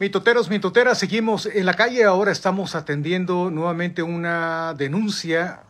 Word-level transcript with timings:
Mitoteros, 0.00 0.48
mitoteras, 0.48 0.98
seguimos 0.98 1.44
en 1.44 1.66
la 1.66 1.74
calle. 1.74 2.04
Ahora 2.04 2.32
estamos 2.32 2.74
atendiendo 2.74 3.50
nuevamente 3.50 4.02
una 4.02 4.72
denuncia 4.72 5.60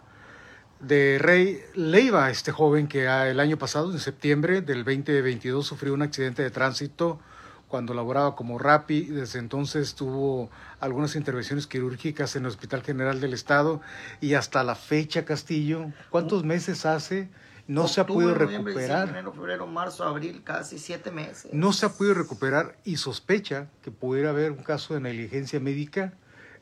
de 0.79 1.19
Rey 1.19 1.59
Leiva, 1.75 2.31
este 2.31 2.53
joven 2.53 2.87
que 2.87 3.07
el 3.07 3.41
año 3.41 3.59
pasado, 3.59 3.91
en 3.91 3.99
septiembre 3.99 4.61
del 4.61 4.85
2022, 4.85 5.67
sufrió 5.67 5.95
un 5.95 6.03
accidente 6.03 6.45
de 6.45 6.51
tránsito 6.53 7.19
cuando 7.67 7.93
laboraba 7.93 8.37
como 8.37 8.61
RAPI. 8.61 9.07
Desde 9.07 9.41
entonces 9.41 9.97
tuvo 9.97 10.49
algunas 10.79 11.17
intervenciones 11.17 11.67
quirúrgicas 11.67 12.37
en 12.37 12.45
el 12.45 12.51
Hospital 12.51 12.85
General 12.85 13.21
del 13.21 13.35
Estado 13.35 13.81
y 14.21 14.35
hasta 14.35 14.63
la 14.63 14.77
fecha, 14.77 15.25
Castillo, 15.25 15.87
¿cuántos 16.09 16.45
meses 16.45 16.87
hace? 16.87 17.29
No 17.71 17.87
se 17.87 18.01
ha 18.01 18.07
podido 18.07 18.35
recuperar. 18.35 19.11
enero, 19.11 19.33
febrero, 19.33 19.67
marzo, 19.69 20.03
abril, 20.03 20.43
casi 20.43 20.77
siete 20.79 21.13
meses. 21.13 21.53
No 21.55 21.73
se 21.73 21.87
ha 21.87 21.91
podido 21.91 22.15
recuperar 22.15 22.77
y 22.85 22.97
sospecha 22.97 23.69
que 23.83 23.93
pudiera 23.93 24.31
haber 24.31 24.51
un 24.51 24.65
caso 24.65 24.95
de 24.95 25.01
negligencia 25.01 25.61
médica 25.61 26.13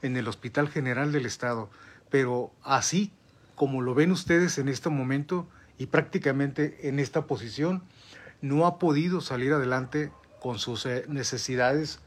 en 0.03 0.19
el 0.19 0.29
Hospital 0.29 0.69
General 0.69 1.11
del 1.11 1.25
Estado. 1.25 1.71
Pero 2.11 2.53
así 2.63 3.11
como 3.55 3.81
lo 3.81 3.95
ven 3.95 4.13
ustedes 4.13 4.59
en 4.59 4.69
este 4.69 4.91
momento 4.91 5.49
y 5.79 5.87
prácticamente 5.87 6.89
en 6.89 6.99
esta 6.99 7.27
posición, 7.27 7.83
no 8.43 8.67
ha 8.67 8.79
podido 8.79 9.23
salir 9.23 9.55
adelante 9.55 10.13
con 10.41 10.59
sus 10.59 10.85
eh, 10.85 11.07
necesidades 11.09 12.01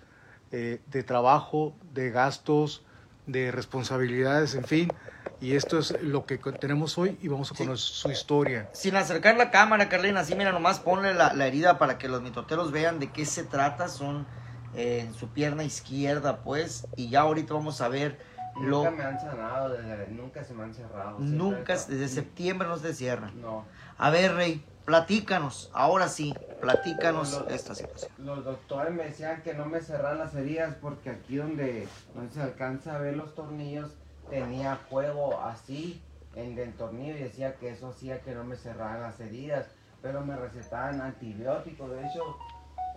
eh, 0.52 0.80
de 0.92 1.02
trabajo, 1.02 1.76
de 1.94 2.12
gastos, 2.12 2.86
de 3.26 3.52
responsabilidades, 3.52 4.56
en 4.56 4.66
fin. 4.66 4.94
Y 5.40 5.56
esto 5.56 5.80
es 5.80 6.00
lo 6.02 6.26
que 6.26 6.38
tenemos 6.38 6.98
hoy 6.98 7.18
y 7.22 7.28
vamos 7.28 7.52
a 7.52 7.56
conocer 7.56 7.78
su 7.78 8.12
historia. 8.12 8.70
Sin 8.74 8.96
acercar 8.96 9.38
la 9.38 9.50
cámara, 9.50 9.90
Carlina, 9.90 10.20
así 10.20 10.36
mira, 10.36 10.52
nomás 10.52 10.80
ponle 10.80 11.14
la, 11.14 11.32
herida 11.46 11.80
para 11.80 11.98
que 11.98 12.08
los 12.08 12.22
mitoteros 12.22 12.72
vean 12.72 13.00
de 13.00 13.12
qué 13.12 13.26
se 13.26 13.44
trata. 13.44 13.88
Son 13.88 14.28
eh, 14.76 15.06
en 15.06 15.14
su 15.14 15.30
pierna 15.30 15.64
izquierda, 15.64 16.44
pues, 16.44 16.88
y 16.96 17.10
ya 17.10 17.22
ahorita 17.22 17.54
vamos 17.54 17.82
a 17.82 17.88
ver 17.88 18.32
Nunca 18.60 18.92
me 18.92 19.04
han 19.04 19.20
sanado, 19.20 19.78
nunca 20.10 20.44
se 20.44 20.54
me 20.54 20.64
han 20.64 20.74
cerrado. 20.74 21.20
Nunca, 21.20 21.74
desde 21.74 22.08
septiembre 22.08 22.68
no 22.68 22.78
se 22.78 22.94
cierra. 22.94 23.32
No. 23.36 23.66
A 23.98 24.10
ver, 24.10 24.36
Rey, 24.36 24.64
platícanos, 24.86 25.70
ahora 25.74 26.08
sí, 26.08 26.34
platícanos 26.60 27.44
esta 27.50 27.76
situación. 27.76 28.12
Los 28.18 28.44
doctores 28.44 28.94
me 28.94 29.04
decían 29.06 29.42
que 29.44 29.54
no 29.54 29.66
me 29.66 29.82
cerran 29.82 30.18
las 30.18 30.36
heridas 30.36 30.76
porque 30.82 31.10
aquí 31.10 31.38
donde, 31.38 31.88
donde 32.14 32.34
se 32.34 32.42
alcanza 32.42 32.96
a 32.96 33.00
ver 33.00 33.16
los 33.16 33.34
tornillos 33.36 33.92
tenía 34.30 34.76
fuego 34.76 35.42
así 35.42 36.02
en 36.36 36.58
el 36.58 36.74
tornillo 36.74 37.18
y 37.18 37.24
decía 37.24 37.56
que 37.56 37.70
eso 37.70 37.90
hacía 37.90 38.22
que 38.22 38.34
no 38.34 38.44
me 38.44 38.56
cerraran 38.56 39.02
las 39.02 39.20
heridas, 39.20 39.68
pero 40.02 40.22
me 40.22 40.36
recetaban 40.36 41.02
antibióticos, 41.02 41.92
de 41.92 42.00
hecho, 42.00 42.38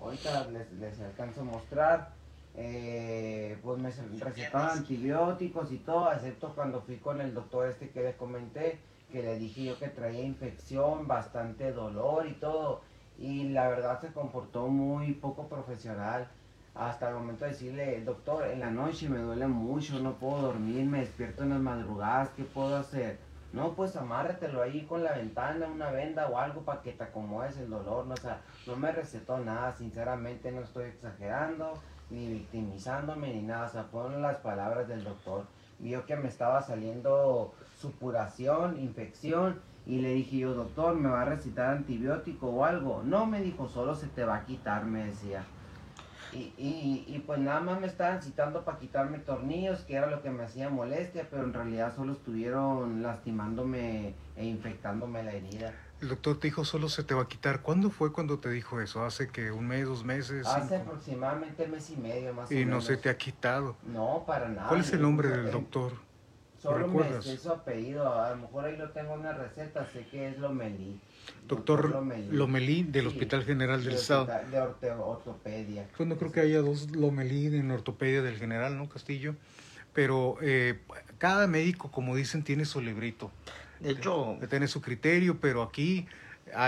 ahorita 0.01 0.47
les, 0.51 0.73
les 0.75 1.01
alcanzo 1.01 1.41
a 1.41 1.45
mostrar, 1.45 2.13
eh, 2.57 3.59
pues 3.63 3.81
me 3.81 3.91
recetaban 3.91 4.79
antibióticos 4.79 5.73
y 5.73 5.79
todo, 5.79 6.13
excepto 6.13 6.55
cuando 6.55 6.81
fui 6.83 6.98
con 6.98 7.21
el 7.21 7.35
doctor 7.35 7.69
este 7.69 7.91
que 7.91 8.03
les 8.03 8.15
comenté, 8.15 8.81
que 9.15 9.23
le 9.23 9.39
dije 9.39 9.62
yo 9.62 9.79
que 9.79 9.87
traía 9.87 10.25
infección, 10.25 11.07
bastante 11.07 11.70
dolor 11.70 12.27
y 12.27 12.33
todo, 12.33 12.81
y 13.17 13.45
la 13.51 13.69
verdad 13.69 14.01
se 14.01 14.12
comportó 14.12 14.67
muy 14.67 15.12
poco 15.12 15.47
profesional 15.47 16.29
hasta 16.75 17.11
el 17.11 17.15
momento 17.15 17.45
de 17.45 17.53
decirle, 17.53 18.03
doctor, 18.05 18.48
en 18.48 18.59
la 18.59 18.73
noche 18.73 19.09
me 19.09 19.20
duele 19.20 19.47
mucho, 19.47 20.01
no 20.01 20.15
puedo 20.15 20.42
dormir, 20.42 20.85
me 20.87 20.98
despierto 20.98 21.45
en 21.45 21.51
las 21.51 21.61
madrugadas, 21.61 22.31
¿qué 22.31 22.42
puedo 22.42 22.75
hacer? 22.77 23.20
No, 23.53 23.75
pues 23.75 23.95
amárratelo 23.95 24.61
ahí 24.61 24.85
con 24.85 25.05
la 25.05 25.12
ventana, 25.12 25.69
una 25.69 25.92
venda 25.92 26.27
o 26.27 26.37
algo 26.37 26.62
para 26.62 26.83
que 26.83 26.91
te 26.91 27.05
acomodes 27.05 27.57
el 27.59 27.70
dolor, 27.70 28.07
no, 28.07 28.15
o 28.15 28.67
no 28.67 28.77
me 28.77 28.91
recetó 28.91 29.39
nada, 29.39 29.77
sinceramente 29.77 30.51
no 30.51 30.62
estoy 30.62 30.87
exagerando, 30.87 31.75
ni 32.11 32.27
victimizándome, 32.27 33.33
ni 33.33 33.42
nada, 33.42 33.70
o 33.92 34.09
las 34.09 34.39
palabras 34.39 34.89
del 34.89 35.05
doctor. 35.05 35.45
Vio 35.78 36.06
que 36.06 36.17
me 36.17 36.28
estaba 36.28 36.62
saliendo 36.62 37.55
supuración, 37.80 38.78
infección, 38.78 39.61
y 39.86 40.01
le 40.01 40.14
dije 40.14 40.39
yo, 40.39 40.55
doctor, 40.55 40.95
¿me 40.95 41.11
va 41.11 41.23
a 41.23 41.27
recitar 41.27 41.70
antibiótico 41.70 42.48
o 42.48 42.64
algo? 42.64 43.02
No, 43.05 43.27
me 43.27 43.42
dijo, 43.42 43.68
solo 43.68 43.95
se 43.95 44.07
te 44.07 44.24
va 44.24 44.36
a 44.36 44.45
quitar, 44.45 44.86
me 44.86 45.07
decía. 45.07 45.45
Y, 46.33 47.05
y, 47.07 47.23
pues 47.27 47.39
nada 47.39 47.61
más 47.61 47.80
me 47.80 47.86
estaban 47.86 48.20
citando 48.20 48.64
para 48.64 48.79
quitarme 48.79 49.20
tornillos, 49.20 49.83
que 49.83 49.95
era 49.95 50.08
lo 50.08 50.20
que 50.20 50.30
me 50.30 50.42
hacía 50.42 50.68
molestia, 50.68 51.29
pero 51.30 51.45
en 51.45 51.52
realidad 51.52 51.95
solo 51.95 52.13
estuvieron 52.13 53.02
lastimándome 53.02 54.14
e 54.34 54.45
infectándome 54.45 55.23
la 55.23 55.33
herida. 55.33 55.73
El 56.05 56.11
doctor 56.11 56.39
te 56.39 56.48
dijo 56.48 56.67
solo 56.67 56.91
se 56.91 57.03
te 57.03 57.15
va 57.15 57.23
a 57.23 57.29
quitar. 57.29 57.63
¿Cuándo 57.63 57.89
fue 57.89 58.13
cuando 58.13 58.39
te 58.39 58.51
dijo 58.51 58.79
eso? 58.79 59.07
¿Hace 59.07 59.31
que 59.31 59.51
un 59.51 59.67
mes, 59.67 59.87
dos 59.87 60.05
meses? 60.05 60.47
Hace 60.47 60.77
aproximadamente 60.77 61.67
mes 61.67 61.89
y 61.89 61.97
medio 61.97 62.35
más 62.35 62.51
o 62.51 62.53
menos. 62.53 62.63
Y 62.63 62.67
no 62.67 62.83
se 62.83 62.98
te 62.98 63.09
ha 63.09 63.17
quitado. 63.17 63.75
No, 63.87 64.23
para 64.27 64.51
nada. 64.51 64.69
¿Cuál 64.69 64.83
es 64.83 64.93
el 64.93 65.01
nombre 65.01 65.31
del 65.31 65.51
doctor? 65.51 65.93
Solo 66.59 66.89
me 66.89 67.23
sé 67.23 67.39
su 67.39 67.51
apellido. 67.51 68.20
A 68.20 68.33
lo 68.33 68.37
mejor 68.37 68.67
ahí 68.67 68.77
lo 68.77 68.91
tengo 68.91 69.14
en 69.14 69.20
una 69.20 69.33
receta. 69.33 69.89
Sé 69.91 70.07
que 70.09 70.29
es 70.29 70.39
Lomelí. 70.39 71.01
Doctor, 71.48 71.89
Lomelí. 72.31 72.83
del 72.83 73.07
Hospital 73.07 73.45
General 73.45 73.83
del 73.83 73.95
Estado. 73.95 74.29
De 74.51 74.91
ortopedia. 74.91 75.89
Pues 75.97 76.07
no 76.07 76.19
creo 76.19 76.33
que 76.33 76.41
haya 76.41 76.61
dos 76.61 76.91
Lomelí 76.91 77.47
en 77.47 77.70
ortopedia 77.70 78.20
del 78.20 78.37
General, 78.37 78.77
¿no, 78.77 78.91
Castillo? 78.91 79.37
Pero 79.95 80.37
eh, 80.43 80.81
cada 81.17 81.47
médico, 81.47 81.91
como 81.91 82.14
dicen, 82.14 82.45
tiene 82.45 82.67
su 82.67 82.83
librito. 82.83 83.31
De 83.84 83.90
hecho... 83.90 84.39
Que 84.40 84.46
tiene 84.46 84.67
su 84.67 84.80
criterio, 84.80 85.39
pero 85.40 85.62
aquí 85.62 86.06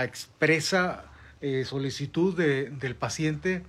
expresa 0.03 1.05
eh, 1.41 1.65
solicitud 1.65 2.35
de, 2.35 2.69
del 2.69 2.95
paciente. 2.95 3.63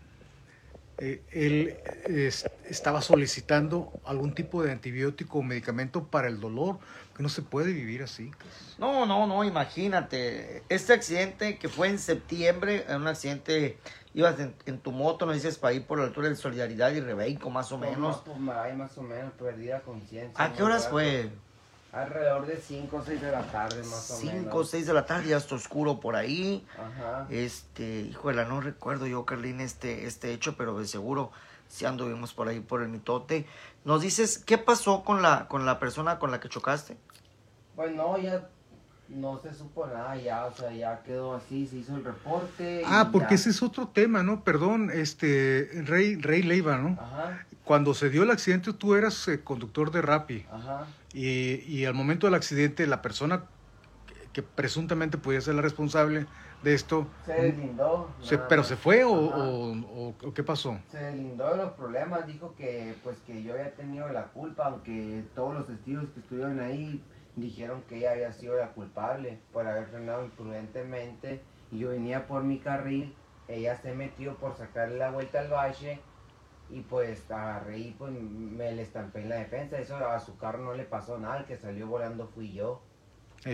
Eh, 0.99 1.23
él 1.31 1.77
estaba 2.69 3.03
solicitando 3.03 3.93
algún 4.05 4.35
tipo 4.35 4.63
de 4.63 4.73
antibiótico 4.73 5.39
o 5.39 5.43
medicamento 5.43 6.05
para 6.05 6.29
el 6.29 6.41
dolor, 6.41 6.79
que 7.17 7.23
no 7.23 7.29
se 7.29 7.43
puede 7.43 7.73
vivir 7.73 8.03
así. 8.03 8.31
No, 8.79 9.07
no, 9.07 9.27
no, 9.27 9.45
imagínate. 9.45 10.63
Este 10.69 10.93
accidente 10.93 11.59
que 11.59 11.69
fue 11.69 11.89
en 11.89 11.99
septiembre, 11.99 12.85
un 12.89 13.07
accidente, 13.07 13.79
ibas 14.13 14.37
en, 14.67 14.79
tu 14.79 14.93
moto, 14.93 15.25
no 15.25 15.33
dices, 15.33 15.57
para 15.57 15.73
ir 15.75 15.87
por 15.87 15.99
la 15.99 16.05
altura 16.05 16.29
de 16.29 16.37
Solidaridad 16.37 16.93
y 16.93 17.01
Rebeco, 17.01 17.49
más 17.49 17.71
o 17.71 17.79
menos. 17.79 18.23
Pues, 18.27 18.39
más 18.39 18.99
o 18.99 19.03
menos, 19.03 19.33
perdida 19.39 19.81
conciencia. 19.81 20.45
¿A 20.45 20.53
qué 20.53 20.63
horas 20.63 20.89
fue? 20.89 21.31
Alrededor 21.93 22.47
de 22.47 22.57
5 22.59 22.97
o 22.97 23.03
6 23.03 23.21
de 23.21 23.33
la 23.33 23.43
tarde, 23.43 23.83
más 23.85 24.11
o 24.11 24.19
menos. 24.25 24.43
5 24.43 24.57
o 24.57 24.65
6 24.65 24.87
de 24.87 24.93
la 24.93 25.07
tarde, 25.07 25.29
ya 25.29 25.39
está 25.39 25.55
oscuro 25.55 26.01
por 26.01 26.17
ahí. 26.17 26.67
Ajá. 26.79 27.27
Este, 27.31 28.01
híjole, 28.01 28.45
no 28.45 28.61
recuerdo 28.61 29.07
yo, 29.07 29.25
Carlín, 29.25 29.61
este, 29.61 30.07
este 30.07 30.33
hecho, 30.33 30.57
pero 30.57 30.79
de 30.79 30.87
seguro 30.87 31.33
si 31.69 31.85
anduvimos 31.85 32.35
por 32.35 32.49
ahí 32.49 32.61
por 32.61 32.83
el 32.83 32.89
mitote. 32.89 33.47
Nos 33.85 34.03
dices, 34.03 34.39
¿qué 34.39 34.59
pasó 34.59 35.05
con 35.05 35.23
la, 35.23 35.49
con 35.49 35.67
la 35.67 35.79
persona 35.79 36.19
con 36.19 36.31
la 36.31 36.41
que 36.41 36.49
chocaste? 36.49 36.97
Pues 37.77 37.95
no, 37.95 38.19
ya 38.19 38.49
no 39.09 39.39
se 39.39 39.55
supo 39.55 39.87
nada, 39.87 40.17
ya, 40.17 40.47
o 40.47 40.55
sea, 40.55 40.73
ya 40.73 41.03
quedó 41.03 41.35
así, 41.35 41.67
se 41.67 41.77
hizo 41.77 41.97
el 41.97 42.05
reporte. 42.05 42.83
Ah, 42.85 43.09
porque 43.11 43.37
ese 43.37 43.51
es 43.51 43.63
otro 43.63 43.89
tema, 43.89 44.23
¿no? 44.23 44.45
Perdón, 44.45 44.91
este, 44.93 45.71
Rey, 45.87 46.17
Rey 46.17 46.43
Leiva, 46.43 46.77
¿no? 46.77 46.99
Ajá. 47.01 47.47
Cuando 47.69 47.93
se 47.93 48.09
dio 48.09 48.23
el 48.23 48.31
accidente, 48.31 48.73
tú 48.73 48.95
eras 48.95 49.29
eh, 49.29 49.45
conductor 49.45 49.91
de 49.91 50.01
Rappi. 50.01 50.47
Ajá. 50.51 50.87
Y, 51.13 51.61
y 51.71 51.85
al 51.85 51.93
momento 51.93 52.27
del 52.27 52.35
accidente, 52.35 52.87
la 52.87 53.03
persona 53.03 53.45
que, 54.33 54.43
presuntamente 54.43 55.19
podía 55.19 55.43
ser 55.43 55.55
la 55.55 55.61
responsable 55.61 56.25
de 56.63 56.73
esto. 56.73 57.07
Se 57.27 57.35
deslindó. 57.35 58.09
¿Pero 58.49 58.65
se 58.65 58.77
fue 58.77 59.05
o, 59.05 59.13
o, 59.13 60.15
o, 60.23 60.33
qué 60.33 60.43
pasó? 60.43 60.79
Se 60.91 60.97
deslindó 60.97 61.51
de 61.51 61.59
los 61.59 61.73
problemas, 61.73 62.27
dijo 62.27 62.55
que 62.57 62.95
pues 63.05 63.19
que 63.27 63.43
yo 63.43 63.53
había 63.53 63.75
tenido 63.75 64.09
la 64.09 64.29
culpa, 64.29 64.69
aunque 64.69 65.25
todos 65.35 65.53
los 65.53 65.67
testigos 65.67 66.07
que 66.15 66.21
estuvieron 66.21 66.61
ahí 66.61 67.05
dijeron 67.37 67.83
que 67.87 67.99
ella 67.99 68.13
había 68.13 68.33
sido 68.33 68.57
la 68.57 68.69
culpable 68.69 69.41
por 69.53 69.67
haber 69.67 69.89
frenado 69.89 70.25
imprudentemente 70.25 71.43
y 71.71 71.81
yo 71.81 71.91
venía 71.91 72.27
por 72.27 72.45
mi 72.45 72.61
carril, 72.61 73.15
ella 73.47 73.77
se 73.77 73.93
metió 73.93 74.37
por 74.37 74.57
sacarle 74.57 74.97
la 74.97 75.11
vuelta 75.11 75.41
al 75.41 75.53
valle 75.53 76.01
y 76.71 76.81
pues 76.81 77.31
agarré 77.31 77.79
y 77.79 77.91
pues 77.93 78.13
me 78.13 78.73
le 78.73 78.83
estampé 78.83 79.23
en 79.23 79.31
la 79.31 79.37
defensa, 79.37 79.79
eso 79.79 79.97
a 79.97 80.21
su 80.21 80.37
carro 80.37 80.65
no 80.65 80.75
le 80.75 80.85
pasó 80.85 81.19
nada, 81.19 81.39
el 81.39 81.45
que 81.47 81.57
salió 81.57 81.87
volando 81.87 82.29
fui 82.29 82.53
yo. 82.53 82.83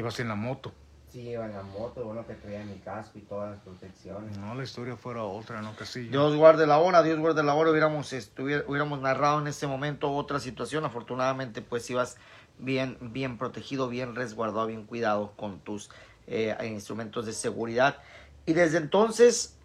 Vas 0.02 0.20
en 0.20 0.28
la 0.28 0.34
moto. 0.34 0.72
Sí, 1.10 1.28
iba 1.28 1.44
en 1.44 1.52
la 1.52 1.62
moto, 1.62 2.04
bueno 2.04 2.26
que 2.26 2.34
traía 2.34 2.64
mi 2.64 2.78
casco 2.78 3.18
y 3.18 3.20
todas 3.22 3.52
las 3.52 3.60
protecciones. 3.60 4.36
No, 4.36 4.54
la 4.54 4.64
historia 4.64 4.96
fuera 4.96 5.22
otra, 5.22 5.62
¿no? 5.62 5.76
Que 5.76 5.86
sí. 5.86 6.08
Dios 6.08 6.34
guarde 6.34 6.66
la 6.66 6.78
hora, 6.78 7.04
Dios 7.04 7.20
guarde 7.20 7.44
la 7.44 7.54
hora, 7.54 7.70
hubiéramos, 7.70 8.12
hubiéramos 8.36 9.00
narrado 9.00 9.40
en 9.40 9.46
ese 9.46 9.68
momento 9.68 10.10
otra 10.10 10.40
situación, 10.40 10.84
afortunadamente 10.84 11.62
pues 11.62 11.88
ibas 11.88 12.16
bien, 12.58 12.98
bien 13.00 13.38
protegido, 13.38 13.88
bien 13.88 14.16
resguardado, 14.16 14.66
bien 14.66 14.86
cuidado 14.86 15.32
con 15.36 15.60
tus 15.60 15.90
eh, 16.26 16.56
instrumentos 16.64 17.26
de 17.26 17.32
seguridad. 17.32 17.98
Y 18.46 18.54
desde 18.54 18.78
entonces 18.78 19.56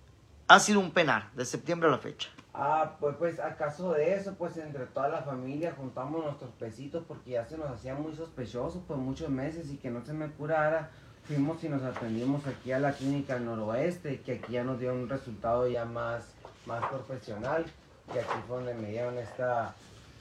ha 0.48 0.60
sido 0.60 0.80
un 0.80 0.92
penar, 0.92 1.32
de 1.34 1.46
septiembre 1.46 1.90
a 1.90 1.92
la 1.92 1.98
fecha. 1.98 2.30
Ah, 2.54 2.96
pues, 3.00 3.16
pues 3.18 3.40
acaso 3.40 3.94
de 3.94 4.16
eso, 4.16 4.34
pues 4.36 4.58
entre 4.58 4.86
toda 4.88 5.08
la 5.08 5.22
familia 5.22 5.76
juntamos 5.78 6.24
nuestros 6.24 6.52
pesitos 6.52 7.04
porque 7.08 7.32
ya 7.32 7.46
se 7.46 7.58
nos 7.58 7.70
hacía 7.70 7.94
muy 7.94 8.14
sospechoso 8.16 8.82
por 8.82 8.98
muchos 8.98 9.30
meses 9.30 9.70
y 9.70 9.78
que 9.78 9.92
no 9.92 10.04
se 10.04 10.14
me 10.14 10.30
curara. 10.32 10.90
Fuimos 11.26 11.64
y 11.64 11.70
nos 11.70 11.84
atendimos 11.84 12.48
aquí 12.48 12.72
a 12.72 12.80
la 12.80 12.94
clínica 12.94 13.38
noroeste, 13.38 14.22
que 14.22 14.34
aquí 14.34 14.54
ya 14.54 14.64
nos 14.64 14.80
dio 14.80 14.94
un 14.94 15.08
resultado 15.08 15.68
ya 15.68 15.86
más, 15.86 16.34
más 16.66 16.84
profesional 16.86 17.66
y 18.14 18.18
aquí 18.18 18.44
fue 18.48 18.58
donde 18.58 18.74
me 18.74 18.90
dieron 18.90 19.18
esta, 19.20 19.76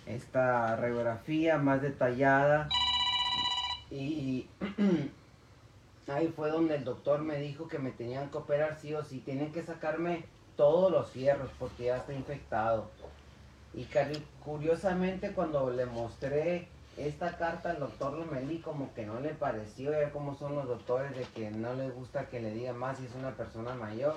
esta 0.07 0.77
radiografía 0.77 1.57
más 1.57 1.81
detallada 1.81 2.69
y 3.91 4.47
ahí 6.09 6.29
fue 6.37 6.51
donde 6.51 6.77
el 6.77 6.85
doctor 6.85 7.21
me 7.23 7.39
dijo 7.39 7.69
que 7.69 7.79
me 7.79 7.91
tenían 7.91 8.31
que 8.31 8.37
operar 8.37 8.79
sí 8.79 8.95
o 8.95 9.03
sí, 9.03 9.21
tienen 9.21 9.51
que 9.51 9.63
sacarme 9.63 10.25
todos 10.59 10.91
los 10.91 11.09
fierros 11.11 11.49
porque 11.57 11.85
ya 11.85 11.99
está 11.99 12.13
infectado. 12.13 12.91
Y 13.73 13.87
curiosamente 14.45 15.31
cuando 15.33 15.71
le 15.71 15.87
mostré 15.87 16.67
esta 16.97 17.39
carta 17.39 17.71
al 17.71 17.79
doctor 17.79 18.15
Lomelí 18.15 18.59
como 18.59 18.93
que 18.93 19.07
no 19.07 19.21
le 19.21 19.31
pareció, 19.31 19.93
ya 19.93 20.11
como 20.11 20.35
son 20.35 20.57
los 20.57 20.67
doctores 20.67 21.17
de 21.17 21.23
que 21.27 21.53
no 21.53 21.75
les 21.75 21.95
gusta 21.95 22.27
que 22.29 22.41
le 22.41 22.51
diga 22.51 22.73
más 22.73 22.99
si 22.99 23.07
es 23.07 23.15
una 23.15 23.37
persona 23.37 23.73
mayor. 23.75 24.17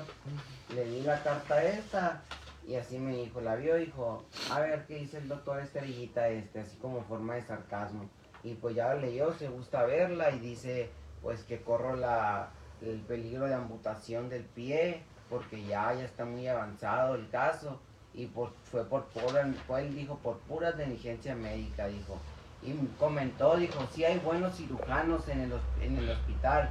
Le 0.74 0.84
di 0.86 1.02
la 1.04 1.22
carta 1.22 1.64
esta 1.64 2.24
y 2.68 2.74
así 2.74 2.98
me 2.98 3.16
dijo, 3.16 3.40
la 3.40 3.56
vio, 3.56 3.76
dijo, 3.76 4.26
a 4.52 4.62
ver 4.62 4.86
qué 4.88 4.96
dice 4.96 5.20
el 5.20 5.28
doctor 5.28 5.60
Estrellita 5.60 6.28
este, 6.30 6.62
así 6.62 6.76
como 6.78 7.04
forma 7.04 7.36
de 7.36 7.44
sarcasmo. 7.44 8.10
Y 8.44 8.56
pues 8.56 8.74
ya 8.74 8.96
leyó, 8.96 9.32
se 9.34 9.48
gusta 9.48 9.84
verla 9.84 10.32
y 10.32 10.40
dice 10.40 10.90
pues 11.22 11.44
que 11.44 11.62
corro 11.62 11.96
la, 11.96 12.50
el 12.82 13.02
peligro 13.02 13.46
de 13.46 13.54
amputación 13.54 14.28
del 14.28 14.44
pie 14.44 15.04
porque 15.32 15.64
ya, 15.66 15.94
ya 15.94 16.04
está 16.04 16.26
muy 16.26 16.48
avanzado 16.48 17.16
el 17.16 17.28
caso 17.30 17.80
y 18.14 18.26
por, 18.26 18.52
fue 18.70 18.84
por 18.84 19.06
pura, 19.06 19.42
él 19.80 19.96
dijo 19.96 20.18
por 20.18 20.38
pura 20.40 20.74
negligencia 20.74 21.34
médica, 21.34 21.88
dijo. 21.88 22.20
Y 22.62 22.74
comentó, 23.00 23.56
dijo, 23.56 23.88
sí 23.96 24.04
hay 24.04 24.20
buenos 24.20 24.56
cirujanos 24.58 25.28
en 25.30 25.42
el, 25.42 25.54
en 25.82 25.98
el 25.98 26.10
hospital, 26.12 26.70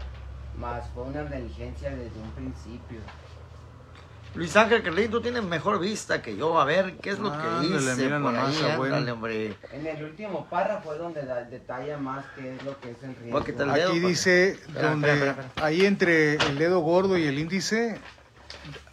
más 0.59 0.87
fue 0.95 1.05
una 1.05 1.25
negligencia 1.25 1.91
desde 1.91 2.21
un 2.21 2.31
principio. 2.33 3.01
Luis 4.35 4.55
Ángel 4.57 4.83
Carlín, 4.85 5.11
tú 5.11 5.21
tienes 5.21 5.43
mejor 5.43 5.81
vista 5.81 6.23
que 6.23 6.37
yo. 6.37 6.61
A 6.61 6.65
ver, 6.65 6.99
¿qué 6.99 7.11
es 7.11 7.19
lo 7.19 7.33
que 7.33 7.67
dice 7.67 7.97
mira 7.97 8.21
por 8.21 8.37
ahí? 8.37 8.57
abuelo. 8.71 8.95
Ándale, 8.95 9.13
hombre. 9.13 9.57
En 9.73 9.87
el 9.87 10.05
último 10.05 10.47
párrafo 10.49 10.93
es 10.93 11.01
donde 11.01 11.25
da, 11.25 11.43
detalla 11.43 11.99
más 11.99 12.25
qué 12.37 12.55
es 12.55 12.63
lo 12.63 12.79
que 12.79 12.93
es 12.93 13.03
el 13.03 13.17
riesgo. 13.17 13.41
Dedo, 13.41 13.91
Aquí 13.91 13.99
dice, 13.99 14.57
donde 14.81 15.09
espera, 15.13 15.31
espera, 15.31 15.31
espera. 15.49 15.67
ahí 15.67 15.85
entre 15.85 16.35
el 16.35 16.59
dedo 16.59 16.79
gordo 16.79 17.19
y 17.19 17.27
el 17.27 17.41
índice, 17.41 17.99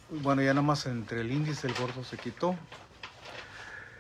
bueno, 0.09 0.41
ya 0.41 0.53
nada 0.53 0.61
más 0.61 0.85
entre 0.85 1.21
el 1.21 1.31
índice 1.31 1.67
el 1.67 1.73
gordo 1.73 2.03
se 2.03 2.17
quitó. 2.17 2.55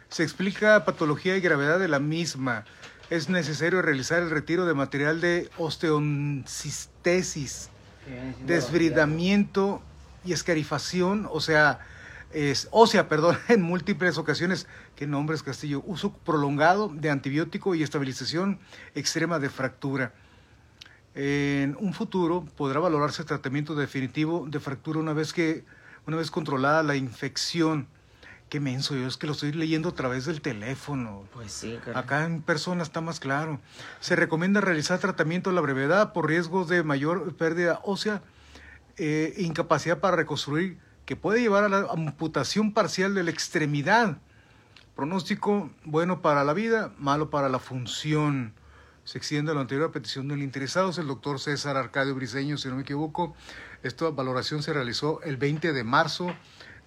Se 0.09 0.23
explica 0.23 0.85
patología 0.85 1.35
y 1.35 1.41
gravedad 1.41 1.79
de 1.79 1.87
la 1.87 1.99
misma. 1.99 2.65
Es 3.09 3.29
necesario 3.29 3.81
realizar 3.81 4.21
el 4.21 4.29
retiro 4.29 4.65
de 4.65 4.73
material 4.73 5.21
de 5.21 5.49
siendo 5.57 6.43
desbridamiento 8.45 9.81
y 10.23 10.33
escarifación, 10.33 11.27
o 11.31 11.39
sea, 11.39 11.79
es 12.31 12.67
ósea, 12.71 13.07
perdón, 13.07 13.37
en 13.47 13.61
múltiples 13.61 14.17
ocasiones. 14.17 14.67
¿Qué 14.95 15.07
nombres, 15.07 15.43
Castillo? 15.43 15.83
Uso 15.85 16.13
prolongado 16.13 16.89
de 16.89 17.09
antibiótico 17.09 17.75
y 17.75 17.83
estabilización 17.83 18.59
extrema 18.95 19.39
de 19.39 19.49
fractura. 19.49 20.13
En 21.15 21.75
un 21.79 21.93
futuro 21.93 22.45
podrá 22.55 22.79
valorarse 22.79 23.23
el 23.23 23.27
tratamiento 23.27 23.73
definitivo 23.75 24.45
de 24.47 24.59
fractura 24.59 24.99
una 24.99 25.13
vez 25.13 25.33
que 25.33 25.65
una 26.07 26.17
vez 26.17 26.31
controlada 26.31 26.81
la 26.83 26.95
infección. 26.95 27.87
Qué 28.49 28.61
menso, 28.61 28.95
yo 28.95 29.07
es 29.07 29.17
que 29.17 29.27
lo 29.27 29.33
estoy 29.33 29.51
leyendo 29.51 29.89
a 29.89 29.93
través 29.93 30.25
del 30.25 30.41
teléfono. 30.41 31.25
Pues 31.33 31.51
sí. 31.51 31.77
Acá 31.93 32.23
en 32.23 32.41
persona 32.41 32.81
está 32.81 33.01
más 33.01 33.19
claro. 33.19 33.59
Se 33.99 34.15
recomienda 34.15 34.61
realizar 34.61 34.99
tratamiento 34.99 35.49
a 35.49 35.53
la 35.53 35.59
brevedad 35.59 36.13
por 36.13 36.27
riesgos 36.27 36.69
de 36.69 36.81
mayor 36.81 37.35
pérdida 37.35 37.81
ósea 37.83 38.21
eh, 38.95 39.33
e 39.35 39.43
incapacidad 39.43 39.99
para 39.99 40.15
reconstruir, 40.15 40.79
que 41.05 41.17
puede 41.17 41.41
llevar 41.41 41.65
a 41.65 41.69
la 41.69 41.87
amputación 41.91 42.73
parcial 42.73 43.13
de 43.13 43.23
la 43.23 43.31
extremidad. 43.31 44.17
Pronóstico 44.95 45.69
bueno 45.83 46.21
para 46.21 46.45
la 46.45 46.53
vida, 46.53 46.93
malo 46.97 47.29
para 47.29 47.49
la 47.49 47.59
función. 47.59 48.53
Se 49.07 49.17
extiende 49.17 49.53
a 49.53 49.55
la 49.55 49.61
anterior 49.61 49.89
petición 49.93 50.27
del 50.27 50.43
interesado, 50.43 50.89
es 50.89 50.97
el 50.97 51.07
doctor 51.07 51.39
César 51.39 51.77
Arcadio 51.77 52.13
Briseño, 52.13 52.57
si 52.57 52.67
no 52.67 52.75
me 52.75 52.81
equivoco. 52.81 53.33
Esta 53.81 54.09
valoración 54.09 54.61
se 54.63 54.73
realizó 54.73 55.21
el 55.23 55.37
20 55.37 55.71
de 55.71 55.83
marzo 55.85 56.35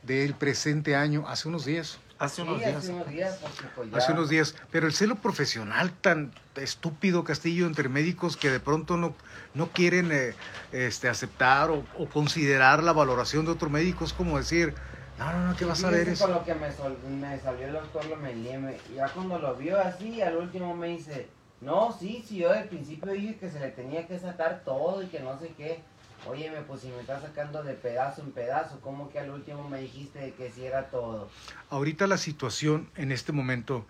del 0.03 0.35
presente 0.35 0.95
año, 0.97 1.25
hace 1.27 1.49
unos 1.49 1.65
días. 1.65 1.99
Hace 2.19 2.37
Sí, 2.37 2.43
unos 2.43 2.59
días. 2.59 2.77
hace 2.77 2.93
unos 2.93 3.09
días, 3.09 3.39
pues 3.75 3.91
ya... 3.91 3.97
Hace 3.97 4.13
unos 4.13 4.29
días. 4.29 4.55
Pero 4.71 4.87
el 4.87 4.93
celo 4.93 5.15
profesional 5.15 5.93
tan 5.93 6.35
estúpido, 6.57 7.25
Castillo, 7.25 7.67
entre 7.67 7.89
médicos 7.89 8.37
que 8.37 8.51
de 8.51 8.61
pronto 8.61 8.99
no, 8.99 9.15
no 9.55 9.69
quieren 9.69 10.11
eh, 10.13 10.35
este, 10.73 11.09
aceptar 11.09 11.71
o, 11.71 11.87
o 11.97 12.07
considerar 12.11 12.83
la 12.83 12.93
valoración 12.93 13.47
de 13.47 13.53
otro 13.53 13.71
médico, 13.71 14.05
es 14.05 14.13
como 14.13 14.37
decir, 14.37 14.75
no, 15.19 15.33
no, 15.33 15.47
no, 15.47 15.57
¿qué 15.57 15.65
vas 15.65 15.83
a 15.85 15.89
ver 15.91 16.07
eso? 16.11 16.27
con 16.27 16.35
lo 16.35 16.45
que 16.45 16.55
me, 16.55 16.71
sol- 16.71 16.99
me 17.09 17.41
salió 17.41 17.67
el 17.69 17.73
doctor 17.73 18.05
Lomelí, 18.05 18.59
me- 18.59 18.77
ya 18.95 19.09
cuando 19.09 19.39
lo 19.39 19.57
vio 19.57 19.81
así, 19.81 20.21
al 20.21 20.37
último 20.37 20.77
me 20.77 20.89
dice, 20.89 21.27
no, 21.61 21.93
sí, 21.93 22.25
sí, 22.27 22.39
yo 22.39 22.53
al 22.53 22.65
principio 22.65 23.13
dije 23.13 23.37
que 23.37 23.51
se 23.51 23.61
le 23.61 23.69
tenía 23.71 24.07
que 24.07 24.19
sacar 24.19 24.63
todo 24.65 25.03
y 25.03 25.07
que 25.07 25.21
no 25.21 25.39
sé 25.39 25.49
qué. 25.57 25.81
Óyeme, 26.29 26.61
pues 26.63 26.83
si 26.83 26.89
me 26.89 27.01
está 27.01 27.21
sacando 27.21 27.63
de 27.63 27.73
pedazo 27.75 28.21
en 28.23 28.33
pedazo, 28.33 28.81
¿cómo 28.83 29.09
que 29.11 29.19
al 29.21 29.31
último 29.31 29.69
me 29.69 29.81
dijiste 29.81 30.33
que 30.35 30.51
sí 30.51 30.67
era 30.67 30.91
todo? 30.91 31.29
Ahorita 31.71 32.07
la 32.07 32.19
situación 32.19 32.91
en 32.97 33.11
este 33.11 33.33
momento, 33.33 33.87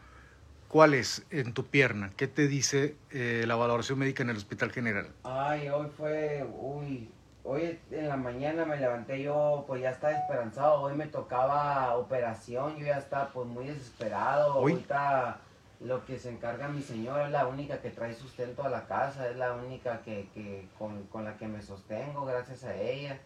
¿cuál 0.69 0.95
es 0.95 1.25
en 1.31 1.53
tu 1.55 1.67
pierna? 1.67 2.13
¿Qué 2.17 2.29
te 2.29 2.47
dice 2.47 2.97
eh, 3.11 3.45
la 3.47 3.57
valoración 3.57 3.99
médica 3.99 4.23
en 4.23 4.31
el 4.31 4.37
Hospital 4.37 4.71
General? 4.71 5.09
Ay, 5.25 5.69
hoy 5.71 5.89
fue, 5.97 6.47
uy, 6.57 7.11
hoy 7.43 7.79
en 7.91 8.09
la 8.09 8.17
mañana 8.17 8.65
me 8.65 8.77
levanté 8.77 9.23
yo, 9.23 9.65
pues 9.67 9.83
ya 9.83 9.91
estaba 9.91 10.13
esperanzado, 10.13 10.83
hoy 10.83 10.95
me 10.95 11.07
tocaba 11.07 11.97
operación, 11.97 12.77
yo 12.79 12.87
ya 12.87 12.99
estaba 12.99 13.31
pues 13.33 13.49
muy 13.49 13.67
desesperado, 13.67 14.57
Hoy. 14.57 14.73
ahorita 14.73 15.41
lo 15.81 16.05
que 16.05 16.19
se 16.19 16.31
encarga 16.31 16.69
mi 16.69 16.83
señora 16.83 17.27
es 17.27 17.33
la 17.33 17.47
única 17.47 17.81
que 17.81 17.91
trae 17.91 18.15
sustento 18.15 18.63
a 18.63 18.69
la 18.69 18.87
casa, 18.87 19.29
es 19.31 19.37
la 19.37 19.55
única 19.55 20.03
que, 20.03 20.29
que 20.35 20.69
con, 20.79 21.05
con 21.05 21.25
la 21.25 21.37
que 21.39 21.49
me 21.49 21.63
sostengo, 21.63 22.27
gracias 22.27 22.65
a 22.65 22.75
ella. 22.77 23.19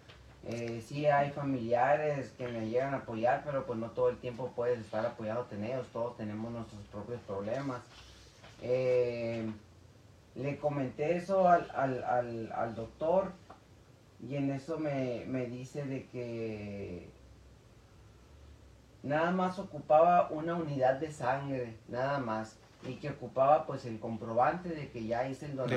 Eh, 0.47 0.83
sí 0.87 1.07
hay 1.07 1.31
familiares 1.31 2.31
que 2.37 2.47
me 2.47 2.69
llegan 2.69 2.95
a 2.95 2.99
apoyar, 2.99 3.43
pero 3.45 3.65
pues 3.67 3.79
no 3.79 3.91
todo 3.91 4.11
el 4.11 4.19
tiempo 4.19 4.53
puedes 4.55 4.79
estar 4.79 5.05
apoyado 5.05 5.47
en 5.51 5.65
ellos, 5.65 5.89
todos 5.93 6.17
tenemos 6.17 6.53
nuestros 6.53 6.83
propios 6.93 7.21
problemas. 7.23 7.83
Eh, 8.63 9.51
le 10.37 10.59
comenté 10.59 11.17
eso 11.17 11.49
al, 11.49 11.71
al, 11.75 12.05
al, 12.05 12.53
al 12.53 12.75
doctor 12.75 13.33
y 14.21 14.37
en 14.37 14.51
eso 14.51 14.79
me, 14.79 15.25
me 15.27 15.47
dice 15.47 15.85
de 15.85 16.07
que 16.07 17.09
nada 19.05 19.31
más 19.31 19.59
ocupaba 19.59 20.29
una 20.31 20.55
unidad 20.55 20.95
de 20.99 21.13
sangre, 21.13 21.79
nada 21.89 22.19
más. 22.19 22.59
Y 22.87 22.97
que 22.97 23.11
ocupaba 23.11 23.65
pues 23.65 23.87
el 23.87 23.99
comprobante 23.99 24.69
de 24.69 24.91
que 24.91 25.07
ya 25.07 25.27
hice 25.29 25.47
el 25.47 25.57
donante. 25.57 25.77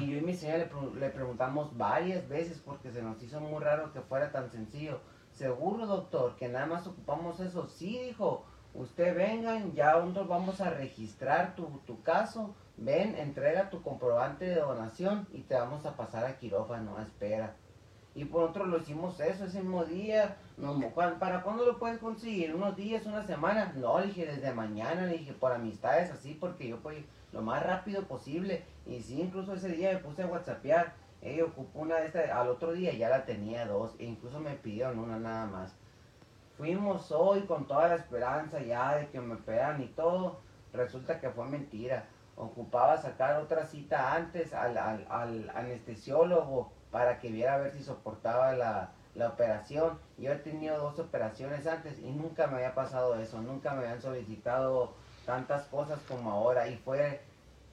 Y 0.00 0.06
yo 0.10 0.16
y 0.18 0.20
mi 0.22 0.34
señora 0.34 0.58
le, 0.58 0.66
pre- 0.66 1.00
le 1.00 1.10
preguntamos 1.10 1.76
varias 1.76 2.26
veces 2.28 2.62
porque 2.64 2.90
se 2.92 3.02
nos 3.02 3.22
hizo 3.22 3.40
muy 3.40 3.62
raro 3.62 3.92
que 3.92 4.00
fuera 4.00 4.32
tan 4.32 4.50
sencillo. 4.50 5.00
Seguro, 5.32 5.84
doctor, 5.86 6.36
que 6.36 6.48
nada 6.48 6.64
más 6.64 6.86
ocupamos 6.86 7.40
eso. 7.40 7.66
Sí, 7.66 7.98
dijo, 7.98 8.46
usted 8.72 9.14
vengan, 9.14 9.72
ya 9.74 9.92
nosotros 9.98 10.28
vamos 10.28 10.60
a 10.62 10.70
registrar 10.70 11.54
tu, 11.56 11.66
tu 11.86 12.02
caso. 12.02 12.54
Ven, 12.78 13.14
entrega 13.16 13.68
tu 13.68 13.82
comprobante 13.82 14.46
de 14.46 14.56
donación 14.60 15.28
y 15.32 15.42
te 15.42 15.54
vamos 15.56 15.84
a 15.84 15.94
pasar 15.96 16.24
a 16.24 16.38
quirófano, 16.38 16.96
a 16.96 17.02
espera. 17.02 17.54
Y 18.14 18.24
por 18.24 18.44
otro 18.44 18.64
lo 18.64 18.78
hicimos 18.78 19.18
eso 19.18 19.44
ese 19.44 19.60
mismo 19.60 19.84
día. 19.84 20.36
¿para 21.18 21.42
cuándo 21.42 21.66
lo 21.66 21.78
puedes 21.78 21.98
conseguir? 21.98 22.54
¿Unos 22.54 22.76
días, 22.76 23.06
una 23.06 23.24
semana? 23.24 23.72
No, 23.76 23.98
le 23.98 24.06
dije, 24.06 24.26
desde 24.26 24.54
mañana, 24.54 25.06
le 25.06 25.18
dije, 25.18 25.32
por 25.32 25.52
amistades 25.52 26.12
así, 26.12 26.36
porque 26.38 26.68
yo 26.68 26.78
pues 26.78 27.04
lo 27.32 27.42
más 27.42 27.62
rápido 27.64 28.02
posible. 28.04 28.64
Y 28.86 29.00
sí, 29.00 29.20
incluso 29.20 29.54
ese 29.54 29.68
día 29.68 29.92
me 29.92 29.98
puse 29.98 30.22
a 30.22 30.26
whatsappear. 30.26 30.94
Ella 31.22 31.44
ocupó 31.44 31.80
una 31.80 31.96
de 31.96 32.06
estas, 32.06 32.30
al 32.30 32.48
otro 32.48 32.72
día 32.72 32.92
ya 32.92 33.08
la 33.08 33.24
tenía 33.24 33.66
dos, 33.66 33.94
e 33.98 34.04
incluso 34.04 34.38
me 34.38 34.54
pidieron 34.54 34.98
una 34.98 35.18
nada 35.18 35.46
más. 35.46 35.74
Fuimos 36.56 37.10
hoy 37.10 37.40
con 37.42 37.66
toda 37.66 37.88
la 37.88 37.96
esperanza 37.96 38.60
ya 38.60 38.96
de 38.96 39.08
que 39.08 39.20
me 39.20 39.34
operan 39.34 39.82
y 39.82 39.86
todo. 39.86 40.38
Resulta 40.72 41.20
que 41.20 41.30
fue 41.30 41.46
mentira. 41.46 42.06
Ocupaba 42.36 42.96
sacar 42.96 43.40
otra 43.40 43.64
cita 43.64 44.14
antes 44.14 44.52
al, 44.52 44.76
al, 44.78 45.06
al 45.08 45.50
anestesiólogo 45.50 46.72
para 46.94 47.18
que 47.18 47.28
viera 47.28 47.54
a 47.54 47.58
ver 47.58 47.72
si 47.72 47.82
soportaba 47.82 48.52
la, 48.52 48.92
la 49.16 49.26
operación. 49.26 49.98
Yo 50.16 50.30
he 50.30 50.36
tenido 50.36 50.78
dos 50.78 50.96
operaciones 51.00 51.66
antes 51.66 51.98
y 51.98 52.12
nunca 52.12 52.46
me 52.46 52.58
había 52.58 52.76
pasado 52.76 53.18
eso. 53.18 53.42
Nunca 53.42 53.72
me 53.72 53.78
habían 53.80 54.00
solicitado 54.00 54.94
tantas 55.26 55.66
cosas 55.66 55.98
como 56.06 56.30
ahora. 56.30 56.68
Y 56.68 56.76
fue 56.76 57.20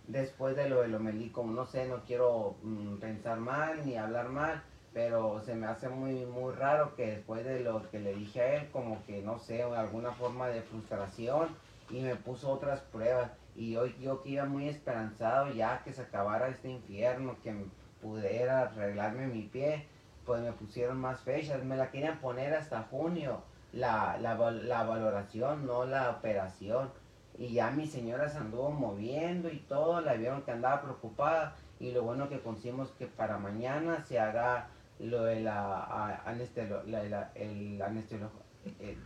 después 0.07 0.55
de 0.55 0.67
lo 0.69 0.81
del 0.81 0.93
Lomelí, 0.93 1.29
como 1.29 1.53
no 1.53 1.67
sé, 1.67 1.87
no 1.87 2.01
quiero 2.07 2.55
mm, 2.63 2.95
pensar 2.95 3.37
mal 3.37 3.85
ni 3.85 3.95
hablar 3.95 4.29
mal, 4.29 4.63
pero 4.91 5.39
se 5.45 5.53
me 5.53 5.67
hace 5.67 5.87
muy, 5.87 6.25
muy 6.25 6.55
raro 6.55 6.95
que 6.95 7.11
después 7.11 7.45
de 7.45 7.59
lo 7.59 7.91
que 7.91 7.99
le 7.99 8.15
dije 8.15 8.41
a 8.41 8.55
él, 8.55 8.71
como 8.71 9.05
que 9.05 9.21
no 9.21 9.37
sé, 9.37 9.61
alguna 9.61 10.13
forma 10.13 10.47
de 10.47 10.63
frustración 10.63 11.49
y 11.91 12.01
me 12.01 12.15
puso 12.15 12.49
otras 12.49 12.79
pruebas. 12.81 13.29
Y 13.55 13.75
hoy 13.75 13.95
yo 14.01 14.23
que 14.23 14.29
iba 14.29 14.45
muy 14.45 14.67
esperanzado 14.67 15.53
ya 15.53 15.83
que 15.83 15.93
se 15.93 16.01
acabara 16.01 16.47
este 16.47 16.69
infierno, 16.69 17.35
que 17.43 17.53
pudiera 18.01 18.61
arreglarme 18.61 19.27
mi 19.27 19.43
pie, 19.43 19.87
pues 20.25 20.41
me 20.41 20.51
pusieron 20.53 20.97
más 20.99 21.21
fechas, 21.21 21.63
me 21.63 21.77
la 21.77 21.91
querían 21.91 22.19
poner 22.19 22.53
hasta 22.53 22.83
junio, 22.83 23.43
la, 23.71 24.17
la, 24.19 24.35
la 24.51 24.83
valoración, 24.83 25.65
no 25.65 25.85
la 25.85 26.09
operación. 26.11 26.91
Y 27.37 27.53
ya 27.53 27.71
mi 27.71 27.87
señora 27.87 28.27
se 28.29 28.37
anduvo 28.39 28.71
moviendo 28.71 29.49
y 29.49 29.59
todo, 29.59 30.01
la 30.01 30.13
vieron 30.13 30.41
que 30.43 30.51
andaba 30.51 30.81
preocupada. 30.81 31.55
Y 31.79 31.91
lo 31.91 32.03
bueno 32.03 32.29
que 32.29 32.41
conseguimos 32.41 32.91
que 32.91 33.07
para 33.07 33.37
mañana 33.37 34.03
se 34.03 34.19
haga 34.19 34.67
lo 34.99 35.23
de 35.23 35.39
la, 35.39 36.21
anestelo- 36.25 36.83
la- 36.85 37.03
la- 37.03 37.31
el 37.35 37.81
anestesiólogo. 37.81 38.43
eh, 38.65 38.97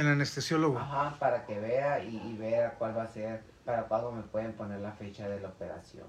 el 0.00 0.08
anestesiólogo. 0.08 0.78
Ajá, 0.78 1.16
para 1.20 1.46
que 1.46 1.60
vea 1.60 2.02
y, 2.02 2.16
y 2.16 2.36
vea 2.36 2.74
cuál 2.76 2.96
va 2.96 3.04
a 3.04 3.06
ser, 3.06 3.42
para 3.64 3.84
cuándo 3.84 4.10
me 4.10 4.22
pueden 4.22 4.54
poner 4.54 4.80
la 4.80 4.90
fecha 4.92 5.28
de 5.28 5.38
la 5.40 5.48
operación. 5.48 6.08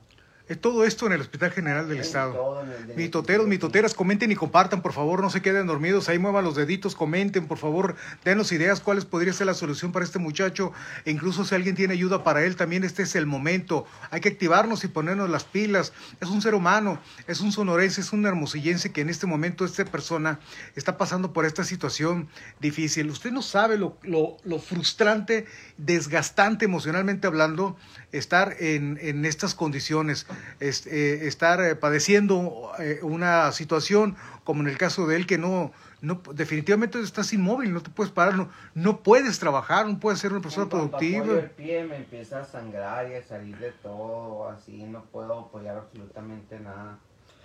Todo 0.62 0.86
esto 0.86 1.08
en 1.08 1.14
el 1.14 1.22
Hospital 1.22 1.52
General 1.52 1.90
del 1.90 2.00
Estado. 2.00 2.64
Mitoteros, 2.96 3.48
mitoteras, 3.48 3.96
comenten 3.96 4.32
y 4.32 4.36
compartan, 4.36 4.84
por 4.84 4.94
favor, 4.94 5.20
no 5.22 5.32
se 5.32 5.42
queden 5.42 5.66
dormidos, 5.66 6.08
ahí 6.08 6.20
muevan 6.20 6.46
los 6.46 6.56
deditos, 6.56 6.96
comenten, 6.96 7.48
por 7.48 7.58
favor, 7.58 7.96
denos 8.24 8.52
ideas 8.52 8.80
cuáles 8.80 9.06
podría 9.06 9.34
ser 9.34 9.48
la 9.48 9.56
solución 9.56 9.92
para 9.92 10.06
este 10.06 10.20
muchacho, 10.20 10.72
e 11.04 11.10
incluso 11.10 11.46
si 11.46 11.56
alguien 11.56 11.76
tiene 11.76 11.94
ayuda 11.94 12.24
para 12.24 12.44
él, 12.46 12.56
también 12.56 12.84
este 12.84 13.02
es 13.02 13.16
el 13.16 13.26
momento, 13.26 13.88
hay 14.12 14.22
que 14.22 14.30
activarnos 14.30 14.84
y 14.84 14.88
ponernos 14.88 15.32
las 15.32 15.46
pilas, 15.46 15.94
es 16.22 16.30
un 16.30 16.44
ser 16.44 16.54
humano, 16.54 17.00
es 17.26 17.42
un 17.42 17.52
sonorense, 17.52 18.02
es 18.02 18.14
un 18.14 18.26
hermosillense 18.28 18.92
que 18.92 19.02
en 19.02 19.10
este 19.10 19.26
momento 19.26 19.66
esta 19.66 19.84
persona 19.86 20.40
está 20.76 20.96
pasando 20.96 21.34
por 21.34 21.46
esta 21.46 21.64
situación 21.64 22.30
difícil. 22.60 23.10
Usted 23.10 23.32
no 23.32 23.42
sabe 23.42 23.80
lo, 23.80 23.98
lo, 24.04 24.38
lo 24.44 24.60
frustrante, 24.60 25.48
desgastante 25.78 26.66
emocionalmente 26.66 27.26
hablando, 27.26 27.78
estar 28.18 28.56
en, 28.60 28.98
en 29.02 29.26
estas 29.26 29.56
condiciones, 29.56 30.26
es- 30.60 30.88
eh, 30.88 31.28
estar 31.28 31.62
eh, 31.62 31.76
padeciendo 31.76 32.72
eh, 32.80 33.00
una 33.02 33.52
situación 33.52 34.16
como 34.44 34.62
en 34.62 34.68
el 34.68 34.78
caso 34.78 35.08
de 35.08 35.16
él 35.16 35.26
que 35.26 35.38
no, 35.38 35.72
no 36.02 36.22
definitivamente 36.34 37.00
estás 37.02 37.34
inmóvil, 37.34 37.74
no 37.74 37.82
te 37.82 37.90
puedes 37.90 38.12
parar, 38.14 38.36
no, 38.36 38.50
no 38.76 39.02
puedes 39.02 39.40
trabajar, 39.40 39.88
no 39.88 40.00
puedes 40.00 40.20
ser 40.20 40.32
una 40.34 40.42
persona 40.42 40.66
En 40.66 40.70
productiva. 40.70 41.40
el 41.40 41.50
pie 41.50 41.84
me 41.84 41.98
empieza 41.98 42.42
a 42.42 42.46
sangrar 42.46 43.10
y 43.10 43.16
a 43.16 43.24
salir 43.24 43.58
de 43.58 43.72
todo, 43.72 44.48
así 44.50 44.84
no 44.84 45.04
puedo 45.06 45.40
apoyar 45.40 45.78
absolutamente 45.78 46.60
nada. 46.60 47.00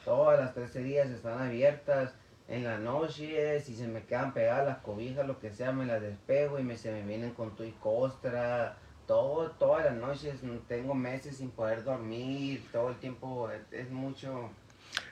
Todas 0.04 0.38
las 0.40 0.54
13 0.54 0.82
días 0.82 1.08
están 1.10 1.40
abiertas 1.40 2.12
en 2.48 2.64
la 2.64 2.78
noche, 2.78 3.60
si 3.60 3.76
se 3.76 3.86
me 3.86 4.02
quedan 4.02 4.34
pegadas 4.34 4.66
las 4.66 4.78
cobijas, 4.78 5.26
lo 5.26 5.38
que 5.38 5.52
sea, 5.52 5.72
me 5.72 5.86
las 5.86 6.02
despego 6.02 6.58
y 6.58 6.64
me, 6.64 6.76
se 6.76 6.90
me 6.90 7.02
vienen 7.02 7.30
con 7.32 7.54
tu 7.54 7.62
y 7.62 7.70
costra. 7.80 8.76
Todo, 9.14 9.50
todas 9.58 9.84
las 9.86 9.94
noches, 9.96 10.40
mm, 10.40 10.58
tengo 10.68 10.94
meses 10.94 11.38
sin 11.38 11.50
poder 11.50 11.82
dormir, 11.82 12.64
todo 12.70 12.90
el 12.90 12.96
tiempo 13.00 13.50
es, 13.50 13.60
es 13.72 13.90
mucho. 13.90 14.50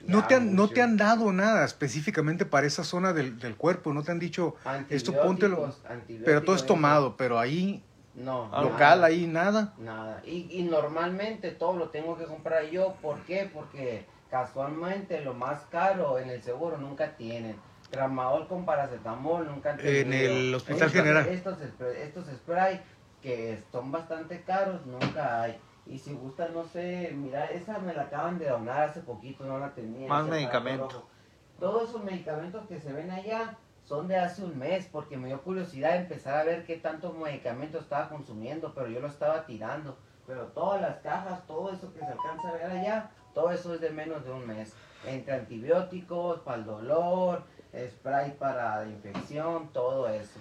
No 0.07 0.25
te, 0.25 0.35
han, 0.35 0.55
no 0.55 0.69
te 0.69 0.81
han 0.81 0.95
dado 0.95 1.33
nada 1.33 1.65
específicamente 1.65 2.45
para 2.45 2.65
esa 2.65 2.85
zona 2.85 3.11
del, 3.11 3.37
del 3.39 3.57
cuerpo, 3.57 3.91
no 3.93 4.01
te 4.01 4.13
han 4.13 4.19
dicho 4.19 4.55
esto 4.89 5.11
póntelo, 5.21 5.75
pero 6.23 6.41
todo 6.43 6.55
es 6.55 6.65
tomado, 6.65 7.17
pero 7.17 7.39
ahí, 7.39 7.83
No, 8.15 8.45
local, 8.61 8.99
nada. 8.99 9.07
ahí 9.07 9.27
nada. 9.27 9.73
Nada. 9.77 10.21
Y, 10.25 10.47
y 10.49 10.63
normalmente 10.63 11.51
todo 11.51 11.75
lo 11.75 11.89
tengo 11.89 12.17
que 12.17 12.23
comprar 12.23 12.69
yo. 12.69 12.95
¿Por 13.01 13.19
qué? 13.23 13.49
Porque 13.53 14.05
casualmente 14.31 15.19
lo 15.19 15.33
más 15.33 15.63
caro 15.69 16.19
en 16.19 16.29
el 16.29 16.41
seguro 16.41 16.77
nunca 16.77 17.17
tienen. 17.17 17.57
Tramadol 17.91 18.47
con 18.47 18.65
paracetamol 18.65 19.45
nunca 19.47 19.71
han 19.73 19.79
En 19.81 19.85
tenido. 20.09 20.31
el 20.31 20.55
Hospital 20.55 20.75
Estos- 20.87 20.93
General. 20.93 21.27
Estos, 21.27 21.57
estos 21.97 22.25
spray 22.27 22.79
que 23.21 23.61
son 23.71 23.91
bastante 23.91 24.43
caros 24.43 24.85
nunca 24.85 25.41
hay. 25.41 25.59
Y 25.85 25.97
si 25.97 26.13
gusta, 26.13 26.49
no 26.49 26.65
sé, 26.65 27.11
mira, 27.15 27.45
esa 27.45 27.79
me 27.79 27.93
la 27.93 28.03
acaban 28.03 28.37
de 28.37 28.47
donar 28.47 28.89
hace 28.89 29.01
poquito, 29.01 29.43
no 29.45 29.57
la 29.59 29.73
tenía. 29.73 30.07
Más 30.07 30.27
medicamento. 30.27 30.87
rojo. 30.87 31.07
Todos 31.59 31.89
esos 31.89 32.03
medicamentos 32.03 32.67
que 32.67 32.79
se 32.79 32.93
ven 32.93 33.09
allá 33.09 33.57
son 33.83 34.07
de 34.07 34.17
hace 34.17 34.43
un 34.43 34.57
mes, 34.57 34.87
porque 34.91 35.17
me 35.17 35.27
dio 35.27 35.41
curiosidad 35.41 35.95
empezar 35.95 36.37
a 36.37 36.43
ver 36.43 36.63
qué 36.63 36.77
tantos 36.77 37.17
medicamentos 37.17 37.81
estaba 37.81 38.07
consumiendo, 38.07 38.71
pero 38.73 38.87
yo 38.87 38.99
lo 38.99 39.07
estaba 39.07 39.45
tirando. 39.45 39.97
Pero 40.27 40.43
todas 40.47 40.79
las 40.79 40.97
cajas, 40.97 41.45
todo 41.47 41.71
eso 41.71 41.91
que 41.91 41.99
se 41.99 42.05
alcanza 42.05 42.49
a 42.49 42.53
ver 42.53 42.65
allá, 42.65 43.09
todo 43.33 43.51
eso 43.51 43.73
es 43.73 43.81
de 43.81 43.89
menos 43.89 44.23
de 44.23 44.31
un 44.31 44.45
mes. 44.45 44.75
Entre 45.05 45.33
antibióticos, 45.33 46.41
para 46.41 46.57
el 46.57 46.65
dolor, 46.65 47.43
spray 47.75 48.31
para 48.37 48.83
la 48.83 48.89
infección, 48.89 49.69
todo 49.73 50.07
eso. 50.07 50.39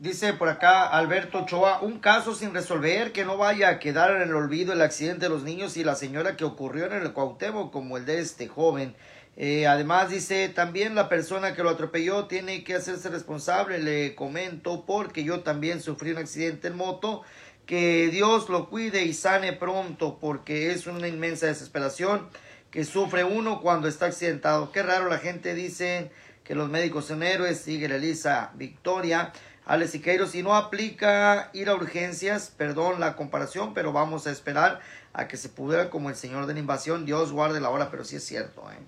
Dice 0.00 0.32
por 0.32 0.48
acá 0.48 0.86
Alberto 0.86 1.40
Ochoa, 1.40 1.80
un 1.82 1.98
caso 1.98 2.34
sin 2.34 2.54
resolver 2.54 3.12
que 3.12 3.26
no 3.26 3.36
vaya 3.36 3.68
a 3.68 3.78
quedar 3.78 4.16
en 4.16 4.22
el 4.22 4.34
olvido 4.34 4.72
el 4.72 4.80
accidente 4.80 5.26
de 5.26 5.28
los 5.28 5.42
niños 5.42 5.76
y 5.76 5.84
la 5.84 5.94
señora 5.94 6.34
que 6.34 6.44
ocurrió 6.44 6.86
en 6.86 6.94
el 6.94 7.12
Cuauhtémoc 7.12 7.70
como 7.70 7.98
el 7.98 8.06
de 8.06 8.20
este 8.20 8.48
joven. 8.48 8.94
Eh, 9.36 9.66
además 9.66 10.08
dice, 10.08 10.48
también 10.48 10.94
la 10.94 11.10
persona 11.10 11.54
que 11.54 11.62
lo 11.62 11.68
atropelló 11.68 12.24
tiene 12.24 12.64
que 12.64 12.74
hacerse 12.74 13.10
responsable, 13.10 13.78
le 13.78 14.14
comento, 14.14 14.84
porque 14.86 15.24
yo 15.24 15.40
también 15.40 15.82
sufrí 15.82 16.12
un 16.12 16.18
accidente 16.18 16.68
en 16.68 16.76
moto, 16.76 17.22
que 17.66 18.08
Dios 18.08 18.48
lo 18.48 18.70
cuide 18.70 19.04
y 19.04 19.12
sane 19.12 19.52
pronto, 19.52 20.18
porque 20.18 20.72
es 20.72 20.86
una 20.86 21.06
inmensa 21.06 21.46
desesperación 21.46 22.28
que 22.70 22.84
sufre 22.84 23.24
uno 23.24 23.60
cuando 23.60 23.88
está 23.88 24.06
accidentado. 24.06 24.72
Qué 24.72 24.82
raro 24.82 25.08
la 25.08 25.18
gente 25.18 25.54
dice 25.54 26.10
que 26.44 26.54
los 26.54 26.68
médicos 26.68 27.04
son 27.04 27.22
héroes, 27.22 27.60
sigue 27.60 27.88
la 27.88 27.96
Elisa 27.96 28.52
Victoria. 28.56 29.32
Alex 29.70 29.92
Siqueiros, 29.92 30.32
si 30.32 30.42
no 30.42 30.56
aplica 30.56 31.48
ir 31.52 31.68
a 31.68 31.74
urgencias, 31.76 32.50
perdón 32.50 32.98
la 32.98 33.14
comparación, 33.14 33.72
pero 33.72 33.92
vamos 33.92 34.26
a 34.26 34.32
esperar 34.32 34.80
a 35.12 35.28
que 35.28 35.36
se 35.36 35.48
pudiera 35.48 35.90
como 35.90 36.10
el 36.10 36.16
señor 36.16 36.46
de 36.46 36.54
la 36.54 36.58
invasión, 36.58 37.04
Dios 37.06 37.30
guarde 37.30 37.60
la 37.60 37.70
hora, 37.70 37.88
pero 37.88 38.02
sí 38.02 38.16
es 38.16 38.24
cierto, 38.24 38.68
¿eh? 38.72 38.78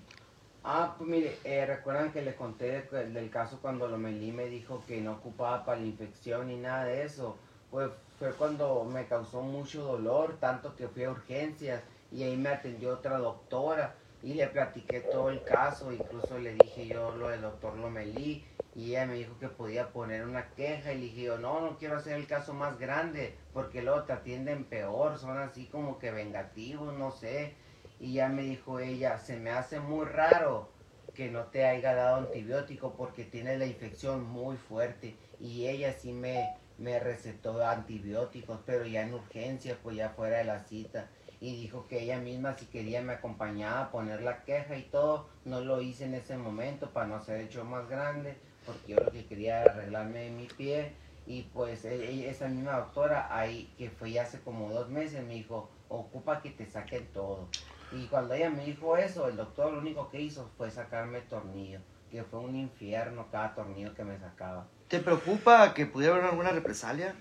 Ah, 0.65 0.95
pues 0.97 1.09
mire, 1.09 1.37
eh, 1.45 1.65
recuerdan 1.65 2.11
que 2.11 2.21
les 2.21 2.35
conté 2.35 2.81
de- 2.91 3.09
del 3.11 3.29
caso 3.29 3.59
cuando 3.61 3.87
Lomelí 3.87 4.31
me 4.33 4.45
dijo 4.45 4.83
que 4.87 4.99
no 5.01 5.13
ocupaba 5.13 5.63
para 5.65 5.79
la 5.79 5.85
infección 5.85 6.47
ni 6.47 6.57
nada 6.57 6.85
de 6.85 7.03
eso. 7.03 7.37
Pues 7.71 7.89
fue 8.19 8.31
cuando 8.33 8.83
me 8.85 9.05
causó 9.07 9.41
mucho 9.41 9.83
dolor, 9.83 10.37
tanto 10.39 10.75
que 10.75 10.87
fui 10.89 11.03
a 11.05 11.11
urgencias 11.11 11.81
y 12.11 12.23
ahí 12.23 12.37
me 12.37 12.49
atendió 12.49 12.93
otra 12.93 13.17
doctora 13.17 13.95
y 14.23 14.33
le 14.35 14.47
platiqué 14.47 15.01
todo 15.01 15.29
el 15.29 15.43
caso, 15.45 15.93
incluso 15.93 16.39
le 16.39 16.53
dije 16.53 16.87
yo 16.87 17.15
lo 17.15 17.29
del 17.29 17.41
doctor 17.41 17.77
Lomelí 17.77 18.47
y 18.73 18.91
ella 18.91 19.05
me 19.05 19.15
dijo 19.15 19.37
que 19.39 19.49
podía 19.49 19.93
poner 19.93 20.25
una 20.25 20.53
queja 20.55 20.93
y 20.93 20.97
le 20.97 21.03
dije 21.05 21.23
yo, 21.23 21.37
no, 21.39 21.61
no 21.61 21.77
quiero 21.77 21.97
hacer 21.97 22.13
el 22.15 22.27
caso 22.27 22.53
más 22.55 22.79
grande 22.79 23.37
porque 23.53 23.83
luego 23.83 24.05
te 24.05 24.13
atienden 24.13 24.69
peor, 24.69 25.19
son 25.19 25.37
así 25.37 25.67
como 25.69 25.99
que 25.99 26.11
vengativos, 26.11 26.93
no 26.97 27.11
sé. 27.11 27.57
Y 27.99 28.13
ya 28.13 28.29
me 28.29 28.43
dijo 28.43 28.79
ella, 28.79 29.17
se 29.19 29.37
me 29.37 29.51
hace 29.51 29.79
muy 29.79 30.05
raro 30.05 30.73
que 31.13 31.29
no 31.29 31.47
te 31.51 31.65
haya 31.65 31.93
dado 31.93 32.17
antibiótico 32.17 32.95
porque 32.95 33.25
tienes 33.25 33.59
la 33.59 33.65
infección 33.67 34.23
muy 34.23 34.57
fuerte. 34.57 35.19
Y 35.39 35.67
ella 35.67 35.93
sí 35.93 36.11
me, 36.13 36.57
me 36.77 36.99
recetó 36.99 37.65
antibióticos, 37.65 38.61
pero 38.65 38.85
ya 38.87 39.03
en 39.03 39.13
urgencia, 39.13 39.79
pues 39.81 39.95
ya 39.97 40.09
fuera 40.09 40.39
de 40.39 40.45
la 40.45 40.59
cita. 40.65 41.11
Y 41.43 41.57
dijo 41.57 41.85
que 41.89 42.03
ella 42.03 42.19
misma 42.19 42.53
si 42.53 42.65
quería 42.67 43.01
me 43.01 43.11
acompañaba 43.11 43.81
a 43.81 43.91
poner 43.91 44.21
la 44.21 44.45
queja 44.45 44.77
y 44.77 44.83
todo. 44.83 45.27
No 45.43 45.59
lo 45.59 45.81
hice 45.81 46.05
en 46.05 46.13
ese 46.13 46.37
momento 46.37 46.89
para 46.91 47.05
no 47.07 47.19
ser 47.19 47.41
hecho 47.41 47.65
más 47.65 47.89
grande, 47.89 48.37
porque 48.65 48.93
yo 48.93 49.01
lo 49.03 49.11
que 49.11 49.25
quería 49.25 49.61
era 49.61 49.71
arreglarme 49.73 50.29
mi 50.29 50.47
pie. 50.47 50.93
Y 51.27 51.41
pues 51.53 51.83
e- 51.83 51.95
e- 51.95 52.29
esa 52.29 52.47
misma 52.47 52.77
doctora 52.77 53.27
ahí, 53.29 53.67
que 53.77 53.89
fue 53.89 54.17
hace 54.17 54.39
como 54.39 54.69
dos 54.69 54.87
meses, 54.87 55.21
me 55.27 55.33
dijo, 55.33 55.69
ocupa 55.89 56.41
que 56.41 56.51
te 56.51 56.65
saquen 56.65 57.05
todo. 57.13 57.49
Y 57.91 58.07
cuando 58.07 58.35
ella 58.35 58.49
me 58.49 58.63
dijo 58.63 58.95
eso, 58.95 59.27
el 59.27 59.35
doctor 59.35 59.73
lo 59.73 59.79
único 59.79 60.09
que 60.09 60.21
hizo 60.21 60.49
fue 60.57 60.71
sacarme 60.71 61.17
el 61.17 61.27
tornillo, 61.27 61.81
que 62.09 62.23
fue 62.23 62.39
un 62.39 62.55
infierno 62.55 63.25
cada 63.29 63.53
tornillo 63.53 63.93
que 63.93 64.05
me 64.05 64.17
sacaba. 64.17 64.65
¿Te 64.87 64.99
preocupa 64.99 65.73
que 65.73 65.87
pudiera 65.87 66.13
haber 66.15 66.29
alguna 66.29 66.51
represalia? 66.51 67.13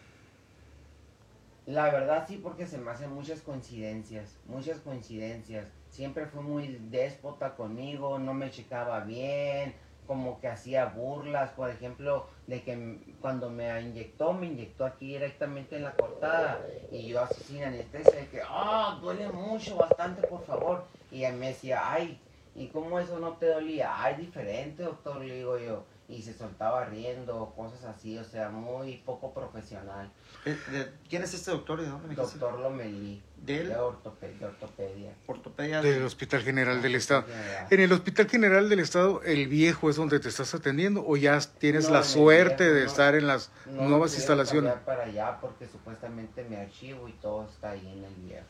La 1.66 1.90
verdad 1.90 2.26
sí, 2.26 2.38
porque 2.38 2.66
se 2.66 2.78
me 2.78 2.90
hacen 2.90 3.12
muchas 3.14 3.40
coincidencias, 3.40 4.36
muchas 4.46 4.80
coincidencias. 4.80 5.68
Siempre 5.88 6.26
fue 6.26 6.42
muy 6.42 6.78
déspota 6.90 7.54
conmigo, 7.54 8.18
no 8.18 8.34
me 8.34 8.50
checaba 8.50 9.00
bien, 9.00 9.76
como 10.06 10.40
que 10.40 10.48
hacía 10.48 10.86
burlas, 10.86 11.50
por 11.50 11.70
ejemplo, 11.70 12.26
de 12.48 12.62
que 12.64 13.16
cuando 13.20 13.48
me 13.48 13.80
inyectó, 13.80 14.32
me 14.32 14.46
inyectó 14.46 14.84
aquí 14.84 15.06
directamente 15.06 15.76
en 15.76 15.84
la 15.84 15.94
cortada 15.94 16.66
y 16.90 17.06
yo 17.08 17.22
así 17.22 17.40
sin 17.42 17.62
anestesia, 17.62 18.20
de 18.22 18.28
que, 18.28 18.40
ah, 18.44 18.98
duele 19.00 19.28
mucho, 19.28 19.76
bastante, 19.76 20.26
por 20.26 20.44
favor. 20.44 20.84
Y 21.12 21.22
él 21.22 21.34
me 21.36 21.48
decía, 21.48 21.92
ay, 21.92 22.20
¿y 22.56 22.68
cómo 22.70 22.98
eso 22.98 23.20
no 23.20 23.36
te 23.36 23.46
dolía? 23.46 24.02
Ay, 24.02 24.16
diferente, 24.16 24.82
doctor, 24.82 25.20
le 25.20 25.36
digo 25.36 25.58
yo. 25.58 25.84
Y 26.12 26.20
se 26.20 26.34
soltaba 26.34 26.84
riendo, 26.84 27.54
cosas 27.56 27.84
así, 27.84 28.18
o 28.18 28.24
sea, 28.24 28.50
muy 28.50 28.98
poco 28.98 29.32
profesional. 29.32 30.12
Eh, 30.44 30.58
de- 30.70 30.92
¿Quién 31.08 31.22
es 31.22 31.32
este 31.32 31.50
doctor 31.50 31.80
de 31.80 31.88
dónde 31.88 32.08
me? 32.08 32.14
Doctor 32.14 32.60
Lomelí, 32.60 33.22
¿De 33.38 33.60
él? 33.62 33.68
de, 33.70 33.76
ortope- 33.76 34.38
de 34.38 34.44
ortopedia. 34.44 35.14
Ortopedia. 35.26 35.80
Del 35.80 36.04
Hospital 36.04 36.42
General 36.42 36.82
del 36.82 36.96
Estado. 36.96 37.22
General. 37.22 37.66
En 37.70 37.80
el 37.80 37.92
Hospital 37.92 38.28
General 38.28 38.68
del 38.68 38.80
Estado, 38.80 39.22
¿el 39.22 39.48
viejo 39.48 39.88
es 39.88 39.96
donde 39.96 40.20
te 40.20 40.28
estás 40.28 40.54
atendiendo 40.54 41.02
o 41.06 41.16
ya 41.16 41.40
tienes 41.40 41.86
No, 41.88 41.94
la 41.94 42.02
suerte 42.04 42.64
viejo, 42.64 42.74
de 42.74 42.80
no. 42.84 42.90
estar 42.90 43.14
en 43.14 43.26
las 43.26 43.50
No 43.64 43.88
nuevas 43.88 44.14
instalaciones? 44.14 44.70
cambiar 44.70 44.84
para 44.84 45.04
allá 45.10 45.38
porque 45.40 45.66
supuestamente 45.66 46.44
mi 46.44 46.56
archivo 46.56 47.08
y 47.08 47.12
todo 47.14 47.46
está 47.46 47.70
ahí 47.70 47.88
en 47.88 48.04
el 48.04 48.14
viejo. 48.16 48.44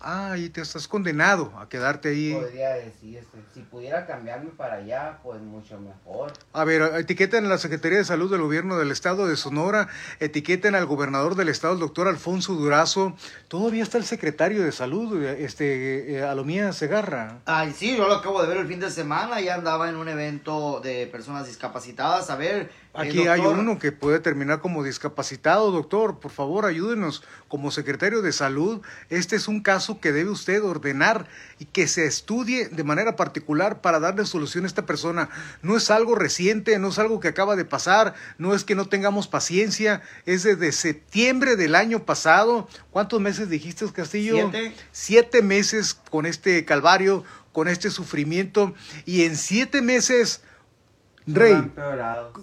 Ah, 0.00 0.36
y 0.36 0.50
te 0.50 0.60
estás 0.60 0.86
condenado 0.88 1.52
a 1.58 1.68
quedarte 1.68 2.10
ahí. 2.10 2.34
Podría 2.34 2.70
decir, 2.74 3.16
este, 3.16 3.38
si 3.54 3.60
pudiera 3.60 4.06
cambiarme 4.06 4.50
para 4.50 4.74
allá, 4.74 5.18
pues 5.22 5.40
mucho 5.40 5.80
mejor. 5.80 6.32
A 6.52 6.64
ver, 6.64 6.82
etiqueten 6.98 7.46
a 7.46 7.48
la 7.48 7.58
Secretaría 7.58 7.98
de 7.98 8.04
Salud 8.04 8.30
del 8.30 8.42
Gobierno 8.42 8.76
del 8.76 8.90
Estado 8.90 9.26
de 9.26 9.36
Sonora, 9.36 9.88
etiqueten 10.20 10.74
al 10.74 10.86
gobernador 10.86 11.34
del 11.34 11.48
Estado, 11.48 11.74
el 11.74 11.80
doctor 11.80 12.08
Alfonso 12.08 12.54
Durazo. 12.54 13.16
Todavía 13.48 13.82
está 13.82 13.98
el 13.98 14.04
secretario 14.04 14.62
de 14.62 14.72
Salud, 14.72 15.22
este, 15.24 16.16
eh, 16.16 16.22
Alomía 16.22 16.72
Segarra. 16.72 17.38
Ay, 17.46 17.72
sí, 17.72 17.96
yo 17.96 18.06
lo 18.06 18.14
acabo 18.14 18.42
de 18.42 18.48
ver 18.48 18.58
el 18.58 18.66
fin 18.66 18.80
de 18.80 18.90
semana, 18.90 19.40
ya 19.40 19.54
andaba 19.54 19.88
en 19.88 19.96
un 19.96 20.08
evento 20.08 20.80
de 20.80 21.06
personas 21.06 21.46
discapacitadas. 21.46 22.30
A 22.30 22.36
ver, 22.36 22.70
Aquí 22.96 23.26
hay 23.28 23.40
uno 23.40 23.78
que 23.78 23.92
puede 23.92 24.20
terminar 24.20 24.60
como 24.60 24.82
discapacitado, 24.82 25.70
doctor. 25.70 26.18
Por 26.18 26.30
favor, 26.30 26.64
ayúdenos. 26.64 27.22
Como 27.48 27.70
secretario 27.70 28.22
de 28.22 28.32
salud, 28.32 28.82
este 29.08 29.36
es 29.36 29.48
un 29.48 29.60
caso 29.60 30.00
que 30.00 30.12
debe 30.12 30.30
usted 30.30 30.62
ordenar 30.62 31.28
y 31.58 31.66
que 31.66 31.86
se 31.86 32.06
estudie 32.06 32.68
de 32.68 32.84
manera 32.84 33.16
particular 33.16 33.80
para 33.80 34.00
darle 34.00 34.24
solución 34.26 34.64
a 34.64 34.66
esta 34.66 34.86
persona. 34.86 35.28
No 35.62 35.76
es 35.76 35.90
algo 35.90 36.14
reciente, 36.14 36.78
no 36.78 36.88
es 36.88 36.98
algo 36.98 37.20
que 37.20 37.28
acaba 37.28 37.54
de 37.54 37.64
pasar, 37.64 38.14
no 38.38 38.54
es 38.54 38.64
que 38.64 38.74
no 38.74 38.88
tengamos 38.88 39.28
paciencia. 39.28 40.02
Es 40.24 40.42
desde 40.42 40.72
septiembre 40.72 41.56
del 41.56 41.74
año 41.74 42.04
pasado. 42.04 42.68
¿Cuántos 42.90 43.20
meses 43.20 43.48
dijiste, 43.48 43.86
Castillo? 43.92 44.50
Siete. 44.50 44.74
Siete 44.92 45.42
meses 45.42 45.94
con 45.94 46.26
este 46.26 46.64
calvario, 46.64 47.24
con 47.52 47.68
este 47.68 47.90
sufrimiento. 47.90 48.74
Y 49.04 49.24
en 49.24 49.36
siete 49.36 49.82
meses 49.82 50.42
Rey, 51.26 51.72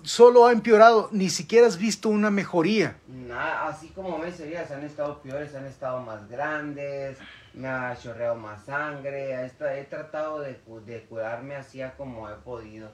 solo 0.03 0.45
ha 0.45 0.51
empeorado, 0.51 1.07
ni 1.13 1.29
siquiera 1.29 1.67
has 1.67 1.77
visto 1.77 2.09
una 2.09 2.29
mejoría. 2.29 2.97
Nada, 3.07 3.67
así 3.67 3.87
como 3.89 4.17
me 4.17 4.29
sería, 4.29 4.67
han 4.69 4.83
estado 4.83 5.21
peores, 5.21 5.55
han 5.55 5.65
estado 5.65 6.01
más 6.01 6.27
grandes, 6.27 7.17
me 7.53 7.69
ha 7.69 7.95
chorreado 7.95 8.35
más 8.35 8.65
sangre, 8.65 9.45
he, 9.45 9.83
tratado 9.85 10.41
de, 10.41 10.59
de 10.85 11.03
curarme 11.05 11.55
así 11.55 11.81
como 11.97 12.29
he 12.29 12.35
podido, 12.35 12.91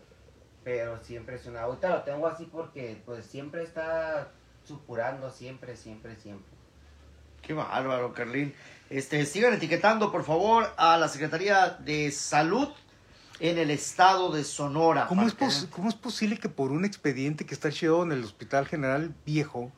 pero 0.64 1.04
siempre 1.04 1.38
es 1.38 1.48
una... 1.48 1.62
Ahorita 1.62 1.90
lo 1.90 2.04
tengo 2.04 2.28
así 2.28 2.46
porque 2.46 3.02
pues 3.04 3.26
siempre 3.26 3.64
está 3.64 4.28
supurando, 4.64 5.32
siempre, 5.32 5.76
siempre, 5.76 6.16
siempre. 6.18 6.54
Qué 7.42 7.54
bárbaro, 7.54 8.14
Carlín. 8.14 8.54
Este, 8.92 9.26
sigan 9.26 9.54
etiquetando, 9.54 10.12
por 10.12 10.24
favor, 10.24 10.72
a 10.78 10.98
la 10.98 11.08
Secretaría 11.08 11.78
de 11.80 12.12
Salud 12.12 12.70
en 13.40 13.58
el 13.58 13.72
estado 13.72 14.32
de 14.32 14.44
Sonora. 14.44 15.08
¿Cómo 15.08 15.26
es, 15.26 15.34
¿Cómo 15.72 15.90
es 15.90 15.96
posible 15.96 16.38
que 16.38 16.50
por 16.50 16.72
un 16.72 16.86
expediente 16.86 17.46
que 17.46 17.54
está 17.54 17.70
hecho 17.70 18.04
en 18.04 18.12
el 18.12 18.24
Hospital 18.24 18.68
General 18.68 19.14
Viejo 19.26 19.72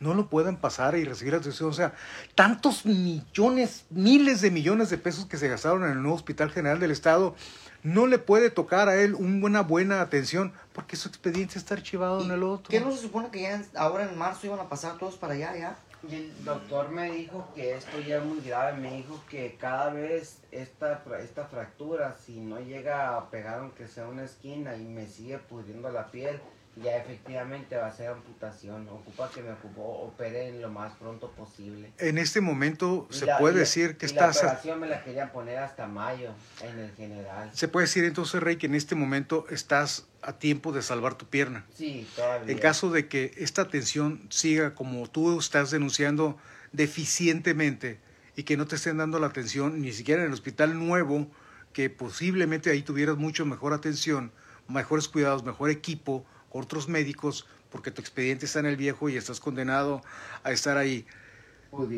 no 0.00 0.14
lo 0.14 0.28
puedan 0.28 0.56
pasar 0.56 0.96
y 0.96 1.04
recibir 1.04 1.34
atención? 1.34 1.70
O 1.70 1.72
sea, 1.72 1.94
tantos 2.34 2.86
millones, 2.86 3.86
miles 3.90 4.40
de 4.40 4.50
millones 4.50 4.90
de 4.90 4.98
pesos 4.98 5.26
que 5.26 5.36
se 5.36 5.48
gastaron 5.48 5.84
en 5.84 5.90
el 5.90 6.02
nuevo 6.02 6.16
Hospital 6.16 6.50
General 6.50 6.78
del 6.78 6.92
Estado, 6.92 7.34
no 7.82 8.06
le 8.06 8.18
puede 8.18 8.50
tocar 8.50 8.88
a 8.88 8.96
él 8.96 9.14
una 9.14 9.62
buena 9.62 10.00
atención 10.00 10.52
porque 10.72 10.96
su 10.96 11.08
expediente 11.08 11.58
está 11.58 11.74
archivado 11.74 12.24
en 12.24 12.30
el 12.30 12.42
otro. 12.42 12.70
¿Qué 12.70 12.80
no 12.80 12.92
se 12.92 13.02
supone 13.02 13.28
que 13.30 13.42
ya 13.42 13.62
ahora 13.76 14.08
en 14.08 14.16
marzo 14.16 14.46
iban 14.46 14.60
a 14.60 14.68
pasar 14.68 14.98
todos 14.98 15.16
para 15.16 15.34
allá 15.34 15.56
ya? 15.56 15.76
Y 16.02 16.14
el 16.14 16.44
doctor 16.44 16.90
me 16.90 17.10
dijo 17.10 17.48
que 17.54 17.74
esto 17.74 17.98
ya 17.98 18.18
es 18.18 18.24
muy 18.24 18.40
grave, 18.40 18.80
me 18.80 18.96
dijo 18.98 19.20
que 19.28 19.56
cada 19.56 19.90
vez 19.90 20.40
esta, 20.52 21.02
esta 21.20 21.46
fractura, 21.46 22.14
si 22.14 22.40
no 22.40 22.60
llega 22.60 23.16
a 23.16 23.30
pegar 23.30 23.60
aunque 23.60 23.88
sea 23.88 24.06
una 24.06 24.24
esquina 24.24 24.76
y 24.76 24.84
me 24.84 25.06
sigue 25.06 25.38
pudriendo 25.38 25.90
la 25.90 26.06
piel, 26.06 26.40
ya 26.82 26.96
efectivamente 26.96 27.76
va 27.76 27.86
a 27.86 27.92
ser 27.92 28.08
amputación. 28.08 28.88
Ocupa 28.88 29.30
que 29.30 29.42
me 29.42 29.50
opere 29.76 30.48
en 30.48 30.62
lo 30.62 30.70
más 30.70 30.94
pronto 30.94 31.30
posible. 31.32 31.92
En 31.98 32.18
este 32.18 32.40
momento 32.40 33.06
se 33.10 33.26
puede 33.38 33.58
decir 33.58 33.96
que 33.96 34.06
estás... 34.06 34.36
La 34.36 34.48
operación 34.50 34.80
me 34.80 34.88
la 34.88 35.02
querían 35.02 35.30
poner 35.32 35.58
hasta 35.58 35.86
mayo 35.86 36.30
en 36.62 36.78
el 36.78 36.90
general. 36.94 37.50
Se 37.52 37.68
puede 37.68 37.86
decir 37.86 38.04
entonces, 38.04 38.42
Rey, 38.42 38.56
que 38.56 38.66
en 38.66 38.74
este 38.74 38.94
momento 38.94 39.46
estás 39.50 40.06
a 40.22 40.38
tiempo 40.38 40.72
de 40.72 40.82
salvar 40.82 41.14
tu 41.16 41.26
pierna. 41.26 41.64
Sí, 41.74 42.06
todavía. 42.14 42.52
En 42.52 42.58
caso 42.58 42.90
de 42.90 43.08
que 43.08 43.32
esta 43.36 43.62
atención 43.62 44.26
siga 44.30 44.74
como 44.74 45.08
tú 45.08 45.38
estás 45.38 45.70
denunciando 45.70 46.36
deficientemente 46.72 47.98
y 48.36 48.44
que 48.44 48.56
no 48.56 48.66
te 48.66 48.76
estén 48.76 48.98
dando 48.98 49.18
la 49.18 49.28
atención 49.28 49.80
ni 49.80 49.92
siquiera 49.92 50.22
en 50.22 50.28
el 50.28 50.34
hospital 50.34 50.78
nuevo, 50.78 51.26
que 51.72 51.90
posiblemente 51.90 52.70
ahí 52.70 52.82
tuvieras 52.82 53.16
mucho 53.16 53.44
mejor 53.46 53.72
atención, 53.72 54.32
mejores 54.68 55.08
cuidados, 55.08 55.44
mejor 55.44 55.70
equipo, 55.70 56.24
otros 56.50 56.88
médicos, 56.88 57.46
porque 57.70 57.90
tu 57.90 58.00
expediente 58.00 58.46
está 58.46 58.60
en 58.60 58.66
el 58.66 58.76
viejo 58.76 59.08
y 59.08 59.16
estás 59.16 59.40
condenado 59.40 60.02
a 60.42 60.52
estar 60.52 60.76
ahí. 60.76 61.06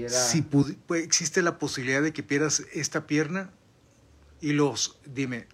Si 0.09 0.43
pues, 0.43 0.77
existe 0.91 1.43
la 1.43 1.59
posibilidad 1.59 2.03
de 2.03 2.13
que 2.13 2.23
pierdas 2.23 2.65
esta 2.73 3.07
pierna 3.07 3.51
y 4.41 4.53
los, 4.53 4.99
dime, 5.07 5.47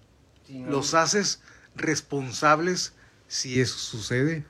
los 0.49 0.95
haces 0.95 1.43
responsables 1.75 2.95
si 3.29 3.61
eso 3.61 3.79
sucede. 3.79 4.45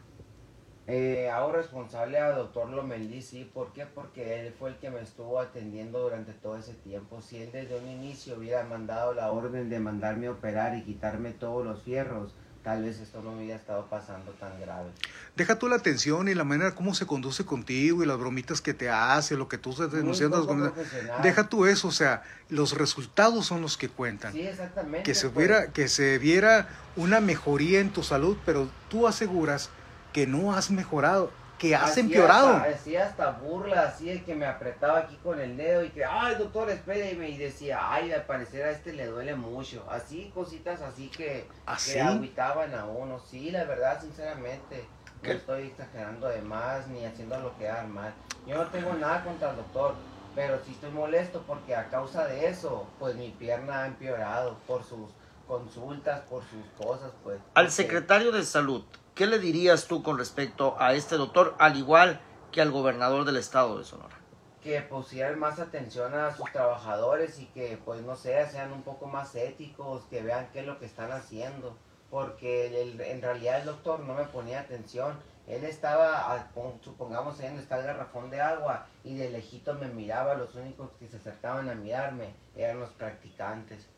Eh, 0.89 1.29
hago 1.31 1.51
responsable 1.51 2.19
al 2.19 2.37
doctor 2.37 2.71
Lomelí, 2.71 3.21
sí. 3.21 3.51
¿Por 3.53 3.73
qué? 3.73 3.87
Porque 3.87 4.41
él 4.41 4.55
fue 4.57 4.71
el 4.71 4.77
que 4.77 4.89
me 4.91 5.01
estuvo 5.01 5.41
atendiendo 5.41 5.99
durante 6.01 6.33
todo 6.33 6.57
ese 6.57 6.75
tiempo. 6.75 7.21
Si 7.21 7.39
él 7.39 7.51
desde 7.53 7.77
un 7.77 7.89
inicio 7.89 8.37
hubiera 8.37 8.63
mandado 8.63 9.13
la 9.13 9.33
orden 9.33 9.69
de 9.69 9.81
mandarme 9.81 10.29
a 10.29 10.33
operar 10.33 10.77
y 10.77 10.85
quitarme 10.85 11.33
todos 11.33 11.65
los 11.65 11.83
fierros, 11.83 12.35
tal 12.67 12.83
vez 12.83 12.99
esto 12.99 13.23
no 13.23 13.31
hubiera 13.31 13.55
estado 13.55 13.87
pasando 13.87 14.33
tan 14.33 14.61
grave. 14.61 14.91
Deja 15.37 15.57
tú 15.57 15.69
la 15.69 15.77
atención 15.77 16.27
y 16.27 16.35
la 16.35 16.43
manera 16.43 16.75
como 16.75 16.97
se 16.97 17.07
conduce 17.07 17.47
contigo 17.47 18.03
y 18.03 18.07
las 18.07 18.19
bromitas 18.19 18.61
que 18.61 18.75
te 18.75 18.91
hace, 18.91 19.37
lo 19.37 19.47
que 19.49 19.57
tú 19.57 19.71
estás 19.71 19.93
denunciando. 19.93 20.75
Deja 21.23 21.49
tú 21.49 21.67
eso, 21.67 21.87
o 21.87 21.93
sea, 21.93 22.25
los 22.49 22.77
resultados 22.77 23.47
son 23.47 23.63
los 23.63 23.77
que 23.77 23.89
cuentan. 23.89 24.33
Sí, 24.33 24.41
exactamente. 24.41 25.05
Que 25.05 25.15
se, 25.15 25.29
hubiera, 25.29 25.61
pues. 25.61 25.75
que 25.75 25.87
se 25.87 26.19
viera 26.19 26.69
una 26.97 27.21
mejoría 27.21 27.79
en 27.79 27.91
tu 27.91 28.03
salud, 28.03 28.37
pero 28.45 28.69
tú 28.89 29.07
aseguras 29.07 29.71
que 30.13 30.27
no 30.27 30.53
has 30.53 30.73
mejorado 30.73 31.31
que 31.59 31.75
has 31.75 31.97
empeorado. 31.97 32.57
Hacía 32.57 33.07
hasta 33.07 33.31
burla, 33.31 33.83
así 33.83 34.07
de 34.07 34.23
que 34.23 34.35
me 34.35 34.47
apretaba 34.47 34.99
aquí 35.01 35.17
con 35.23 35.41
el 35.41 35.57
dedo 35.57 35.85
y 35.85 35.91
que, 35.91 36.05
ay 36.05 36.37
doctor, 36.37 36.69
espéreme, 36.71 37.31
y 37.31 37.39
decía, 37.39 37.79
ay, 37.83 38.13
al 38.13 38.25
parecer 38.25 38.67
a 38.67 38.71
este 38.71 38.93
le 38.93 39.07
duele 39.07 39.35
mucho. 39.35 39.85
Así, 39.91 40.31
cositas 40.35 40.81
así 40.83 41.09
que, 41.09 41.47
¿Así? 41.65 41.95
que 41.95 42.01
aguitaban 42.01 42.75
a 42.75 42.85
uno. 42.85 43.19
Sí, 43.19 43.51
la 43.51 43.65
verdad, 43.65 44.01
sinceramente, 44.01 44.85
no 45.23 45.31
estoy 45.31 45.69
exagerando 45.69 46.29
de 46.29 46.43
más 46.43 46.87
ni 46.89 47.05
haciéndolo 47.05 47.57
quedar 47.59 47.87
mal. 47.89 48.13
Yo 48.47 48.57
no 48.57 48.67
tengo 48.67 48.93
nada 48.95 49.25
contra 49.25 49.51
el 49.51 49.57
doctor, 49.57 49.95
pero 50.35 50.59
sí 50.65 50.73
estoy 50.73 50.91
molesto 50.91 51.43
porque 51.47 51.75
a 51.75 51.89
causa 51.89 52.27
de 52.27 52.49
eso, 52.49 52.87
pues 52.99 53.17
mi 53.17 53.31
pierna 53.31 53.85
ha 53.85 53.87
empeorado 53.87 54.59
por 54.67 54.85
sus 54.85 55.11
consultas, 55.49 56.21
por 56.29 56.43
sus 56.43 56.87
cosas, 56.87 57.13
pues. 57.25 57.39
Al 57.55 57.71
secretario 57.71 58.31
de 58.33 58.45
salud, 58.45 58.85
¿Qué 59.17 59.27
le 59.27 59.39
dirías 59.39 59.87
tú 59.87 60.03
con 60.03 60.19
respecto 60.19 60.77
a 60.79 60.93
este 60.93 61.17
doctor, 61.17 61.55
al 61.59 61.79
igual 61.79 62.21
que 62.53 62.61
al 62.61 62.71
gobernador 62.71 63.25
del 63.25 63.39
estado 63.39 63.79
de 63.79 63.85
Sonora? 63.85 64.15
Que 64.63 64.83
pusieran 64.83 65.39
más 65.39 65.59
atención 65.59 66.13
a 66.13 66.37
sus 66.37 66.53
trabajadores 66.53 67.39
y 67.39 67.47
que, 67.47 67.79
pues 67.83 68.03
no 68.03 68.15
sé, 68.15 68.47
sean 68.51 68.73
un 68.73 68.83
poco 68.83 69.07
más 69.07 69.35
éticos, 69.35 70.03
que 70.11 70.21
vean 70.21 70.51
qué 70.53 70.61
es 70.61 70.67
lo 70.67 70.79
que 70.79 70.85
están 70.85 71.13
haciendo. 71.13 71.79
Porque 72.11 72.93
en 72.93 73.23
realidad 73.23 73.61
el 73.61 73.65
doctor 73.65 74.01
no 74.01 74.13
me 74.13 74.25
ponía 74.25 74.61
atención. 74.61 75.19
Él 75.47 75.65
estaba, 75.65 76.51
supongamos, 76.83 77.41
ahí 77.41 77.47
donde 77.47 77.63
está 77.63 77.79
el 77.79 77.87
garrafón 77.87 78.29
de 78.29 78.43
agua 78.43 78.85
y 79.03 79.17
de 79.17 79.31
lejito 79.31 79.73
me 79.73 79.89
miraba. 79.89 80.35
Los 80.35 80.55
únicos 80.57 80.91
que 81.01 81.09
se 81.09 81.17
acercaban 81.17 81.71
a 81.71 81.75
mirarme 81.75 82.35
eran 82.55 82.81
los 82.81 82.91
practicantes 82.91 83.89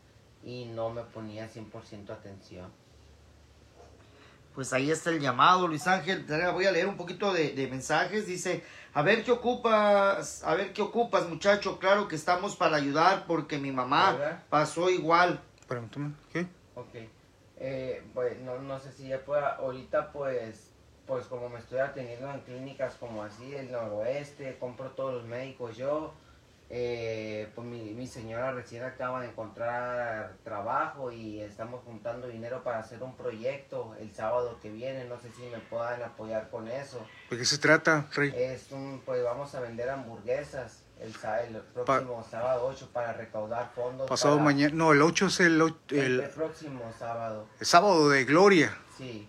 y 0.45 0.67
no 0.67 0.91
me 0.91 1.03
ponía 1.03 1.49
100% 1.49 2.11
atención 2.11 2.71
pues 4.59 4.73
ahí 4.73 4.91
está 4.91 5.11
el 5.11 5.21
llamado, 5.21 5.69
Luis 5.69 5.87
Ángel. 5.87 6.27
Voy 6.53 6.67
a 6.67 6.73
leer 6.73 6.89
un 6.89 6.97
poquito 6.97 7.33
de, 7.33 7.69
mensajes. 7.71 8.27
Dice, 8.27 8.65
a 8.93 9.03
ver 9.03 9.23
qué 9.23 9.31
ocupas, 9.31 10.43
a 10.43 10.57
ver 10.57 10.73
qué 10.73 10.83
ocupas, 10.83 11.29
muchacho. 11.29 11.79
Claro 11.79 12.09
que 12.09 12.17
estamos 12.17 12.57
para 12.57 12.77
ayudar 12.77 13.25
porque 13.29 13.57
mi 13.57 13.71
mamá 13.71 14.43
pasó 14.51 14.91
igual. 14.91 15.41
Pregúntame, 15.69 16.11
¿qué? 16.33 16.49
Ok. 16.75 16.93
Eh, 17.59 18.03
pues 18.13 18.41
no, 18.41 18.59
no 18.59 18.81
sé 18.81 18.91
si 18.91 19.07
ya 19.07 19.25
pueda, 19.25 19.55
ahorita 19.55 20.11
pues, 20.11 20.73
pues 21.07 21.27
como 21.27 21.49
me 21.49 21.61
estoy 21.61 21.79
atendiendo 21.79 22.29
en 22.29 22.41
clínicas 22.41 22.97
como 22.97 23.23
así, 23.23 23.55
el 23.55 23.71
noroeste, 23.71 24.59
compro 24.59 24.91
todos 24.91 25.15
los 25.15 25.25
médicos 25.27 25.77
yo 25.77 26.15
eh, 26.71 27.51
pues 27.55 27.67
mi, 27.67 27.95
mi, 27.95 28.07
señora 28.07 28.53
recién 28.53 28.85
acaba 28.85 29.23
de 29.23 29.29
encontrar 29.29 30.37
trabajo 30.45 31.11
y 31.11 31.41
estamos 31.41 31.83
juntando 31.85 32.29
dinero 32.29 32.63
para 32.63 32.81
hacer 32.81 33.03
un 33.03 33.17
proyecto 33.17 33.95
el 33.99 34.15
sábado 34.15 34.59
que 34.61 34.71
viene. 34.71 35.05
No 35.07 35.19
sé 35.19 35.31
si 35.31 35.43
me 35.45 35.59
puedan 35.59 36.03
apoyar 36.03 36.51
con 36.51 36.69
eso. 36.69 37.07
¿De 37.31 37.39
qué 37.39 37.45
se 37.47 37.57
trata, 37.57 38.07
Rey? 38.15 38.33
Es 38.37 38.71
un, 38.71 39.01
pues 39.07 39.25
vamos 39.25 39.55
a 39.55 39.61
vender 39.61 39.89
hamburguesas 39.89 40.85
el, 41.01 41.15
el 41.55 41.63
próximo 41.63 42.27
sábado 42.31 42.67
8 42.67 42.91
para 42.93 43.15
recaudar 43.15 43.71
fondos. 43.75 44.09
Pasado 44.09 44.39
mañana, 44.39 44.75
no, 44.75 44.93
el 44.93 45.01
8 45.01 45.27
es 45.27 45.41
el, 45.41 45.63
el, 45.89 46.21
el 46.21 46.31
próximo 46.31 46.93
sábado. 46.99 47.47
El 47.59 47.67
sábado 47.67 48.11
de 48.11 48.25
gloria. 48.27 48.77
Sí. 48.99 49.27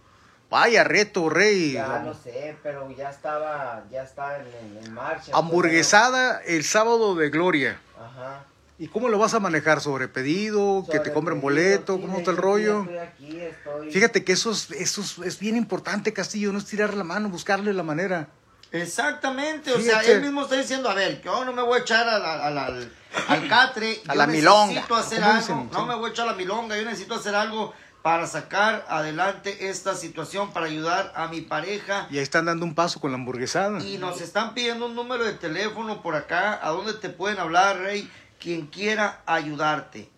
Vaya 0.49 0.83
reto, 0.83 1.29
rey. 1.29 1.73
Ya 1.73 1.99
no 1.99 2.13
sé, 2.13 2.57
pero 2.63 2.89
ya 2.91 3.09
estaba, 3.09 3.83
ya 3.91 4.03
está 4.03 4.39
en, 4.39 4.93
marcha. 4.93 5.31
Hamburguesada 5.35 6.41
el 6.45 6.63
sábado 6.63 7.13
de 7.15 7.29
gloria. 7.29 7.79
Ajá. 7.99 8.43
¿Y 8.79 8.87
cómo 8.87 9.09
lo 9.09 9.19
vas 9.19 9.33
a 9.33 9.39
manejar? 9.39 9.81
¿Sobre 9.81 10.07
pedido? 10.07 10.85
¿Que 10.89 10.99
te 10.99 11.11
compren 11.11 11.39
pedido, 11.39 11.41
boleto? 11.43 11.95
sí, 11.97 12.01
¿Cómo 12.01 12.17
está 12.19 12.31
el 12.31 12.37
rollo? 12.37 12.81
Estoy 12.81 12.97
aquí, 12.97 13.39
estoy... 13.41 13.91
Fíjate 13.91 14.23
que 14.23 14.31
eso 14.31 14.51
es, 14.51 14.71
eso 14.71 15.01
es, 15.01 15.17
es 15.19 15.37
bien 15.39 15.55
importante, 15.57 16.13
Castillo, 16.13 16.51
no 16.53 16.59
es 16.59 16.65
tirar 16.65 16.93
la 16.93 17.03
mano, 17.03 17.29
buscarle 17.29 17.73
la 17.73 17.83
manera. 17.83 18.27
Exactamente, 18.71 19.73
o 19.73 19.79
sea, 19.81 19.99
él 20.01 20.21
mismo 20.21 20.43
está 20.43 20.55
diciendo, 20.55 20.89
a 20.89 20.93
ver, 20.93 21.21
yo 21.21 21.43
no 21.43 21.51
me 21.53 21.61
voy 21.61 21.79
a 21.79 21.81
echar 21.81 22.07
a 22.07 22.19
la- 22.19 22.45
a 22.45 22.49
la- 22.51 22.65
al, 22.67 22.91
al 23.27 23.47
catre, 23.49 23.99
A 24.07 24.13
yo 24.13 24.17
la 24.19 24.27
milonga. 24.27 24.67
necesito 24.73 24.95
hacer 24.95 25.19
¿Cómo 25.19 25.29
algo, 25.31 25.41
dicen? 25.41 25.69
no 25.71 25.79
Sí. 25.81 25.85
me 25.87 25.95
voy 25.95 26.09
a 26.09 26.13
echar 26.13 26.27
a 26.27 26.31
la 26.31 26.37
milonga, 26.37 26.77
yo 26.77 26.85
necesito 26.85 27.15
hacer 27.15 27.35
algo 27.35 27.73
para 28.01 28.27
sacar 28.27 28.85
adelante 28.87 29.69
esta 29.69 29.93
situación, 29.95 30.53
para 30.53 30.67
ayudar 30.67 31.11
a 31.15 31.27
mi 31.27 31.41
pareja. 31.41 32.07
Y 32.09 32.17
ahí 32.17 32.23
están 32.23 32.45
dando 32.45 32.65
un 32.65 32.75
paso 32.75 32.99
con 32.99 33.11
la 33.11 33.17
hamburguesada. 33.17 33.83
Y 33.83 33.97
nos 33.97 34.21
están 34.21 34.53
pidiendo 34.53 34.85
un 34.85 34.95
número 34.95 35.23
de 35.23 35.33
teléfono 35.33 36.01
por 36.01 36.15
acá, 36.15 36.65
a 36.65 36.69
donde 36.69 36.93
te 36.93 37.09
pueden 37.09 37.39
hablar, 37.39 37.79
Rey, 37.79 38.09
quien 38.39 38.67
quiera 38.67 39.21
ayudarte. 39.25 40.09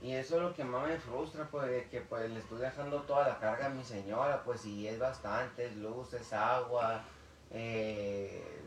Y 0.00 0.12
eso 0.12 0.36
es 0.36 0.42
lo 0.42 0.54
que 0.54 0.64
más 0.64 0.86
me 0.86 0.98
frustra, 0.98 1.48
pues, 1.50 1.66
de 1.66 1.88
que 1.88 2.02
pues 2.02 2.30
le 2.30 2.38
estoy 2.38 2.60
dejando 2.60 3.00
toda 3.02 3.26
la 3.26 3.38
carga 3.38 3.66
a 3.66 3.70
mi 3.70 3.82
señora, 3.82 4.42
pues, 4.44 4.64
y 4.66 4.86
es 4.86 4.98
bastante, 4.98 5.66
es 5.66 5.76
luz, 5.76 6.12
es 6.12 6.32
agua, 6.34 7.02
eh, 7.50 8.62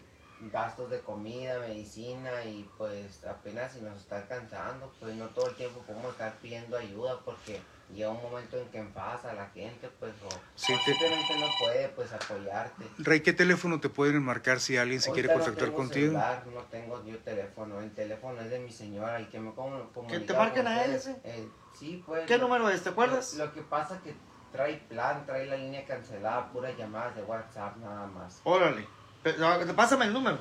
gastos 0.51 0.89
de 0.89 0.99
comida, 1.01 1.59
medicina, 1.59 2.43
y 2.43 2.67
pues 2.77 3.23
apenas 3.25 3.73
si 3.73 3.81
nos 3.81 3.99
está 3.99 4.17
alcanzando, 4.17 4.91
pues 4.99 5.15
no 5.15 5.27
todo 5.27 5.49
el 5.49 5.55
tiempo 5.55 5.81
podemos 5.81 6.11
estar 6.11 6.33
pidiendo 6.39 6.75
ayuda, 6.75 7.19
porque 7.23 7.61
llega 7.93 8.09
un 8.09 8.21
momento 8.21 8.57
en 8.57 8.67
que 8.69 8.77
enfasa 8.79 9.31
a 9.31 9.33
la 9.33 9.47
gente, 9.49 9.89
pues, 9.99 10.11
o, 10.25 10.29
Sí, 10.55 10.73
o 10.73 10.77
te- 10.79 10.91
simplemente 10.91 11.37
no 11.39 11.47
puede, 11.59 11.89
pues, 11.89 12.11
apoyarte. 12.13 12.83
Rey, 12.99 13.21
¿qué 13.21 13.33
teléfono 13.33 13.79
te 13.79 13.89
pueden 13.89 14.21
marcar 14.23 14.59
si 14.59 14.77
alguien 14.77 15.01
se 15.01 15.11
quiere 15.11 15.29
contactar 15.29 15.55
no 15.55 15.65
tengo 15.65 15.75
contigo? 15.75 16.05
celular, 16.07 16.43
no 16.47 16.61
tengo 16.63 17.05
yo 17.05 17.17
teléfono, 17.19 17.79
el 17.81 17.91
teléfono 17.91 18.41
es 18.41 18.49
de 18.49 18.59
mi 18.59 18.71
señora, 18.71 19.19
y 19.21 19.25
que 19.25 19.39
me 19.39 19.53
como 19.53 19.91
Que 20.07 20.19
te 20.19 20.33
marquen 20.33 20.67
a 20.67 20.83
él, 20.83 20.95
ese. 20.95 21.15
Eh, 21.23 21.47
sí, 21.77 22.03
pues. 22.05 22.25
¿Qué 22.25 22.37
lo- 22.37 22.43
número 22.43 22.69
es? 22.69 22.83
¿Te 22.83 22.89
acuerdas? 22.89 23.33
Lo, 23.35 23.45
lo 23.45 23.53
que 23.53 23.61
pasa 23.61 23.99
que 24.03 24.13
trae 24.51 24.77
plan, 24.89 25.25
trae 25.25 25.45
la 25.45 25.55
línea 25.57 25.85
cancelada, 25.85 26.49
puras 26.51 26.75
llamadas 26.77 27.15
de 27.15 27.23
WhatsApp 27.23 27.77
nada 27.77 28.07
más. 28.07 28.41
Órale, 28.43 28.87
Pero, 29.23 29.75
pásame 29.75 30.05
el 30.05 30.13
número. 30.13 30.39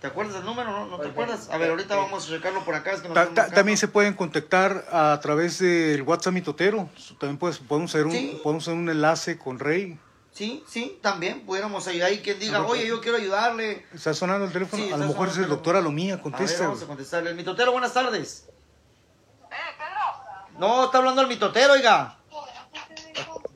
¿Te 0.00 0.06
acuerdas 0.06 0.34
del 0.34 0.44
número? 0.44 0.70
¿No, 0.70 0.86
no 0.86 0.98
te 0.98 1.08
acuerdas? 1.08 1.48
A 1.50 1.58
ver, 1.58 1.66
ve- 1.68 1.70
ahorita 1.72 1.94
vamos 1.96 2.24
a 2.24 2.28
checarlo 2.28 2.64
por 2.64 2.74
acá. 2.74 2.92
Es 2.92 3.00
que 3.02 3.08
nos 3.08 3.14
Ta- 3.14 3.22
están 3.22 3.34
ta- 3.34 3.40
marcando. 3.42 3.54
también 3.56 3.76
se 3.78 3.86
pueden 3.88 4.14
contactar 4.14 4.86
a 4.90 5.18
través 5.20 5.58
del 5.58 6.02
WhatsApp 6.02 6.32
mitotero. 6.32 6.88
También 7.18 7.36
puedes, 7.38 7.58
podemos, 7.58 7.90
hacer 7.94 8.06
un, 8.06 8.12
Sí. 8.12 8.40
podemos 8.42 8.64
hacer 8.64 8.74
un 8.74 8.88
enlace 8.88 9.36
con 9.38 9.58
Rey. 9.58 9.98
Sí, 10.32 10.64
sí, 10.66 10.98
también 11.02 11.44
pudiéramos 11.44 11.86
ayudar. 11.86 12.12
Y 12.12 12.20
quien 12.20 12.38
diga, 12.38 12.58
A 12.58 12.62
oye, 12.66 12.86
yo 12.86 13.00
quiero 13.02 13.18
ayudarle. 13.18 13.84
¿Está 13.92 14.14
sonando 14.14 14.46
el 14.46 14.52
teléfono? 14.52 14.82
Sí, 14.82 14.90
a 14.90 14.96
lo 14.96 15.06
mejor 15.06 15.28
es 15.28 15.36
el 15.36 15.48
doctor 15.48 15.76
Alomía, 15.76 16.14
A 16.14 16.16
ver, 16.16 16.22
contesta. 16.22 16.62
vamos 16.64 16.82
a 16.82 16.86
contestarle. 16.86 17.30
El 17.30 17.36
mitotero, 17.36 17.72
buenas 17.72 17.92
tardes. 17.92 18.46
Eh, 18.48 19.54
Pedro. 19.76 20.58
No, 20.58 20.84
está 20.86 20.98
hablando 20.98 21.20
el 21.20 21.26
mitotero, 21.28 21.74
oiga. 21.74 22.16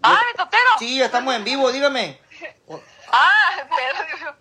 Ah, 0.02 0.20
mi 0.30 0.36
totero. 0.36 0.70
Sí, 0.78 1.00
estamos 1.00 1.34
en 1.34 1.44
vivo, 1.44 1.72
dígame. 1.72 2.20
Ah, 3.10 3.66
Pedro. 3.74 4.36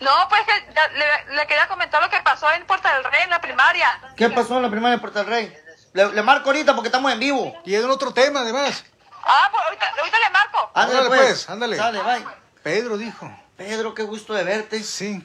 No, 0.00 0.10
pues 0.28 0.40
que 0.42 0.74
ya 0.74 0.88
le, 0.88 1.34
le 1.36 1.46
quería 1.46 1.66
comentar 1.68 2.02
lo 2.02 2.10
que 2.10 2.18
pasó 2.24 2.50
en 2.52 2.66
Puerta 2.66 2.94
del 2.94 3.04
Rey 3.04 3.22
en 3.24 3.30
la 3.30 3.40
primaria. 3.40 3.88
¿Qué 4.16 4.28
pasó 4.30 4.56
en 4.56 4.62
la 4.62 4.70
primaria 4.70 4.96
de 4.96 5.00
Puerto 5.00 5.18
del 5.20 5.28
Rey? 5.28 5.56
Le, 5.92 6.12
le 6.12 6.22
marco 6.22 6.48
ahorita 6.50 6.74
porque 6.74 6.88
estamos 6.88 7.12
en 7.12 7.20
vivo. 7.20 7.54
Y 7.64 7.74
es 7.74 7.84
otro 7.84 8.12
tema, 8.12 8.40
además. 8.40 8.84
Ah, 9.24 9.48
pues 9.50 9.62
ahorita, 9.64 9.86
ahorita 9.98 10.18
le 10.18 10.30
marco. 10.30 10.70
Ándale, 10.74 10.98
Ándale, 10.98 11.08
pues. 11.08 11.20
pues, 11.20 11.50
ándale. 11.50 11.76
Sale, 11.76 12.02
bye. 12.02 12.24
Pedro 12.62 12.96
dijo. 12.98 13.30
Pedro, 13.56 13.94
qué 13.94 14.02
gusto 14.02 14.34
de 14.34 14.42
verte. 14.44 14.82
Sí, 14.82 15.24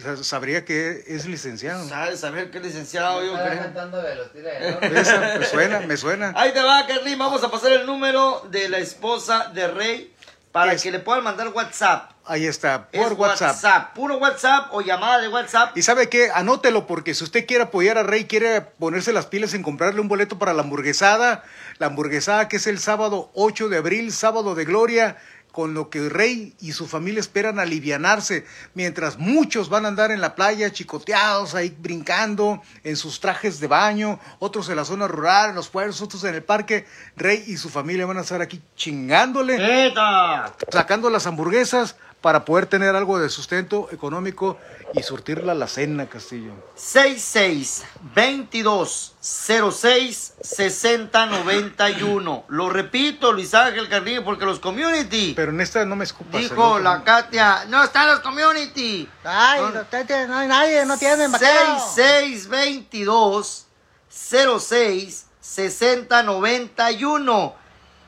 sa- 0.00 0.16
sabría 0.24 0.64
que 0.64 1.04
es 1.06 1.26
licenciado. 1.26 1.86
Sabes 1.88 2.20
saber 2.20 2.50
qué 2.50 2.58
licenciado 2.60 3.22
yo 3.22 3.32
Estaba 3.32 3.50
creo. 3.50 3.62
cantando 3.62 4.02
de 4.02 4.14
los 4.14 4.26
norte. 4.34 5.00
Esa, 5.00 5.18
me 5.38 5.44
suena, 5.44 5.80
me 5.80 5.96
suena. 5.96 6.32
Ahí 6.34 6.52
te 6.52 6.62
va, 6.62 6.86
Carlín. 6.86 7.18
Vamos 7.18 7.44
a 7.44 7.50
pasar 7.50 7.72
el 7.72 7.84
número 7.86 8.42
de 8.50 8.68
la 8.70 8.78
esposa 8.78 9.50
de 9.52 9.68
Rey 9.68 10.14
para 10.50 10.72
Es- 10.72 10.82
que 10.82 10.90
le 10.90 10.98
puedan 11.00 11.22
mandar 11.22 11.48
WhatsApp. 11.48 12.12
Ahí 12.28 12.46
está, 12.46 12.88
Es 12.92 13.02
por 13.02 13.14
WhatsApp. 13.14 13.94
Puro 13.94 14.18
WhatsApp 14.18 14.68
o 14.72 14.82
llamada 14.82 15.18
de 15.22 15.28
WhatsApp. 15.28 15.76
Y 15.76 15.82
sabe 15.82 16.10
qué, 16.10 16.30
anótelo 16.30 16.86
porque 16.86 17.14
si 17.14 17.24
usted 17.24 17.46
quiere 17.46 17.64
apoyar 17.64 17.96
a 17.96 18.02
Rey, 18.02 18.26
quiere 18.26 18.60
ponerse 18.60 19.14
las 19.14 19.24
pilas 19.24 19.54
en 19.54 19.62
comprarle 19.62 20.02
un 20.02 20.08
boleto 20.08 20.38
para 20.38 20.52
la 20.52 20.62
hamburguesada, 20.62 21.42
la 21.78 21.86
hamburguesada 21.86 22.46
que 22.48 22.56
es 22.56 22.66
el 22.66 22.80
sábado 22.80 23.30
8 23.34 23.70
de 23.70 23.78
abril, 23.78 24.12
sábado 24.12 24.54
de 24.54 24.66
gloria, 24.66 25.16
con 25.52 25.74
lo 25.74 25.90
que 25.90 26.08
Rey 26.08 26.54
y 26.60 26.72
su 26.72 26.86
familia 26.86 27.20
esperan 27.20 27.58
alivianarse, 27.58 28.46
mientras 28.74 29.18
muchos 29.18 29.68
van 29.68 29.86
a 29.86 29.88
andar 29.88 30.10
en 30.10 30.20
la 30.20 30.34
playa 30.34 30.70
chicoteados 30.70 31.54
ahí 31.54 31.74
brincando 31.76 32.62
en 32.84 32.96
sus 32.96 33.18
trajes 33.20 33.58
de 33.58 33.66
baño, 33.66 34.20
otros 34.38 34.68
en 34.68 34.76
la 34.76 34.84
zona 34.84 35.08
rural, 35.08 35.50
en 35.50 35.56
los 35.56 35.68
pueblos, 35.68 36.00
otros 36.02 36.22
en 36.24 36.34
el 36.34 36.44
parque, 36.44 36.86
Rey 37.16 37.42
y 37.46 37.56
su 37.56 37.70
familia 37.70 38.06
van 38.06 38.18
a 38.18 38.20
estar 38.20 38.40
aquí 38.42 38.60
chingándole 38.76 39.86
¡Eta! 39.88 40.54
sacando 40.70 41.10
las 41.10 41.26
hamburguesas 41.26 41.96
para 42.20 42.44
poder 42.44 42.66
tener 42.66 42.96
algo 42.96 43.18
de 43.18 43.28
sustento 43.28 43.88
económico 43.92 44.58
y 44.94 45.02
surtirla 45.02 45.54
la 45.54 45.68
cena, 45.68 46.08
Castillo. 46.08 46.52
66 46.74 47.84
22 48.14 49.14
06 49.20 50.34
60 50.40 51.26
91. 51.26 52.44
Lo 52.48 52.70
repito, 52.70 53.32
Luis 53.32 53.54
Ángel 53.54 53.88
Carrillo, 53.88 54.24
porque 54.24 54.44
los 54.44 54.58
community. 54.58 55.34
Pero 55.36 55.52
en 55.52 55.60
esta 55.60 55.84
no 55.84 55.94
me 55.94 56.04
escupas. 56.04 56.40
Dijo 56.40 56.78
el 56.78 56.84
la. 56.84 57.04
Katia, 57.04 57.66
no 57.68 57.84
están 57.84 58.08
los 58.08 58.20
community. 58.20 59.08
Ay, 59.24 59.60
No. 59.60 59.70
no, 59.70 60.36
hay 60.36 60.48
nadie, 60.48 60.84
no 60.86 60.98
tienen 60.98 61.30
vaquero. 61.30 61.78
6622 61.94 63.66
06 64.10 65.26
60 65.40 66.22
91 66.22 67.54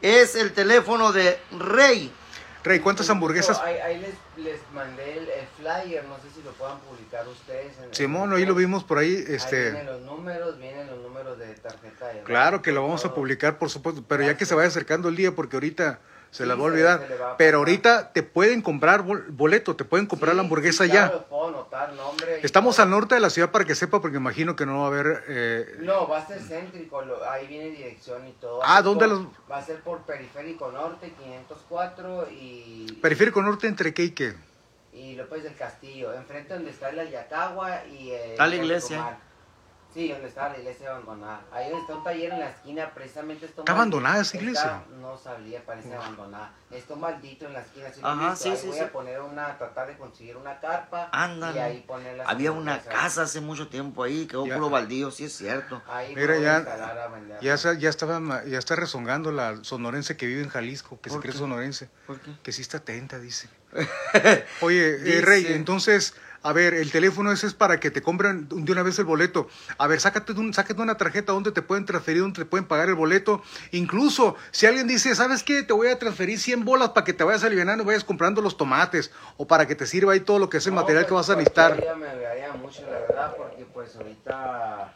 es 0.03 0.35
el 0.35 0.53
teléfono 0.53 1.13
de 1.13 1.41
Rey. 1.53 2.13
Rey, 2.63 2.81
¿cuántas 2.81 3.09
hamburguesas? 3.09 3.59
Ahí, 3.61 3.77
ahí 3.77 4.01
les, 4.01 4.15
les 4.45 4.61
mandé 4.75 5.19
el, 5.19 5.29
el 5.31 5.47
flyer, 5.57 6.05
no 6.05 6.17
sé 6.21 6.29
si 6.35 6.43
lo 6.43 6.51
puedan 6.53 6.79
publicar 6.81 7.27
ustedes. 7.27 7.79
en- 7.79 7.95
Simón, 7.95 8.33
ahí 8.35 8.45
lo 8.45 8.55
vimos 8.55 8.85
por 8.85 8.99
ahí, 8.99 9.09
Ahí 9.09 9.15
vienen 9.25 9.35
este... 9.35 9.85
los 9.85 10.01
números, 10.03 10.59
vienen 10.59 10.87
los 10.87 10.99
números 10.99 11.39
de 11.39 11.47
tarjeta. 11.55 12.09
de 12.09 12.23
Claro 12.23 12.61
que 12.61 12.73
lo 12.73 12.83
vamos 12.83 13.05
a 13.07 13.15
publicar, 13.15 13.59
por 13.59 13.71
supuesto, 13.71 14.05
pero 14.07 14.25
ya 14.25 14.37
que 14.37 14.45
se 14.45 14.55
vaya 14.55 14.69
acercando 14.69 15.09
el 15.09 15.17
día, 15.17 15.35
porque 15.35 15.57
ahorita 15.57 16.01
se 16.31 16.45
Sí, 16.45 16.49
la 16.49 16.55
va 16.55 16.61
a 16.61 16.65
olvidar. 16.65 17.07
va 17.21 17.33
a 17.33 17.37
Pero 17.37 17.59
ahorita 17.59 18.13
te 18.13 18.23
pueden 18.23 18.63
comprar 18.63 19.03
bol- 19.03 19.25
boleto, 19.31 19.75
te 19.75 19.85
pueden 19.85 20.07
comprar 20.07 20.31
Sí, 20.33 20.37
la 20.37 20.43
hamburguesa 20.43 20.85
sí, 20.85 20.91
ya. 20.93 21.09
claro, 21.09 21.27
puedo 21.29 21.49
anotar 21.49 21.93
nombre 21.95 22.41
Estamos 22.45 22.77
todo. 22.77 22.85
al 22.85 22.91
norte 22.91 23.15
de 23.17 23.21
la 23.21 23.31
ciudad 23.31 23.51
para 23.51 23.65
que 23.65 23.75
sepa, 23.75 24.01
porque 24.01 24.17
imagino 24.19 24.55
que 24.55 24.65
no 24.67 24.79
va 24.79 24.85
a 24.85 24.87
haber... 24.87 25.25
eh, 25.29 25.77
No, 25.81 26.07
va 26.09 26.19
a 26.19 26.27
ser 26.27 26.41
céntrico, 26.41 27.03
lo- 27.03 27.29
ahí 27.29 27.47
viene 27.49 27.71
dirección 27.71 28.27
y 28.29 28.33
todo. 28.33 28.59
Va 28.59 28.65
Ah, 28.67 28.73
a 28.75 28.77
ser 28.77 28.85
¿dónde 28.85 29.09
por- 29.09 29.19
los- 29.19 29.27
Va 29.51 29.57
a 29.59 29.63
ser 29.65 29.81
por 29.81 30.03
Periférico 30.03 30.71
Norte, 30.71 31.13
504 31.19 32.29
y... 32.31 32.93
Periférico 33.03 33.43
Norte 33.43 33.67
entre 33.67 33.93
qué 33.93 34.05
y 34.05 34.11
qué. 34.13 34.35
Y 34.93 35.15
López 35.17 35.43
del 35.43 35.55
Castillo, 35.57 36.13
enfrente 36.15 36.55
donde 36.55 36.71
está 36.71 36.93
la 36.93 37.05
Yacagua 37.05 37.85
y... 37.87 38.11
eh, 38.11 38.33
Está 38.33 38.47
la 38.47 38.57
iglesia. 38.57 39.19
Sí, 39.93 40.09
donde 40.09 40.29
está 40.29 40.49
la 40.51 40.59
iglesia 40.59 40.91
abandonada. 40.91 41.43
Ahí 41.53 41.65
donde 41.69 41.81
está 41.81 41.95
un 41.97 42.05
taller 42.05 42.33
en 42.33 42.39
la 42.41 42.51
esquina, 42.51 42.91
precisamente 42.95 43.47
está... 43.47 43.61
un 43.61 43.65
¿Está 43.65 43.73
abandonada 43.73 44.21
esa 44.23 44.37
iglesia? 44.37 44.63
está- 44.63 44.97
no 45.01 45.17
sabía, 45.19 45.65
parece 45.67 45.93
abandonada. 45.95 46.53
Está 46.71 46.95
un 46.95 47.01
maldito 47.01 47.47
en 47.47 47.53
la 47.55 47.61
esquina. 47.61 47.89
Ajá, 48.03 48.37
sí, 48.37 48.51
Ahí 48.51 48.57
sí, 48.57 48.67
voy 48.69 48.77
sí. 48.77 48.83
a 48.85 48.93
poner 48.93 49.21
una, 49.21 49.59
tratar 49.59 49.89
de 49.89 49.97
conseguir 49.97 50.37
una 50.37 50.61
carpa 50.61 51.09
Ándale. 51.11 51.59
y 51.59 51.63
ahí 51.63 51.85
poner 51.87 52.17
las 52.19 52.29
Había 52.29 52.53
una 52.53 52.81
casa 52.81 53.23
hace 53.23 53.41
mucho 53.41 53.69
tiempo 53.69 54.05
ahí, 54.05 54.27
quedó 54.27 54.47
Ya. 54.47 54.55
puro 54.55 54.71
baldío, 54.71 55.11
sí 55.11 55.25
es 55.25 55.37
cierto. 55.37 55.83
Ahí 55.89 56.15
Mira, 56.15 56.39
ya-. 56.39 56.65
Ya, 57.41 57.57
ya, 57.57 57.89
estaba, 57.89 58.45
ya 58.45 58.59
está 58.59 58.77
rezongando 58.77 59.33
la 59.33 59.65
sonorense 59.65 60.17
que 60.17 60.27
vive 60.27 60.43
en 60.43 60.49
Jalisco, 60.51 61.01
que 61.01 61.11
se 61.11 61.15
¿Por 61.17 61.23
cree 61.23 61.33
qué? 61.33 61.39
sonorense. 61.39 61.89
¿Por 62.07 62.21
qué? 62.21 62.31
Que 62.45 62.53
sí 62.53 62.63
está 62.63 62.77
atenta, 62.79 63.19
dice. 63.19 63.49
Oye, 64.61 65.19
eh. 65.19 65.21
Rey, 65.23 65.47
entonces, 65.51 66.15
a 66.43 66.53
ver, 66.53 66.75
el 66.75 66.91
teléfono 66.91 67.31
ese 67.33 67.47
es 67.47 67.55
para 67.55 67.79
que 67.81 67.91
te 67.91 68.03
compren 68.03 68.49
de 68.49 68.73
una 68.73 68.83
vez 68.83 68.99
el 68.99 69.05
boleto. 69.05 69.49
A 69.79 69.87
ver, 69.87 70.01
sácate, 70.01 70.33
de 70.33 70.41
un, 70.41 70.55
sácate 70.55 70.81
una 70.81 70.97
tarjeta 70.97 71.33
donde 71.33 71.53
te 71.53 71.63
pueden 71.63 71.85
transferir, 71.85 72.23
donde 72.23 72.43
te 72.43 72.45
pueden 72.47 72.67
pagar 72.67 72.89
el 72.89 72.95
boleto. 72.95 73.43
Incluso, 73.73 74.37
si 74.51 74.67
alguien 74.67 74.87
dice, 74.87 75.15
¿sabes 75.15 75.43
qué? 75.43 75.63
Te 75.63 75.73
voy 75.73 75.89
a 75.89 75.99
transferir 75.99 76.39
100 76.39 76.65
bolas 76.65 76.91
para 76.91 77.05
que 77.05 77.13
te 77.13 77.25
vayas 77.25 77.45
aliviando 77.45 77.83
y 77.83 77.87
vayas 77.87 78.05
comprando 78.05 78.41
los 78.41 78.57
tomates. 78.57 79.11
O 79.37 79.47
para 79.47 79.67
que 79.67 79.75
te 79.75 79.87
sirva 79.87 80.15
ahí 80.15 80.21
todo 80.21 80.39
lo 80.39 80.49
que 80.49 80.59
es 80.59 80.67
el 80.67 80.75
No, 80.75 80.81
material 80.81 81.05
pues, 81.05 81.09
que 81.09 81.15
vas 81.15 81.31
a 81.31 81.35
cualquier 81.35 81.77
necesitar. 81.77 81.97
me 81.99 82.59
mucho, 82.59 82.83
la 82.83 82.99
verdad, 83.01 83.37
porque 83.37 83.65
pues 83.73 83.95
ahorita 83.97 84.93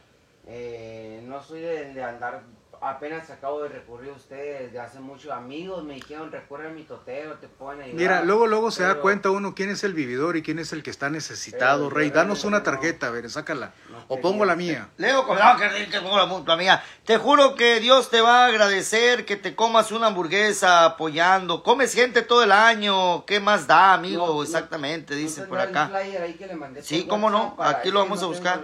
eh, 0.47 1.23
no 1.27 1.43
soy 1.43 1.61
de, 1.61 1.93
de 1.93 2.03
andar 2.03 2.43
apenas 2.85 3.31
acabo 3.31 3.63
de 3.63 3.69
recurrir 3.71 4.11
a 4.11 4.15
ustedes, 4.15 4.73
de 4.73 4.79
hace 4.79 5.01
muchos 5.01 5.31
amigos 5.33 5.85
me 5.85 5.95
dijeron, 5.95 6.31
recurre 6.31 6.69
a 6.69 6.71
mi 6.71 6.83
totero, 6.83 7.35
te 7.35 7.49
pueden 7.49 7.81
ayudar. 7.83 7.97
Mira, 7.99 8.23
luego 8.23 8.47
luego 8.47 8.71
se 8.71 8.83
da 8.83 8.97
cuenta 9.01 9.31
uno 9.31 9.55
quién 9.55 9.71
es 9.71 9.85
el 9.85 9.95
vividor 9.95 10.37
y 10.37 10.43
quién 10.43 10.59
es 10.59 10.73
el 10.73 10.83
que 10.83 10.91
está 10.91 11.11
necesitado, 11.11 11.89
Pero 11.89 11.97
Rey. 11.99 12.11
Danos 12.11 12.45
una 12.45 12.63
tarjeta, 12.63 13.09
a 13.09 13.11
ver, 13.11 13.29
sácala. 13.31 13.73
no 13.91 14.05
O 14.09 14.21
pongo 14.21 14.45
la 14.45 14.57
mía. 14.57 14.89
Leo, 14.97 15.27
no, 15.27 15.57
que, 15.57 15.89
que 15.91 16.01
pongo 16.01 16.45
la 16.47 16.57
mía. 16.57 16.83
Te 17.05 17.17
juro 17.19 17.55
que 17.55 17.81
Dios 17.81 18.11
te 18.11 18.21
va 18.21 18.45
a 18.45 18.47
agradecer 18.47 19.25
que 19.25 19.37
te 19.37 19.55
comas 19.55 19.93
una 19.93 20.09
hamburguesa 20.09 20.85
apoyando. 20.85 21.63
Comes 21.63 21.95
gente 21.95 22.23
todo 22.23 22.43
el 22.43 22.53
año. 22.53 23.25
¿Qué 23.27 23.41
más 23.41 23.67
da, 23.67 23.95
amigo? 23.95 24.27
No, 24.27 24.35
no, 24.35 24.43
Exactamente, 24.43 25.15
¿No 25.15 25.21
dicen 25.21 25.47
por 25.49 25.59
acá. 25.59 25.89
flyer 25.89 26.23
ahí 26.23 26.35
que 26.35 26.47
le 26.47 26.55
mandé 26.55 26.81
por 26.81 26.87
Sí, 26.89 27.07
cómo 27.07 27.31
no. 27.31 27.57
Aquí 27.59 27.91
lo 27.91 28.01
vamos 28.01 28.23
a 28.23 28.27
buscar. 28.27 28.61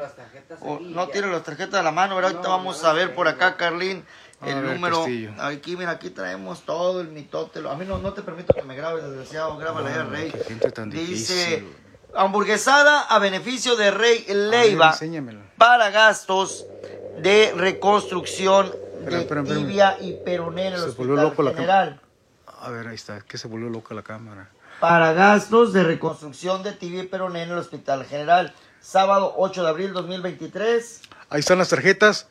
no 0.81 1.09
tiene 1.09 1.29
las 1.29 1.43
tarjetas 1.43 1.73
de 1.81 1.83
la 1.83 1.93
mano, 1.93 2.15
pero 2.17 2.29
ahorita 2.29 2.49
vamos 2.49 2.83
no 2.83 2.89
a 2.89 2.93
ver 2.93 3.15
por 3.15 3.29
acá, 3.29 3.57
Carlín, 3.57 4.05
A 4.09 4.10
el 4.49 4.63
ver, 4.63 4.75
número. 4.75 5.05
Aquí, 5.39 5.77
mira, 5.77 5.91
aquí 5.91 6.11
traemos 6.11 6.63
todo 6.63 7.01
el 7.01 7.09
mitote. 7.09 7.61
A 7.69 7.75
mí 7.75 7.85
no, 7.87 7.99
no 7.99 8.13
te 8.13 8.23
permito 8.23 8.55
que 8.55 8.63
me 8.63 8.75
grabes, 8.75 9.05
desgraciado. 9.05 9.57
Grábala 9.59 9.89
ahí, 9.91 10.31
Rey. 10.31 10.33
tan 10.73 10.91
Dice, 10.91 11.35
difícil. 11.35 11.77
hamburguesada 12.15 13.03
a 13.03 13.19
beneficio 13.19 13.77
de 13.77 13.91
Rey 13.91 14.25
ver, 14.27 14.37
Leiva 14.37 14.91
enséñamela. 14.91 15.41
para 15.57 15.91
gastos 15.91 16.67
de 17.19 17.53
reconstrucción 17.57 18.73
de 19.05 19.25
tibia 19.45 19.97
y 20.01 20.13
peroné 20.25 20.69
en 20.69 20.75
el 20.75 20.81
Hospital 20.81 21.35
la 21.45 21.53
General. 21.53 22.01
A 22.63 22.71
ver, 22.71 22.89
ahí 22.89 22.95
está, 22.95 23.17
es 23.19 23.25
que 23.25 23.39
se 23.39 23.49
volvió 23.49 23.69
loca 23.69 23.95
la 23.95 24.03
cámara. 24.03 24.51
Para 24.81 25.13
gastos 25.13 25.73
de 25.75 25.83
reconstrucción 25.83 26.63
de 26.63 26.73
tibia 26.73 27.03
y 27.03 27.07
peroné 27.07 27.43
en 27.43 27.51
el 27.51 27.59
Hospital 27.59 28.05
General. 28.07 28.55
Sábado 28.81 29.35
8 29.37 29.63
de 29.63 29.69
abril 29.69 29.93
2023 29.93 31.03
Ahí 31.29 31.41
están 31.41 31.59
las 31.59 31.69
tarjetas. 31.69 32.29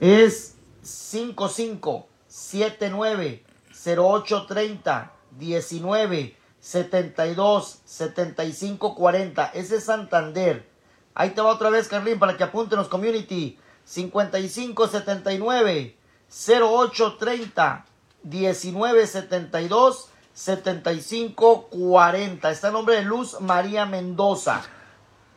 es 0.00 0.55
55 0.86 2.06
79 2.28 3.44
0830 3.84 5.12
19 5.32 6.36
72 6.60 7.80
75 7.84 8.94
40. 8.94 9.46
Ese 9.54 9.76
es 9.76 9.84
Santander. 9.84 10.68
Ahí 11.14 11.30
te 11.30 11.40
va 11.40 11.50
otra 11.50 11.70
vez, 11.70 11.88
Carlín, 11.88 12.18
para 12.18 12.36
que 12.36 12.44
apunten 12.44 12.78
los 12.78 12.88
community. 12.88 13.58
55 13.84 14.88
79 14.88 15.96
0830 16.28 17.86
19 18.22 19.06
72 19.06 20.08
75 20.34 21.68
40. 21.68 22.50
Está 22.50 22.66
el 22.68 22.72
nombre 22.72 22.96
de 22.96 23.02
Luz 23.02 23.40
María 23.40 23.86
Mendoza. 23.86 24.62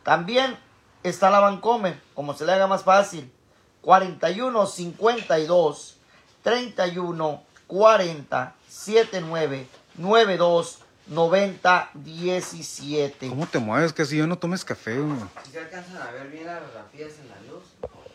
También 0.02 0.58
está 1.02 1.30
la 1.30 1.40
Bancomer, 1.40 2.00
como 2.14 2.34
se 2.34 2.44
le 2.44 2.52
haga 2.52 2.66
más 2.66 2.82
fácil. 2.82 3.32
41 3.82 4.66
52 4.66 5.96
31 6.42 7.42
40 7.66 8.54
79 8.68 9.66
92 9.96 10.78
90 11.08 11.90
17. 11.94 13.28
¿Cómo 13.28 13.46
te 13.46 13.58
mueves? 13.58 13.92
Que 13.92 14.04
si 14.04 14.16
yo 14.16 14.26
no 14.26 14.38
tomes 14.38 14.64
café, 14.64 14.98
güey. 14.98 15.16
Si 15.44 15.50
se 15.52 15.58
alcanzan 15.60 15.96
a 15.96 16.10
ver 16.12 16.28
bien 16.28 16.46
las 16.46 16.60
rafías 16.72 17.12
en 17.20 17.28
la 17.28 17.52
luz, 17.52 17.64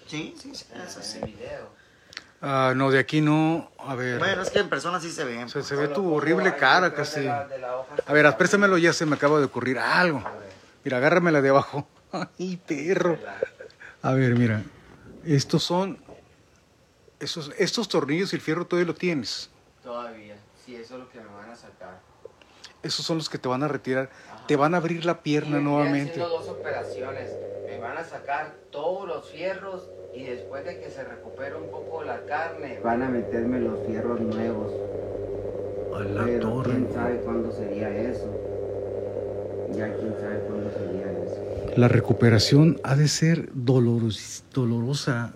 Sí, 0.07 0.35
sí, 0.41 0.53
sí, 0.55 0.65
en, 0.73 0.81
es 0.81 0.95
en 0.95 1.01
así. 1.01 1.17
el 1.17 1.25
video. 1.31 1.67
Ah, 2.41 2.73
no, 2.75 2.91
de 2.91 2.99
aquí 2.99 3.21
no. 3.21 3.69
A 3.79 3.95
ver. 3.95 4.19
Bueno, 4.19 4.43
es 4.43 4.49
que 4.51 4.59
en 4.59 4.69
persona 4.69 4.99
sí 4.99 5.11
se 5.11 5.23
ven. 5.23 5.49
se, 5.49 5.63
se 5.63 5.75
ve 5.75 5.87
tu 5.87 6.13
horrible 6.13 6.55
cara 6.55 6.93
casi. 6.93 7.21
de 7.21 7.25
la- 7.25 7.47
de 7.47 7.57
la 7.57 7.73
A 8.05 8.13
ver, 8.13 8.37
préstamelo, 8.37 8.77
ya 8.77 8.93
se 8.93 9.05
me 9.05 9.15
acaba 9.15 9.39
de 9.39 9.45
ocurrir 9.45 9.79
algo. 9.79 10.23
Mira, 10.83 10.97
agárramela 10.97 11.41
de 11.41 11.49
abajo. 11.49 11.87
Ay, 12.39 12.57
perro. 12.65 13.17
A 14.03 14.11
ver, 14.13 14.35
mira. 14.35 14.61
Estos 15.25 15.63
son. 15.63 15.97
Estos, 17.19 17.51
estos 17.57 17.87
tornillos 17.87 18.33
y 18.33 18.35
el 18.35 18.41
fierro 18.41 18.65
todavía 18.65 18.87
lo 18.87 18.95
tienes. 18.95 19.49
Todavía, 19.83 20.35
sí, 20.65 20.75
eso 20.75 20.95
es 20.95 20.99
lo 21.01 21.09
que 21.09 21.19
me 21.19 21.27
van 21.27 21.49
a 21.49 21.55
sacar. 21.55 21.99
Esos 22.83 23.05
son 23.05 23.17
los 23.17 23.29
que 23.29 23.37
te 23.37 23.47
van 23.47 23.63
a 23.63 23.67
retirar. 23.67 24.09
Te 24.47 24.55
van 24.55 24.73
a 24.75 24.77
abrir 24.77 25.05
la 25.05 25.13
Y 25.13 25.23
pierna 25.23 25.51
me 25.51 25.57
estoy 25.59 25.63
nuevamente. 25.71 26.11
haciendo 26.11 26.29
dos 26.29 26.47
operaciones. 26.49 27.31
Me 27.65 27.79
van 27.79 27.97
a 27.97 28.03
sacar 28.03 28.55
todos 28.71 29.07
los 29.07 29.29
fierros 29.29 29.89
y 30.13 30.23
después 30.25 30.65
de 30.65 30.79
que 30.79 30.89
se 30.89 31.03
recupere 31.03 31.55
un 31.55 31.69
poco 31.71 32.03
la 32.03 32.23
carne, 32.25 32.79
van 32.83 33.01
a 33.01 33.09
meterme 33.09 33.59
los 33.59 33.79
fierros 33.87 34.19
nuevos. 34.21 34.71
A 35.95 35.99
la 36.03 36.25
Pero 36.25 36.49
torre. 36.49 36.71
quién 36.71 36.93
sabe 36.93 37.17
cuándo 37.21 37.51
sería 37.51 37.89
eso. 37.89 38.29
Ya 39.71 39.93
quién 39.95 40.13
sabe 40.19 40.39
cuándo 40.47 40.71
sería 40.71 41.01
eso. 41.01 41.04
La 41.75 41.89
recuperación 41.89 42.79
ha 42.83 42.95
de 42.95 43.09
ser 43.09 43.49
doloros, 43.53 44.45
dolorosa. 44.53 45.33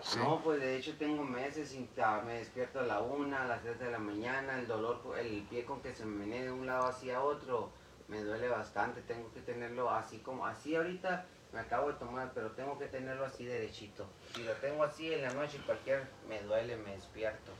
Sí. 0.00 0.18
No, 0.20 0.40
pues 0.44 0.60
de 0.60 0.76
hecho 0.76 0.94
tengo 0.96 1.24
meses 1.24 1.70
sin 1.70 1.88
me 2.24 2.34
despierto 2.34 2.78
a 2.78 2.84
la 2.84 3.00
una, 3.00 3.42
a 3.42 3.48
las 3.48 3.62
3 3.62 3.80
de 3.80 3.90
la 3.90 3.98
mañana, 3.98 4.60
el 4.60 4.68
dolor, 4.68 5.00
el 5.20 5.42
pie 5.50 5.64
con 5.64 5.80
que 5.80 5.92
se 5.92 6.04
me 6.04 6.24
menea 6.24 6.44
de 6.44 6.52
un 6.52 6.66
lado 6.66 6.86
hacia 6.86 7.20
otro, 7.20 7.70
me 8.06 8.22
duele 8.22 8.48
bastante, 8.48 9.02
tengo 9.02 9.28
que 9.34 9.40
tenerlo 9.40 9.90
así 9.90 10.18
como, 10.18 10.46
así 10.46 10.76
ahorita 10.76 11.26
me 11.52 11.58
acabo 11.58 11.88
de 11.88 11.94
tomar, 11.94 12.30
pero 12.32 12.52
tengo 12.52 12.78
que 12.78 12.86
tenerlo 12.86 13.24
así 13.24 13.44
derechito. 13.44 14.06
Si 14.36 14.44
lo 14.44 14.52
tengo 14.52 14.84
así 14.84 15.12
en 15.12 15.22
la 15.22 15.32
noche 15.34 15.58
cualquier, 15.66 16.04
me 16.28 16.40
duele, 16.42 16.76
me 16.76 16.92
despierto. 16.92 17.50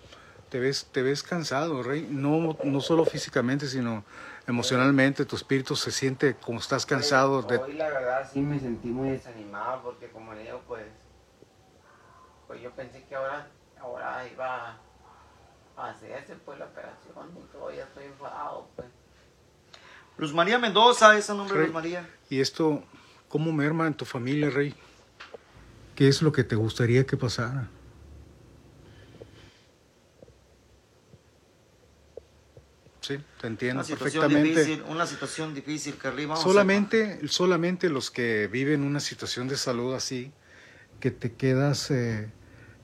Te 0.48 0.60
ves, 0.60 0.88
te 0.92 1.02
ves 1.02 1.24
cansado, 1.24 1.82
Rey. 1.82 2.06
No, 2.08 2.56
no 2.62 2.80
solo 2.80 3.04
físicamente, 3.04 3.66
sino 3.66 4.04
emocionalmente. 4.48 5.24
Tu 5.24 5.36
espíritu 5.36 5.76
se 5.76 5.92
siente 5.92 6.34
como 6.34 6.58
estás 6.58 6.84
cansado. 6.84 7.38
Hoy, 7.38 7.46
De... 7.46 7.56
hoy, 7.58 7.72
la 7.74 7.88
verdad 7.88 8.28
sí 8.32 8.40
me 8.40 8.58
sentí 8.58 8.88
muy 8.88 9.10
desanimado 9.10 9.82
porque 9.82 10.08
como 10.08 10.34
le 10.34 10.42
digo 10.42 10.62
pues, 10.66 10.86
pues 12.48 12.60
yo 12.60 12.72
pensé 12.72 13.04
que 13.04 13.14
ahora, 13.14 13.46
ahora 13.80 14.26
iba 14.26 14.78
a 15.76 15.88
hacerse 15.88 16.34
pues 16.44 16.58
la 16.58 16.64
operación 16.64 17.28
y 17.36 17.52
todo, 17.52 17.70
ya 17.70 17.84
estoy 17.84 18.04
enfadado 18.04 18.66
pues. 18.74 18.88
Luz 20.16 20.34
María 20.34 20.58
Mendoza, 20.58 21.16
ese 21.16 21.32
nombre. 21.32 21.60
Luz 21.60 21.72
María. 21.72 22.08
¿Y 22.28 22.40
esto 22.40 22.82
cómo 23.28 23.52
merma 23.52 23.86
en 23.86 23.94
tu 23.94 24.04
familia, 24.04 24.50
Rey? 24.50 24.74
¿Qué 25.94 26.08
es 26.08 26.22
lo 26.22 26.32
que 26.32 26.42
te 26.42 26.56
gustaría 26.56 27.06
que 27.06 27.16
pasara? 27.16 27.68
Sí, 33.08 33.16
te 33.40 33.46
entiendo 33.46 33.80
Una 33.80 33.84
situación 33.84 34.20
perfectamente. 34.28 34.60
difícil, 34.60 34.84
una 34.86 35.06
situación 35.06 35.54
difícil, 35.54 35.94
Carlín. 35.96 36.28
Vamos 36.28 36.44
a- 36.44 36.48
Solamente, 36.48 37.26
solamente 37.28 37.88
los 37.88 38.10
que 38.10 38.48
viven 38.48 38.82
una 38.82 39.00
situación 39.00 39.48
de 39.48 39.56
salud 39.56 39.94
así, 39.94 40.30
que 41.00 41.10
te 41.10 41.32
quedas 41.32 41.90
eh, 41.90 42.28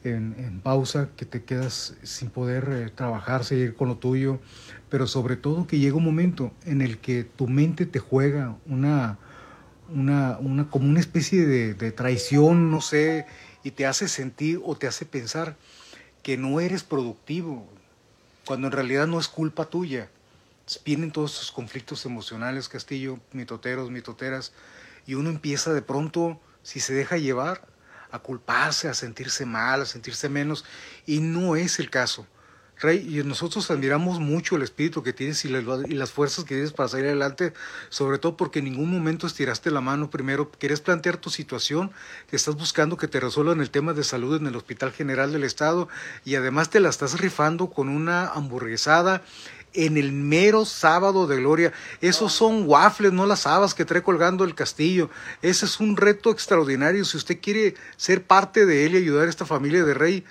en, 0.03 0.35
en 0.39 0.61
pausa, 0.61 1.11
que 1.15 1.27
te 1.27 1.45
quedas 1.45 1.95
sin 2.03 2.31
poder 2.31 2.69
eh, 2.73 2.91
trabajar, 2.95 3.45
seguir 3.45 3.75
con 3.75 3.89
lo 3.89 3.97
tuyo, 3.99 4.41
pero 4.89 5.07
sobre 5.07 5.37
todo 5.37 5.67
que 5.67 5.79
llega 5.79 5.97
un 5.97 6.05
momento 6.05 6.53
en 6.65 6.81
el 6.81 6.97
que 6.99 7.25
tu 7.25 7.47
mente 7.47 7.85
te 7.85 7.99
juega 7.99 8.57
una, 8.65 9.19
una, 9.91 10.39
una 10.39 10.71
como 10.71 10.89
una 10.89 11.01
especie 11.01 11.45
de, 11.47 11.75
de 11.75 11.93
traición, 11.93 12.71
no 12.71 12.81
sé, 12.81 13.27
y 13.63 13.73
te 13.73 13.85
hace 13.85 14.09
sentir 14.09 14.59
o 14.65 14.75
te 14.75 14.87
hace 14.87 15.05
pensar 15.05 15.57
que 16.23 16.39
no 16.39 16.61
eres 16.61 16.83
productivo, 16.83 17.69
cuando 18.47 18.67
en 18.69 18.73
realidad 18.73 19.07
no 19.07 19.19
es 19.19 19.29
culpa 19.29 19.67
tuya. 19.67 20.09
Vienen 20.85 21.13
todos 21.13 21.35
esos 21.35 21.53
conflictos 21.53 22.07
emocionales, 22.07 22.69
Castillo, 22.69 23.19
mitoteros, 23.33 23.91
mitoteras, 23.91 24.53
y 25.07 25.15
uno 25.15 25.31
empieza 25.31 25.73
de 25.73 25.83
pronto, 25.83 26.41
si 26.63 26.81
se 26.81 26.95
deja 26.95 27.19
llevar, 27.19 27.67
a 28.11 28.19
culparse, 28.21 28.89
a 28.89 28.95
sentirse 28.95 29.45
mal, 29.45 29.83
a 29.83 29.87
sentirse 29.87 30.29
menos, 30.29 30.65
y 31.05 31.21
no 31.21 31.57
es 31.57 31.79
el 31.79 31.91
caso. 31.91 32.27
Rey, 32.85 33.19
y 33.19 33.23
nosotros 33.25 33.71
admiramos 33.71 34.21
mucho 34.21 34.57
el 34.57 34.63
espíritu 34.63 35.03
que 35.03 35.13
tienes 35.13 35.45
y, 35.45 35.49
la- 35.49 35.61
y 35.89 35.95
las 35.95 36.13
fuerzas 36.13 36.45
que 36.45 36.55
tienes 36.55 36.73
para 36.73 36.89
salir 36.89 37.07
adelante, 37.07 37.53
sobre 37.89 38.19
todo 38.19 38.37
porque 38.37 38.59
en 38.61 38.67
ningún 38.67 38.91
momento 38.91 39.27
estiraste 39.27 39.71
la 39.71 39.81
mano 39.81 40.11
primero, 40.11 40.51
quieres 40.51 40.81
plantear 40.81 41.17
tu 41.17 41.31
situación, 41.31 41.91
que 42.29 42.37
estás 42.37 42.55
buscando 42.57 42.97
que 42.97 43.09
te 43.09 43.19
resuelvan 43.21 43.61
el 43.61 43.71
tema 43.71 43.93
de 43.95 44.05
salud 44.05 44.37
en 44.37 44.47
el 44.47 44.55
Hospital 44.57 44.93
General 44.93 45.33
del 45.33 45.45
Estado 45.45 45.89
y 46.25 46.35
además 46.37 46.71
te 46.71 46.79
la 46.81 46.91
estás 46.91 47.19
rifando 47.21 47.71
con 47.71 47.89
una 47.89 48.29
hamburguesada 48.29 49.23
en 49.73 49.97
el 49.97 50.13
mero 50.13 50.65
sábado 50.65 51.27
de 51.27 51.37
gloria. 51.39 51.73
Esos 52.01 52.33
son 52.33 52.65
waffles, 52.69 53.13
no 53.13 53.27
las 53.27 53.47
habas 53.47 53.75
que 53.75 53.85
trae 53.85 54.03
colgando 54.03 54.45
el 54.45 54.55
castillo. 54.55 55.11
Ese 55.43 55.65
es 55.67 55.81
un 55.81 55.97
reto 55.97 56.31
extraordinario. 56.31 57.05
Si 57.05 57.17
usted 57.17 57.41
quiere 57.41 57.75
ser 57.97 58.23
parte 58.23 58.67
de 58.67 58.87
él 58.87 58.95
y 58.95 58.99
ayudar 58.99 59.27
a 59.27 59.31
esta 59.31 59.47
familia 59.47 59.85
de 59.85 59.95
rey, 59.95 60.25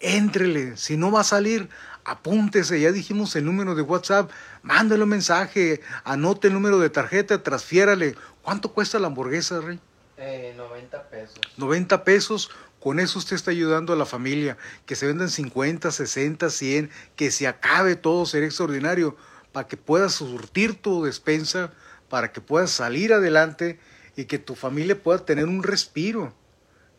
éntrele. 0.00 0.76
Si 0.76 0.96
no 0.96 1.10
va 1.10 1.20
a 1.20 1.24
salir, 1.24 1.68
apúntese. 2.04 2.80
Ya 2.80 2.92
dijimos 2.92 3.34
el 3.36 3.44
número 3.44 3.74
de 3.74 3.82
WhatsApp. 3.82 4.30
Mándale 4.62 5.02
un 5.02 5.08
mensaje, 5.08 5.80
anote 6.04 6.48
el 6.48 6.54
número 6.54 6.78
de 6.78 6.90
tarjeta, 6.90 7.42
transfiérale. 7.42 8.16
¿Cuánto 8.42 8.72
cuesta 8.72 8.98
la 8.98 9.08
hamburguesa, 9.08 9.60
rey? 9.60 9.78
Eh, 10.16 10.54
90 10.56 11.08
pesos. 11.08 11.40
90 11.56 12.04
pesos, 12.04 12.50
con 12.78 13.00
eso 13.00 13.18
usted 13.18 13.36
está 13.36 13.50
ayudando 13.50 13.92
a 13.92 13.96
la 13.96 14.04
familia, 14.04 14.58
que 14.84 14.94
se 14.94 15.06
vendan 15.06 15.30
50, 15.30 15.90
60, 15.90 16.50
100, 16.50 16.90
que 17.16 17.30
se 17.30 17.46
acabe 17.46 17.96
todo, 17.96 18.26
sería 18.26 18.48
extraordinario, 18.48 19.16
para 19.52 19.66
que 19.66 19.76
puedas 19.76 20.12
surtir 20.12 20.80
tu 20.80 21.04
despensa, 21.04 21.72
para 22.08 22.32
que 22.32 22.40
puedas 22.40 22.70
salir 22.70 23.12
adelante 23.12 23.78
y 24.16 24.26
que 24.26 24.38
tu 24.38 24.54
familia 24.54 25.00
pueda 25.00 25.24
tener 25.24 25.46
un 25.46 25.62
respiro. 25.62 26.34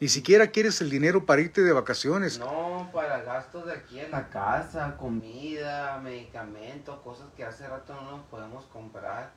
Ni 0.02 0.10
siquiera 0.10 0.48
quieres 0.48 0.82
el 0.82 0.90
dinero 0.90 1.28
para 1.28 1.42
irte 1.42 1.62
de 1.62 1.72
vacaciones. 1.74 2.40
No, 2.40 2.90
para 2.92 3.22
gastos 3.22 3.68
de 3.68 3.74
aquí 3.74 4.00
en 4.00 4.10
la 4.10 4.30
casa, 4.30 4.98
comida, 4.98 6.00
medicamentos, 6.00 7.00
cosas 7.02 7.28
que 7.38 7.46
hace 7.46 7.68
rato 7.68 7.94
no 7.94 8.18
nos 8.18 8.26
podemos 8.26 8.66
comprar. 8.66 9.32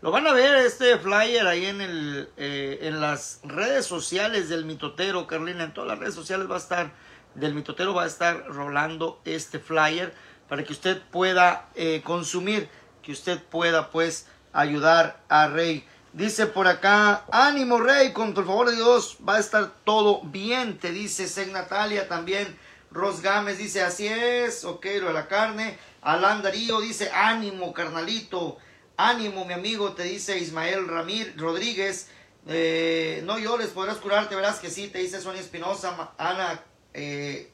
Lo 0.00 0.12
van 0.12 0.28
a 0.28 0.32
ver 0.32 0.54
este 0.64 0.96
flyer 0.98 1.44
ahí 1.48 1.66
en 1.66 1.80
el 1.80 2.30
eh, 2.36 2.78
en 2.82 3.00
las 3.00 3.40
redes 3.42 3.84
sociales 3.84 4.48
del 4.48 4.64
mitotero, 4.64 5.26
Carolina. 5.26 5.64
En 5.64 5.74
todas 5.74 5.88
las 5.88 5.98
redes 5.98 6.14
sociales 6.14 6.48
va 6.48 6.54
a 6.54 6.58
estar 6.58 6.92
del 7.34 7.52
mitotero 7.52 7.94
va 7.94 8.04
a 8.04 8.06
estar 8.06 8.46
rolando 8.46 9.20
este 9.24 9.58
flyer 9.58 10.14
para 10.48 10.62
que 10.62 10.72
usted 10.72 11.02
pueda 11.10 11.68
eh, 11.74 12.00
consumir, 12.04 12.68
que 13.02 13.10
usted 13.10 13.42
pueda 13.42 13.90
pues 13.90 14.28
ayudar 14.52 15.20
a 15.28 15.48
Rey. 15.48 15.84
Dice 16.14 16.46
por 16.46 16.68
acá, 16.68 17.24
ánimo 17.32 17.80
Rey, 17.80 18.12
con 18.12 18.28
el 18.28 18.34
favor 18.34 18.70
de 18.70 18.76
Dios 18.76 19.16
va 19.28 19.34
a 19.34 19.40
estar 19.40 19.72
todo 19.82 20.20
bien, 20.22 20.78
te 20.78 20.92
dice 20.92 21.26
Seg 21.26 21.50
Natalia 21.50 22.06
también. 22.06 22.56
Ros 22.92 23.20
Gámez 23.20 23.58
dice, 23.58 23.82
así 23.82 24.06
es, 24.06 24.64
ok, 24.64 24.86
lo 25.00 25.08
de 25.08 25.12
la 25.12 25.26
carne. 25.26 25.76
Alan 26.02 26.40
Darío 26.40 26.80
dice, 26.80 27.10
ánimo 27.10 27.72
carnalito, 27.72 28.58
ánimo 28.96 29.44
mi 29.44 29.54
amigo, 29.54 29.94
te 29.94 30.04
dice 30.04 30.38
Ismael 30.38 30.86
Ramírez 30.86 31.36
Rodríguez. 31.36 32.06
Eh, 32.46 33.20
no 33.24 33.40
llores, 33.40 33.70
podrás 33.70 33.96
curarte, 33.96 34.36
verás 34.36 34.60
que 34.60 34.70
sí, 34.70 34.86
te 34.86 35.00
dice 35.00 35.20
Sonia 35.20 35.40
Espinosa, 35.40 36.12
Ana 36.16 36.62
eh, 36.92 37.50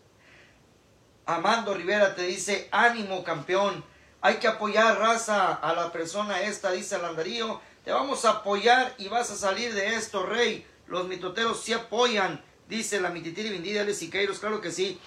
Amando 1.25 1.73
Rivera 1.73 2.15
te 2.15 2.25
dice, 2.25 2.69
ánimo 2.73 3.25
campeón, 3.25 3.83
hay 4.21 4.35
que 4.35 4.49
apoyar 4.49 4.99
raza 4.99 5.55
a 5.55 5.73
la 5.73 5.91
persona 5.93 6.43
esta, 6.43 6.73
dice 6.73 6.97
Alan 6.97 7.17
Darío. 7.17 7.59
Te 7.85 7.93
vamos 7.93 8.25
a 8.25 8.31
apoyar 8.31 8.95
y 8.99 9.09
vas 9.09 9.31
a 9.31 9.37
salir 9.37 9.73
de 9.75 9.95
esto, 9.95 10.25
rey. 10.27 10.67
Los 10.87 11.07
mitoteros 11.07 11.63
sí 11.63 11.73
apoyan, 11.73 12.43
dice 12.69 13.01
la 13.01 13.11
mititiri 13.11 13.51
vendida 13.51 13.85
de 13.85 13.95
Siqueiros, 13.95 14.39
claro 14.39 14.61
que 14.61 14.71
sí. 14.71 15.01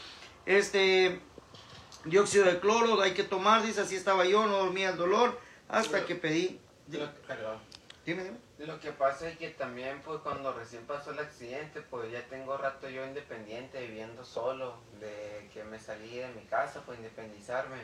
Este 0.46 1.22
dióxido 2.06 2.46
de 2.46 2.60
cloro 2.60 3.00
hay 3.02 3.14
que 3.14 3.24
tomar, 3.24 3.64
dice 3.64 3.82
así 3.82 3.96
estaba 3.96 4.26
yo, 4.26 4.48
no 4.48 4.58
dormía 4.58 4.90
el 4.90 4.98
dolor 4.98 5.40
hasta 5.70 6.06
que 6.06 6.16
pedí. 6.16 6.60
Lo, 6.90 7.14
perdón. 7.28 7.60
Dime, 8.06 8.24
dime. 8.24 8.38
Lo 8.60 8.80
que 8.80 8.92
pasa 8.92 9.30
es 9.30 9.38
que 9.38 9.50
también 9.50 10.02
pues 10.04 10.20
cuando 10.22 10.54
recién 10.54 10.86
pasó 10.86 11.12
el 11.12 11.20
accidente 11.20 11.82
pues 11.82 12.12
ya 12.12 12.26
tengo 12.28 12.58
rato 12.58 12.90
yo 12.90 13.06
independiente 13.06 13.82
viviendo 13.86 14.26
solo, 14.26 14.78
de 15.00 15.50
que 15.54 15.64
me 15.64 15.80
salí 15.80 16.18
de 16.18 16.28
mi 16.30 16.44
casa 16.46 16.82
pues 16.86 16.98
independizarme 16.98 17.78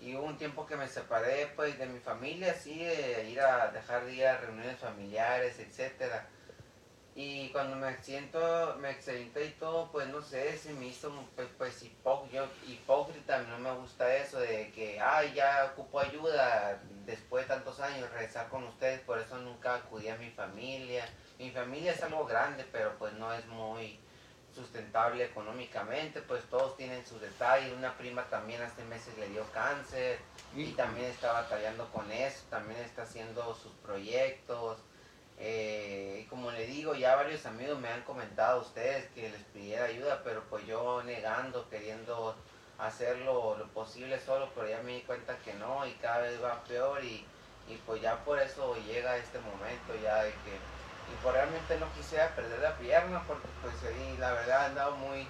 y 0.00 0.14
hubo 0.14 0.26
un 0.26 0.36
tiempo 0.38 0.66
que 0.66 0.76
me 0.76 0.88
separé 0.88 1.52
pues 1.56 1.78
de 1.78 1.86
mi 1.86 1.98
familia, 1.98 2.52
así, 2.52 2.78
de 2.78 3.28
ir 3.30 3.40
a 3.40 3.70
dejar 3.70 4.04
de 4.04 4.26
a 4.26 4.38
reuniones 4.38 4.78
familiares, 4.78 5.58
etcétera. 5.58 6.28
Y 7.20 7.48
cuando 7.48 7.74
me 7.74 7.96
siento, 7.96 8.76
me 8.80 8.90
accidenté 8.90 9.46
y 9.46 9.50
todo, 9.50 9.90
pues 9.90 10.06
no 10.06 10.22
sé, 10.22 10.56
se 10.56 10.72
me 10.72 10.86
hizo 10.86 11.12
pues, 11.34 11.48
pues 11.58 11.82
hipócrita, 11.82 13.38
no 13.42 13.58
me 13.58 13.72
gusta 13.72 14.14
eso 14.14 14.38
de 14.38 14.70
que, 14.70 15.00
ay, 15.00 15.32
ya 15.34 15.72
ocupo 15.72 15.98
ayuda 15.98 16.80
después 17.04 17.48
de 17.48 17.54
tantos 17.54 17.80
años, 17.80 18.08
regresar 18.12 18.48
con 18.48 18.62
ustedes, 18.68 19.00
por 19.00 19.18
eso 19.18 19.36
nunca 19.38 19.74
acudí 19.74 20.08
a 20.08 20.16
mi 20.16 20.30
familia. 20.30 21.08
Mi 21.40 21.50
familia 21.50 21.90
es 21.90 22.02
algo 22.04 22.24
grande, 22.24 22.64
pero 22.70 22.96
pues 22.98 23.12
no 23.14 23.34
es 23.34 23.44
muy 23.46 23.98
sustentable 24.58 25.24
económicamente, 25.24 26.20
pues 26.20 26.42
todos 26.50 26.76
tienen 26.76 27.06
sus 27.06 27.20
detalles. 27.20 27.72
Una 27.72 27.96
prima 27.96 28.24
también 28.24 28.60
hace 28.62 28.84
meses 28.84 29.16
le 29.18 29.28
dio 29.28 29.44
cáncer 29.52 30.18
y 30.54 30.72
también 30.72 31.06
está 31.06 31.32
batallando 31.32 31.88
con 31.92 32.10
eso, 32.10 32.44
también 32.50 32.80
está 32.80 33.02
haciendo 33.02 33.54
sus 33.54 33.72
proyectos. 33.74 34.78
Eh, 35.38 36.26
como 36.28 36.50
le 36.50 36.66
digo, 36.66 36.94
ya 36.94 37.14
varios 37.14 37.46
amigos 37.46 37.78
me 37.78 37.88
han 37.88 38.02
comentado 38.02 38.58
a 38.58 38.62
ustedes 38.62 39.08
que 39.10 39.30
les 39.30 39.42
pidiera 39.54 39.84
ayuda, 39.84 40.22
pero 40.24 40.42
pues 40.50 40.66
yo 40.66 41.02
negando, 41.04 41.68
queriendo 41.70 42.34
hacerlo 42.78 43.56
lo 43.56 43.68
posible 43.68 44.18
solo, 44.20 44.50
pero 44.54 44.68
ya 44.68 44.82
me 44.82 44.94
di 44.94 45.00
cuenta 45.02 45.36
que 45.38 45.54
no 45.54 45.86
y 45.86 45.92
cada 45.94 46.18
vez 46.18 46.42
va 46.42 46.64
peor 46.64 47.04
y, 47.04 47.24
y 47.68 47.76
pues 47.86 48.02
ya 48.02 48.24
por 48.24 48.40
eso 48.40 48.76
llega 48.86 49.16
este 49.16 49.38
momento 49.38 49.94
ya 50.02 50.24
de 50.24 50.30
que 50.30 50.58
y 51.12 51.22
pues 51.22 51.34
realmente 51.34 51.78
no 51.78 51.86
quisiera 51.94 52.34
perder 52.34 52.60
la 52.60 52.76
pierna 52.76 53.22
porque 53.26 53.46
pues 53.62 53.74
ahí 53.84 54.16
la 54.18 54.32
verdad 54.32 54.62
he 54.62 54.66
andado 54.66 54.96
muy 54.96 55.26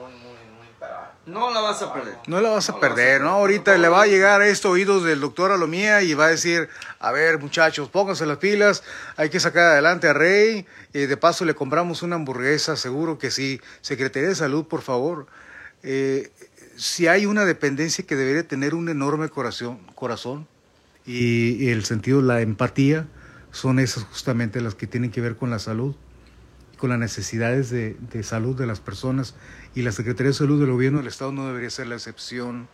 muy 0.00 0.12
muy 0.12 0.36
muy 0.56 0.66
para 0.78 1.12
no 1.26 1.50
la 1.52 1.60
vas 1.60 1.80
a 1.82 1.92
perder. 1.92 2.16
No 2.26 2.40
la 2.40 2.50
vas 2.50 2.68
a 2.68 2.80
perder 2.80 3.20
no 3.20 3.30
ahorita 3.30 3.76
le 3.78 3.88
va 3.88 4.02
a 4.02 4.06
llegar 4.06 4.42
esto 4.42 4.70
oídos 4.70 5.04
del 5.04 5.20
doctor 5.20 5.52
Alomía 5.52 6.02
y 6.02 6.14
va 6.14 6.26
a 6.26 6.28
decir 6.28 6.68
a 6.98 7.12
ver 7.12 7.38
muchachos 7.38 7.88
pónganse 7.88 8.26
las 8.26 8.38
pilas 8.38 8.82
hay 9.16 9.30
que 9.30 9.40
sacar 9.40 9.64
adelante 9.64 10.08
a 10.08 10.12
Rey 10.12 10.66
y 10.92 11.06
de 11.06 11.16
paso 11.16 11.44
le 11.44 11.54
compramos 11.54 12.02
una 12.02 12.16
hamburguesa 12.16 12.76
seguro 12.76 13.18
que 13.18 13.30
sí. 13.30 13.60
Secretaría 13.80 14.28
de 14.28 14.34
Salud 14.34 14.66
por 14.66 14.82
favor. 14.82 15.26
Eh, 15.82 16.30
si 16.76 17.08
hay 17.08 17.26
una 17.26 17.44
dependencia 17.44 18.06
que 18.06 18.16
debería 18.16 18.46
tener 18.46 18.74
un 18.74 18.88
enorme 18.88 19.28
corazón 19.28 19.78
corazón 19.94 20.46
y, 21.04 21.64
y 21.64 21.70
el 21.70 21.84
sentido 21.84 22.22
la 22.22 22.40
empatía 22.40 23.06
son 23.54 23.78
esas 23.78 24.02
justamente 24.02 24.60
las 24.60 24.74
que 24.74 24.88
tienen 24.88 25.12
que 25.12 25.20
ver 25.20 25.36
con 25.36 25.48
la 25.48 25.60
salud, 25.60 25.94
con 26.76 26.90
las 26.90 26.98
necesidades 26.98 27.70
de, 27.70 27.96
de, 28.10 28.24
salud 28.24 28.58
de 28.58 28.66
las 28.66 28.80
personas 28.80 29.36
y 29.76 29.82
la 29.82 29.92
Secretaría 29.92 30.30
de 30.30 30.34
Salud 30.34 30.60
del 30.60 30.72
Gobierno 30.72 30.98
del 30.98 31.06
Estado 31.06 31.30
no 31.30 31.46
debería 31.46 31.70
ser 31.70 31.86
la 31.86 31.94
excepción. 31.94 32.68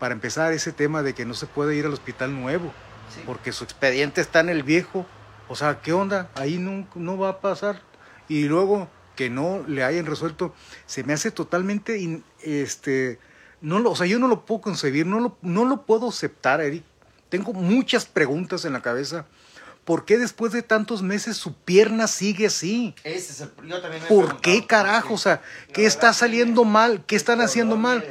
Para 0.00 0.12
empezar, 0.12 0.52
ese 0.52 0.72
tema 0.72 1.04
de 1.04 1.14
que 1.14 1.24
no 1.24 1.34
se 1.34 1.46
puede 1.46 1.76
ir 1.76 1.86
al 1.86 1.92
hospital 1.92 2.34
nuevo, 2.34 2.72
sí. 3.14 3.22
porque 3.24 3.52
su 3.52 3.62
expediente 3.62 4.20
está 4.20 4.40
en 4.40 4.48
el 4.48 4.64
viejo, 4.64 5.06
o 5.48 5.54
sea, 5.54 5.80
¿qué 5.80 5.92
onda? 5.92 6.28
Ahí 6.34 6.58
no, 6.58 6.88
no 6.96 7.16
va 7.16 7.28
a 7.28 7.40
pasar. 7.40 7.80
Y 8.28 8.48
luego 8.48 8.88
que 9.14 9.30
no 9.30 9.62
le 9.68 9.84
hayan 9.84 10.04
resuelto, 10.04 10.52
se 10.86 11.04
me 11.04 11.12
hace 11.12 11.30
totalmente, 11.30 11.98
in, 11.98 12.24
este, 12.42 13.20
no 13.60 13.78
lo, 13.78 13.92
o 13.92 13.96
sea, 13.96 14.08
yo 14.08 14.18
no 14.18 14.26
lo 14.26 14.44
puedo 14.44 14.62
concebir, 14.62 15.06
no 15.06 15.20
lo, 15.20 15.38
no 15.42 15.64
lo 15.64 15.86
puedo 15.86 16.08
aceptar, 16.08 16.60
Eric. 16.60 16.82
Tengo 17.28 17.52
muchas 17.52 18.04
preguntas 18.04 18.64
en 18.64 18.72
la 18.72 18.82
cabeza 18.82 19.26
¿por 19.84 20.04
qué 20.04 20.18
después 20.18 20.52
de 20.52 20.62
tantos 20.62 21.02
meses 21.02 21.36
su 21.36 21.54
pierna 21.54 22.06
sigue 22.06 22.46
así? 22.46 22.94
Ese 23.04 23.32
es 23.32 23.40
el, 23.42 23.50
yo 23.68 23.80
también 23.80 24.02
me 24.02 24.08
¿Por 24.08 24.40
qué 24.40 24.66
carajo? 24.66 25.14
O 25.14 25.18
sea, 25.18 25.42
¿qué 25.72 25.86
está 25.86 26.12
saliendo 26.12 26.64
mal? 26.64 27.04
¿Qué 27.06 27.16
están 27.16 27.40
haciendo 27.40 27.76
mal? 27.76 28.04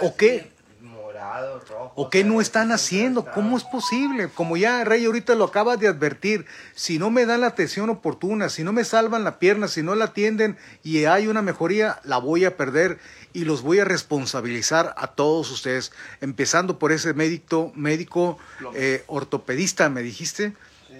¿O 0.00 0.16
qué? 0.16 0.50
Morado, 0.80 1.60
rojo, 1.60 1.92
¿O 1.94 2.10
qué 2.10 2.24
no 2.24 2.40
están 2.40 2.72
haciendo? 2.72 3.24
¿Cómo 3.24 3.56
es 3.56 3.64
posible? 3.64 4.28
Como 4.28 4.56
ya 4.56 4.84
Rey 4.84 5.04
ahorita 5.04 5.34
lo 5.34 5.44
acaba 5.44 5.76
de 5.76 5.88
advertir, 5.88 6.46
si 6.74 6.98
no 6.98 7.10
me 7.10 7.26
dan 7.26 7.42
la 7.42 7.48
atención 7.48 7.90
oportuna, 7.90 8.48
si 8.48 8.64
no 8.64 8.72
me 8.72 8.84
salvan 8.84 9.24
la 9.24 9.38
pierna, 9.38 9.68
si 9.68 9.82
no 9.82 9.94
la 9.94 10.06
atienden 10.06 10.56
y 10.82 11.04
hay 11.04 11.28
una 11.28 11.42
mejoría, 11.42 12.00
la 12.04 12.18
voy 12.18 12.44
a 12.44 12.56
perder 12.56 12.98
y 13.32 13.44
los 13.44 13.62
voy 13.62 13.78
a 13.78 13.84
responsabilizar 13.84 14.94
a 14.96 15.08
todos 15.08 15.50
ustedes, 15.50 15.92
empezando 16.20 16.80
por 16.80 16.90
ese 16.90 17.14
médico, 17.14 17.70
médico 17.76 18.38
eh, 18.74 19.04
ortopedista, 19.06 19.88
me 19.88 20.02
dijiste, 20.02 20.54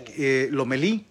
eh, 0.09 0.49
Lomelí, 0.51 1.07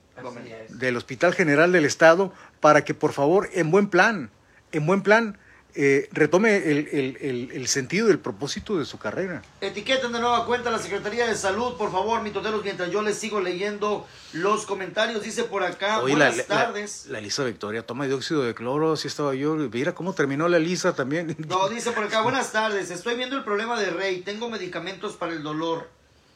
del 0.69 0.97
Hospital 0.97 1.34
General 1.34 1.71
del 1.71 1.86
Estado, 1.86 2.34
para 2.60 2.84
que 2.84 2.93
por 2.93 3.13
favor, 3.13 3.49
en 3.54 3.71
buen 3.71 3.89
plan, 3.89 4.30
en 4.71 4.86
buen 4.86 5.02
plan, 5.02 5.38
eh, 5.75 6.10
retome 6.12 6.58
el, 6.58 6.89
el, 6.91 7.17
el, 7.21 7.52
el, 7.54 7.67
sentido 7.67 8.08
del 8.08 8.17
propósito 8.17 8.80
de 8.80 8.86
su 8.86 8.97
carrera. 8.97 9.43
Etiqueten 9.62 10.12
de 10.12 10.19
nueva 10.19 10.45
cuenta 10.45 10.71
la 10.71 10.80
Secretaría 10.80 11.28
de 11.28 11.36
Salud, 11.36 11.78
por 11.78 11.91
favor, 11.91 12.23
mitoteros, 12.23 12.63
mientras 12.63 12.89
yo 12.91 13.04
les 13.04 13.17
sigo 13.17 13.39
leyendo 13.39 14.08
los 14.34 14.65
comentarios. 14.65 15.23
Dice 15.23 15.43
por 15.43 15.63
acá, 15.63 15.99
buenas 16.02 16.38
la, 16.38 16.43
tardes. 16.43 17.06
La, 17.06 17.13
la, 17.13 17.19
Elisa 17.19 17.43
Victoria 17.43 17.86
toma 17.86 18.08
dióxido 18.08 18.43
de 18.43 18.56
cloro, 18.56 18.93
así 18.93 19.08
estaba 19.08 19.36
yo. 19.36 19.56
Mira 19.56 19.93
cómo 19.93 20.13
terminó 20.13 20.49
la 20.49 20.58
Elisa 20.58 20.95
también. 20.95 21.36
No, 21.47 21.69
dice 21.69 21.91
por 21.91 22.06
acá, 22.06 22.21
buenas 22.21 22.52
tardes. 22.52 22.89
Estoy 22.89 23.15
viendo 23.15 23.38
el 23.38 23.43
problema 23.43 23.80
de 23.80 23.91
Rey. 23.91 24.21
Tengo 24.21 24.49
medicamentos 24.49 25.17
para 25.17 25.34
el 25.34 25.43
dolor 25.43 25.88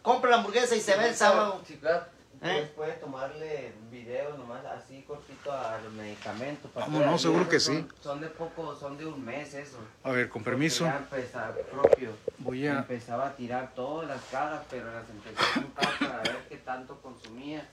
Compre 0.01 0.31
la 0.31 0.37
hamburguesa 0.37 0.75
y 0.75 0.81
se 0.81 0.95
ve 0.95 1.09
el 1.09 1.15
sábado. 1.15 1.61
Sí, 1.67 1.75
claro. 1.75 2.05
Pues 2.39 2.69
puede 2.69 2.93
tomarle 2.93 3.73
video 3.89 4.37
nomás 4.37 4.63
así 4.65 5.01
cortito 5.03 5.51
a 5.51 5.79
los 5.83 5.91
medicamentos. 5.93 6.69
para 6.71 6.85
¿Cómo 6.85 6.99
que 6.99 7.05
no? 7.05 7.17
Seguro 7.17 7.49
que 7.49 7.59
son- 7.59 7.75
sí. 7.77 7.87
Son 8.01 8.21
de 8.21 8.27
poco, 8.27 8.75
son 8.75 8.97
de 8.97 9.05
un 9.05 9.23
mes 9.25 9.53
eso. 9.55 9.77
A 10.03 10.11
ver, 10.11 10.29
con 10.29 10.43
permiso. 10.43 10.85
Ya 10.85 10.97
empezaba 10.97 11.55
propio. 11.71 12.11
Voy 12.37 12.67
a... 12.67 12.79
Empezaba 12.79 13.27
a 13.27 13.35
tirar 13.35 13.73
todas 13.73 14.07
las 14.07 14.21
cajas, 14.25 14.61
pero 14.69 14.91
las 14.93 15.09
empecé 15.09 15.35
a 15.41 15.53
juntar 15.61 15.99
para 15.99 16.17
ver 16.23 16.45
qué 16.49 16.57
tanto 16.57 17.01
consumía. 17.01 17.67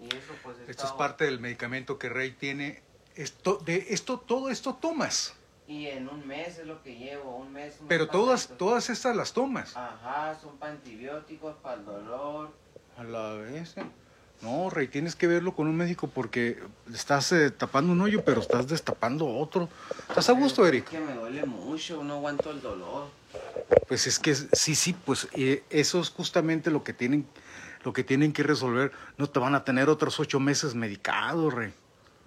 Y 0.00 0.06
eso 0.06 0.32
pues 0.42 0.56
Esto 0.58 0.70
es 0.70 0.76
estaba- 0.76 0.96
parte 0.98 1.24
del 1.26 1.38
medicamento 1.38 1.98
que 1.98 2.08
Rey 2.08 2.32
tiene. 2.32 2.82
Esto, 3.14 3.56
de 3.58 3.86
esto, 3.90 4.18
todo 4.18 4.50
esto 4.50 4.74
tomas. 4.74 5.34
Y 5.68 5.86
en 5.86 6.08
un 6.08 6.26
mes 6.26 6.58
es 6.58 6.66
lo 6.66 6.82
que 6.82 6.96
llevo, 6.96 7.36
un 7.36 7.52
mes. 7.52 7.76
un 7.80 7.86
Pero 7.86 8.04
mes 8.04 8.12
todas, 8.12 8.48
todas 8.58 8.90
estas 8.90 9.14
las 9.14 9.32
tomas. 9.32 9.76
Ajá, 9.76 10.34
son 10.40 10.56
para 10.58 10.72
antibióticos, 10.72 11.54
para 11.56 11.76
el 11.76 11.84
dolor. 11.84 12.50
A 12.96 13.04
la 13.04 13.34
vez. 13.34 13.76
¿eh? 13.76 13.84
No, 14.42 14.70
Rey, 14.70 14.88
tienes 14.88 15.16
que 15.16 15.26
verlo 15.26 15.54
con 15.54 15.66
un 15.66 15.76
médico 15.76 16.08
porque 16.08 16.62
estás 16.94 17.30
eh, 17.32 17.50
tapando 17.50 17.92
un 17.92 18.00
hoyo, 18.00 18.24
pero 18.24 18.40
estás 18.40 18.68
destapando 18.68 19.26
otro. 19.26 19.68
¿Estás 20.08 20.30
a 20.30 20.32
gusto, 20.32 20.66
Eric? 20.66 20.84
Es 20.84 20.90
que 20.90 21.00
me 21.00 21.12
duele 21.14 21.44
mucho, 21.44 22.02
no 22.02 22.14
aguanto 22.14 22.50
el 22.50 22.62
dolor. 22.62 23.08
Pues 23.86 24.06
es 24.06 24.18
que 24.18 24.34
sí, 24.34 24.74
sí, 24.74 24.94
pues 24.94 25.28
eh, 25.34 25.62
eso 25.68 26.00
es 26.00 26.08
justamente 26.08 26.70
lo 26.70 26.82
que 26.82 26.94
tienen, 26.94 27.26
lo 27.84 27.92
que 27.92 28.02
tienen 28.02 28.32
que 28.32 28.42
resolver. 28.42 28.92
No 29.18 29.28
te 29.28 29.38
van 29.40 29.54
a 29.54 29.62
tener 29.62 29.90
otros 29.90 30.18
ocho 30.18 30.40
meses 30.40 30.74
medicado, 30.74 31.50
Rey. 31.50 31.74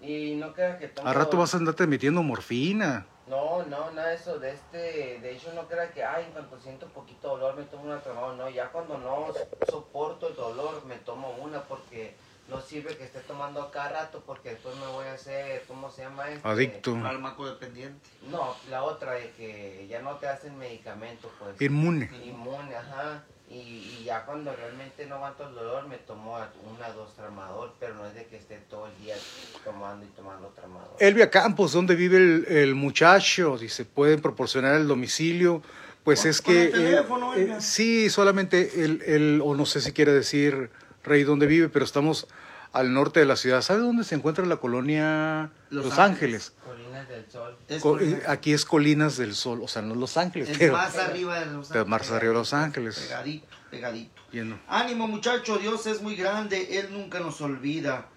Y 0.01 0.35
no 0.35 0.53
creas 0.53 0.77
que 0.77 0.89
tomo... 0.89 1.07
Al 1.07 1.15
rato 1.15 1.37
vas 1.37 1.55
a 1.55 1.57
andarte 1.57 1.87
metiendo 1.87 2.21
morfina. 2.21 3.07
No, 3.53 3.65
no, 3.65 3.91
nada 3.91 4.09
de 4.09 4.15
eso, 4.15 4.39
de 4.39 4.51
este, 4.51 5.19
de 5.19 5.31
hecho 5.31 5.53
no 5.53 5.67
crea 5.67 5.91
que, 5.91 6.03
ay, 6.03 6.25
en 6.25 6.31
cuanto 6.31 6.59
siento 6.59 6.87
poquito 6.87 7.29
dolor 7.29 7.55
me 7.55 7.63
tomo 7.65 7.83
una 7.83 8.01
tramadol, 8.01 8.37
no, 8.37 8.49
ya 8.49 8.69
cuando 8.69 8.97
no 8.97 9.27
soporto 9.69 10.29
el 10.29 10.35
dolor 10.35 10.83
me 10.85 10.95
tomo 10.95 11.35
una 11.39 11.61
porque 11.63 12.15
no 12.49 12.59
sirve 12.59 12.97
que 12.97 13.03
esté 13.03 13.19
tomando 13.19 13.61
a 13.61 13.71
cada 13.71 13.89
rato 13.89 14.23
porque 14.25 14.49
después 14.49 14.75
me 14.77 14.87
voy 14.87 15.05
a 15.05 15.13
hacer, 15.13 15.63
¿cómo 15.67 15.91
se 15.91 16.01
llama 16.01 16.29
este? 16.29 16.47
Adicto. 16.47 16.99
Fármaco 16.99 17.45
dependiente. 17.45 18.09
No, 18.23 18.55
la 18.69 18.83
otra 18.83 19.13
de 19.13 19.31
que 19.31 19.87
ya 19.87 20.01
no 20.01 20.15
te 20.17 20.27
hacen 20.27 20.57
medicamento, 20.57 21.29
pues. 21.39 21.61
Inmune. 21.61 22.09
Inmune, 22.23 22.75
ajá. 22.75 23.23
Y, 23.49 23.55
y 23.55 24.03
ya 24.05 24.25
cuando 24.25 24.55
realmente 24.55 25.05
no 25.05 25.15
aguanto 25.15 25.47
el 25.47 25.53
dolor 25.53 25.87
me 25.87 25.97
tomo 25.97 26.37
una, 26.75 26.89
dos 26.89 27.13
tramador, 27.15 27.73
pero 27.79 27.93
no 27.93 28.05
es 28.07 28.15
de 28.15 28.25
que 28.25 28.37
esté 28.37 28.57
todo 28.69 28.87
el 28.87 28.97
día 29.03 29.15
tomando 29.63 30.05
y 30.05 30.09
tomando 30.09 30.47
tramador. 30.49 30.95
Elvia 30.99 31.29
Campos, 31.29 31.73
¿dónde 31.73 31.95
vive 31.95 32.17
el, 32.17 32.45
el 32.47 32.75
muchacho? 32.75 33.57
Dice, 33.57 33.85
¿pueden 33.85 34.21
proporcionar 34.21 34.75
el 34.75 34.87
domicilio? 34.87 35.61
Pues 36.03 36.25
es 36.25 36.41
que... 36.41 36.63
el 36.65 36.71
teléfono, 36.71 37.35
eh, 37.35 37.41
Elvia. 37.43 37.57
eh, 37.57 37.61
sí, 37.61 38.09
solamente 38.09 38.83
el, 38.83 39.01
el, 39.03 39.41
o 39.43 39.53
no 39.55 39.65
sé 39.65 39.81
si 39.81 39.91
quiere 39.91 40.11
decir 40.13 40.71
Rey 41.03 41.23
dónde 41.23 41.45
vive, 41.45 41.69
pero 41.69 41.85
estamos 41.85 42.27
al 42.71 42.91
norte 42.93 43.19
de 43.19 43.27
la 43.27 43.35
ciudad. 43.35 43.61
¿Sabe 43.61 43.81
dónde 43.81 44.03
se 44.03 44.15
encuentra 44.15 44.45
la 44.45 44.57
colonia 44.57 45.51
Los 45.69 45.85
Los, 45.85 45.99
Ángeles. 45.99 46.53
Ángeles? 46.53 46.53
Del 47.13 47.31
Sol. 47.31 47.57
Es, 47.67 47.83
eh, 47.85 48.23
aquí 48.27 48.53
es 48.53 48.65
Colinas 48.65 49.17
del 49.17 49.35
Sol, 49.35 49.61
o 49.61 49.67
sea, 49.67 49.81
no 49.81 49.95
Los 49.95 50.17
Ángeles, 50.17 50.49
es 50.49 50.57
pero 50.57 50.73
más 50.73 50.95
arriba 50.97 51.39
de 51.39 51.45
Los 51.47 51.67
pero 51.67 51.85
más 51.85 52.01
Ángeles. 52.01 52.17
arriba 52.17 52.33
de 52.33 52.39
Los 52.39 52.53
Ángeles. 52.53 52.99
Pegadito, 52.99 53.47
pegadito. 53.69 54.21
Yendo. 54.31 54.59
Ánimo 54.67 55.07
muchacho, 55.07 55.57
Dios 55.57 55.85
es 55.85 56.01
muy 56.01 56.15
grande, 56.15 56.79
Él 56.79 56.89
nunca 56.91 57.19
nos 57.19 57.39
olvida. 57.41 58.09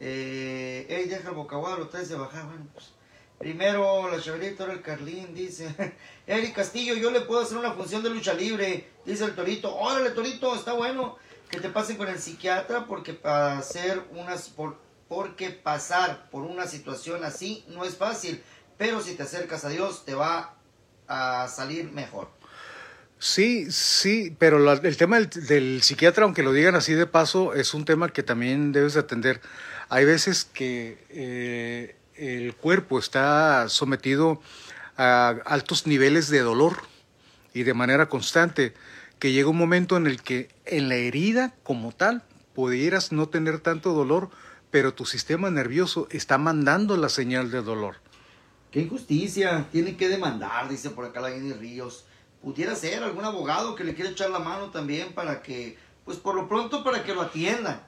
Eh, 0.00 0.86
ey, 0.88 1.08
deja 1.08 1.28
el 1.30 1.34
bocaguado, 1.34 1.78
lo 1.78 1.88
traes 1.88 2.08
de 2.08 2.16
bajar. 2.16 2.44
Bueno, 2.46 2.66
pues, 2.74 2.92
primero 3.38 4.10
la 4.10 4.20
Cheverita, 4.20 4.64
ahora 4.64 4.74
el 4.74 4.82
Carlín, 4.82 5.34
dice. 5.34 5.74
Eric 6.26 6.54
Castillo, 6.54 6.94
yo 6.94 7.10
le 7.10 7.22
puedo 7.22 7.40
hacer 7.40 7.56
una 7.56 7.72
función 7.72 8.02
de 8.02 8.10
lucha 8.10 8.34
libre, 8.34 8.90
dice 9.06 9.24
el 9.24 9.34
Torito. 9.34 9.74
Órale, 9.74 10.10
Torito, 10.10 10.54
está 10.54 10.72
bueno 10.72 11.16
que 11.48 11.60
te 11.60 11.68
pasen 11.68 11.96
con 11.98 12.08
el 12.08 12.18
psiquiatra 12.18 12.86
porque 12.86 13.12
para 13.12 13.58
hacer 13.58 14.02
unas. 14.12 14.48
Por, 14.48 14.76
porque 15.12 15.50
pasar 15.50 16.30
por 16.30 16.42
una 16.44 16.66
situación 16.66 17.22
así 17.22 17.66
no 17.68 17.84
es 17.84 17.96
fácil, 17.96 18.42
pero 18.78 19.02
si 19.02 19.14
te 19.14 19.24
acercas 19.24 19.62
a 19.62 19.68
Dios 19.68 20.06
te 20.06 20.14
va 20.14 20.54
a 21.06 21.48
salir 21.48 21.92
mejor. 21.92 22.30
Sí, 23.18 23.70
sí, 23.70 24.34
pero 24.38 24.58
la- 24.58 24.80
el 24.82 24.96
tema 24.96 25.20
del, 25.20 25.82
psiquiatra, 25.82 26.24
aunque 26.24 26.42
lo 26.42 26.54
digan 26.54 26.76
así 26.76 26.94
de 26.94 27.06
paso, 27.06 27.52
es 27.52 27.74
un 27.74 27.84
tema 27.84 28.08
que 28.08 28.22
también 28.22 28.72
debes 28.72 28.94
de 28.94 29.00
atender. 29.00 29.42
Hay 29.90 30.06
veces 30.06 30.46
que 30.46 31.04
eh, 31.10 31.94
el 32.16 32.54
cuerpo 32.54 32.98
está 32.98 33.68
sometido 33.68 34.40
a 34.96 35.28
altos 35.44 35.86
niveles 35.86 36.30
de 36.30 36.40
dolor 36.40 36.78
y 37.52 37.64
de 37.64 37.74
manera 37.74 38.08
constante, 38.08 38.72
que 39.18 39.30
llega 39.30 39.50
un 39.50 39.58
momento 39.58 39.98
en 39.98 40.06
el 40.06 40.22
que 40.22 40.48
en 40.64 40.88
la 40.88 40.94
herida 40.94 41.54
como 41.64 41.92
tal 41.92 42.22
pudieras 42.54 43.12
no 43.12 43.28
tener 43.28 43.60
tanto 43.60 43.92
dolor, 43.92 44.30
pero 44.72 44.94
tu 44.94 45.04
sistema 45.04 45.50
nervioso 45.50 46.08
está 46.10 46.38
mandando 46.38 46.96
la 46.96 47.10
señal 47.10 47.50
de 47.50 47.60
dolor. 47.60 47.96
Qué 48.70 48.80
injusticia, 48.80 49.68
tiene 49.70 49.98
que 49.98 50.08
demandar, 50.08 50.68
dice 50.70 50.88
por 50.88 51.04
acá 51.04 51.20
la 51.20 51.28
Jenny 51.28 51.52
Ríos. 51.52 52.06
Pudiera 52.40 52.74
ser 52.74 53.04
algún 53.04 53.24
abogado 53.24 53.74
que 53.74 53.84
le 53.84 53.94
quiera 53.94 54.10
echar 54.10 54.30
la 54.30 54.38
mano 54.38 54.70
también 54.70 55.12
para 55.12 55.42
que, 55.42 55.76
pues 56.06 56.16
por 56.16 56.34
lo 56.34 56.48
pronto 56.48 56.82
para 56.82 57.04
que 57.04 57.14
lo 57.14 57.20
atiendan, 57.20 57.86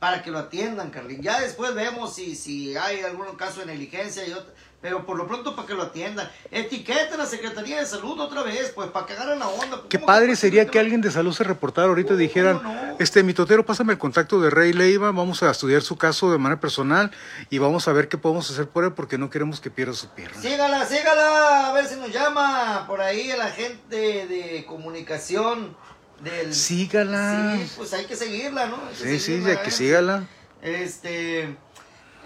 para 0.00 0.24
que 0.24 0.32
lo 0.32 0.38
atiendan, 0.38 0.90
Carlín. 0.90 1.22
Ya 1.22 1.40
después 1.40 1.72
vemos 1.76 2.16
si, 2.16 2.34
si 2.34 2.76
hay 2.76 3.02
algún 3.02 3.36
caso 3.36 3.60
de 3.60 3.66
negligencia 3.66 4.26
y 4.26 4.32
otra, 4.32 4.52
pero 4.80 5.04
por 5.06 5.16
lo 5.16 5.26
pronto 5.26 5.56
para 5.56 5.66
que 5.66 5.74
lo 5.74 5.82
atiendan. 5.82 6.30
Etiqueta 6.50 7.14
a 7.14 7.18
la 7.18 7.26
Secretaría 7.26 7.78
de 7.80 7.86
Salud 7.86 8.20
otra 8.20 8.42
vez, 8.42 8.70
pues 8.74 8.88
para 8.90 9.06
que 9.06 9.14
agarren 9.14 9.38
la 9.38 9.48
onda. 9.48 9.82
Qué 9.88 9.96
¿Cómo 9.98 10.06
padre 10.06 10.28
que- 10.28 10.36
sería 10.36 10.66
que 10.66 10.78
alguien 10.78 11.00
de 11.00 11.10
salud 11.10 11.32
se 11.32 11.44
reportara 11.44 11.88
ahorita 11.88 12.08
y 12.08 12.10
¿Cómo 12.10 12.18
dijeran, 12.18 12.60
no? 12.62 12.96
este 12.98 13.22
mitotero, 13.22 13.64
pásame 13.66 13.94
el 13.94 13.98
contacto 13.98 14.40
de 14.40 14.50
Rey 14.50 14.72
Leiva, 14.72 15.10
vamos 15.12 15.42
a 15.42 15.50
estudiar 15.50 15.82
su 15.82 15.96
caso 15.96 16.30
de 16.30 16.38
manera 16.38 16.60
personal 16.60 17.10
y 17.50 17.58
vamos 17.58 17.88
a 17.88 17.92
ver 17.92 18.08
qué 18.08 18.18
podemos 18.18 18.50
hacer 18.50 18.68
por 18.68 18.84
él 18.84 18.92
porque 18.92 19.18
no 19.18 19.28
queremos 19.30 19.60
que 19.60 19.70
pierda 19.70 19.94
su 19.94 20.08
pierna. 20.10 20.40
Sígala, 20.40 20.86
sígala, 20.86 21.68
a 21.68 21.72
ver 21.72 21.86
si 21.86 21.96
nos 21.96 22.12
llama 22.12 22.84
por 22.86 23.00
ahí 23.00 23.28
la 23.36 23.50
gente 23.50 24.26
de 24.26 24.64
comunicación 24.68 25.76
del... 26.22 26.54
Sígala. 26.54 27.56
Sí, 27.58 27.72
pues 27.76 27.92
hay 27.92 28.04
que 28.06 28.16
seguirla, 28.16 28.66
¿no? 28.66 28.76
Hay 28.76 28.94
que 28.94 29.18
Sí, 29.18 29.20
sí, 29.20 29.42
ya 29.44 29.62
que 29.62 29.68
¿eh? 29.68 29.72
sígala. 29.72 30.24
Este, 30.62 31.56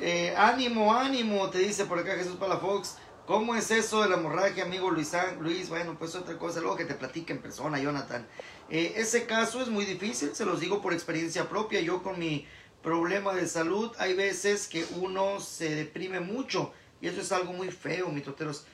eh, 0.01 0.35
ánimo, 0.37 0.95
ánimo, 0.95 1.51
te 1.51 1.59
dice 1.59 1.85
por 1.85 1.99
acá 1.99 2.17
Jesús 2.17 2.37
Palafox. 2.37 2.97
¿Cómo 3.27 3.55
es 3.55 3.71
eso 3.71 4.03
de 4.03 4.09
la 4.09 4.17
hemorragia, 4.17 4.65
amigo 4.65 4.91
Luis? 4.91 5.13
Luis, 5.39 5.69
bueno, 5.69 5.97
pues 5.99 6.17
otra 6.17 6.37
cosa, 6.37 6.61
luego 6.61 6.77
que 6.77 6.85
te 6.85 6.95
platique 6.95 7.33
en 7.33 7.41
persona, 7.41 7.79
Jonathan. 7.79 8.27
Eh, 8.71 8.95
ese 8.97 9.27
caso 9.27 9.63
es 9.63 9.69
muy 9.69 9.85
difícil, 9.85 10.35
se 10.35 10.45
los 10.45 10.59
digo 10.59 10.83
por 10.83 10.93
experiencia 10.93 11.49
propia. 11.49 11.81
Yo 11.81 12.03
con 12.03 12.19
mi 12.19 12.47
problema 12.83 13.33
de 13.33 13.47
salud, 13.47 13.93
hay 13.99 14.15
veces 14.15 14.67
que 14.67 14.85
uno 14.97 15.39
se 15.39 15.75
deprime 15.77 16.19
mucho 16.19 16.73
y 17.01 17.07
eso 17.07 17.21
es 17.21 17.31
algo 17.31 17.53
muy 17.53 17.71
feo, 17.71 18.09
mitoteros. 18.09 18.65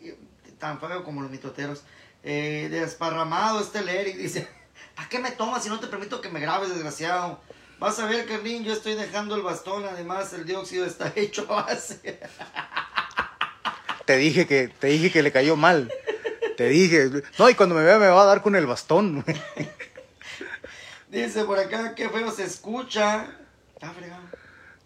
Eh, 0.00 0.18
Tan 0.58 0.78
feo 0.78 1.02
como 1.04 1.22
los 1.22 1.30
mitoteros. 1.30 1.82
Eh, 2.22 2.68
desparramado 2.70 3.60
este 3.60 3.78
el 3.78 3.88
Eric 3.88 4.16
dice, 4.16 4.46
¿para 4.94 5.08
qué 5.08 5.18
me 5.18 5.30
tomas 5.30 5.62
si 5.62 5.68
no 5.68 5.80
te 5.80 5.86
permito 5.86 6.20
que 6.20 6.28
me 6.28 6.38
grabes, 6.38 6.68
desgraciado? 6.68 7.40
Vas 7.82 7.98
a 7.98 8.06
ver, 8.06 8.26
Carlín, 8.26 8.62
yo 8.62 8.72
estoy 8.72 8.94
dejando 8.94 9.34
el 9.34 9.42
bastón, 9.42 9.84
además 9.84 10.32
el 10.34 10.44
dióxido 10.46 10.86
está 10.86 11.12
hecho 11.16 11.44
a 11.50 11.64
base. 11.64 12.20
Te 14.04 14.16
dije 14.18 14.46
que, 14.46 14.68
te 14.68 14.86
dije 14.86 15.10
que 15.10 15.20
le 15.20 15.32
cayó 15.32 15.56
mal. 15.56 15.92
Te 16.56 16.68
dije, 16.68 17.10
no, 17.40 17.50
y 17.50 17.54
cuando 17.56 17.74
me 17.74 17.82
vea 17.82 17.98
me 17.98 18.06
va 18.06 18.22
a 18.22 18.26
dar 18.26 18.40
con 18.40 18.54
el 18.54 18.66
bastón. 18.68 19.24
Dice 21.08 21.44
por 21.44 21.58
acá, 21.58 21.96
qué 21.96 22.08
feo 22.08 22.30
se 22.30 22.44
escucha. 22.44 23.26
Está 23.74 23.90
fregado. 23.90 24.22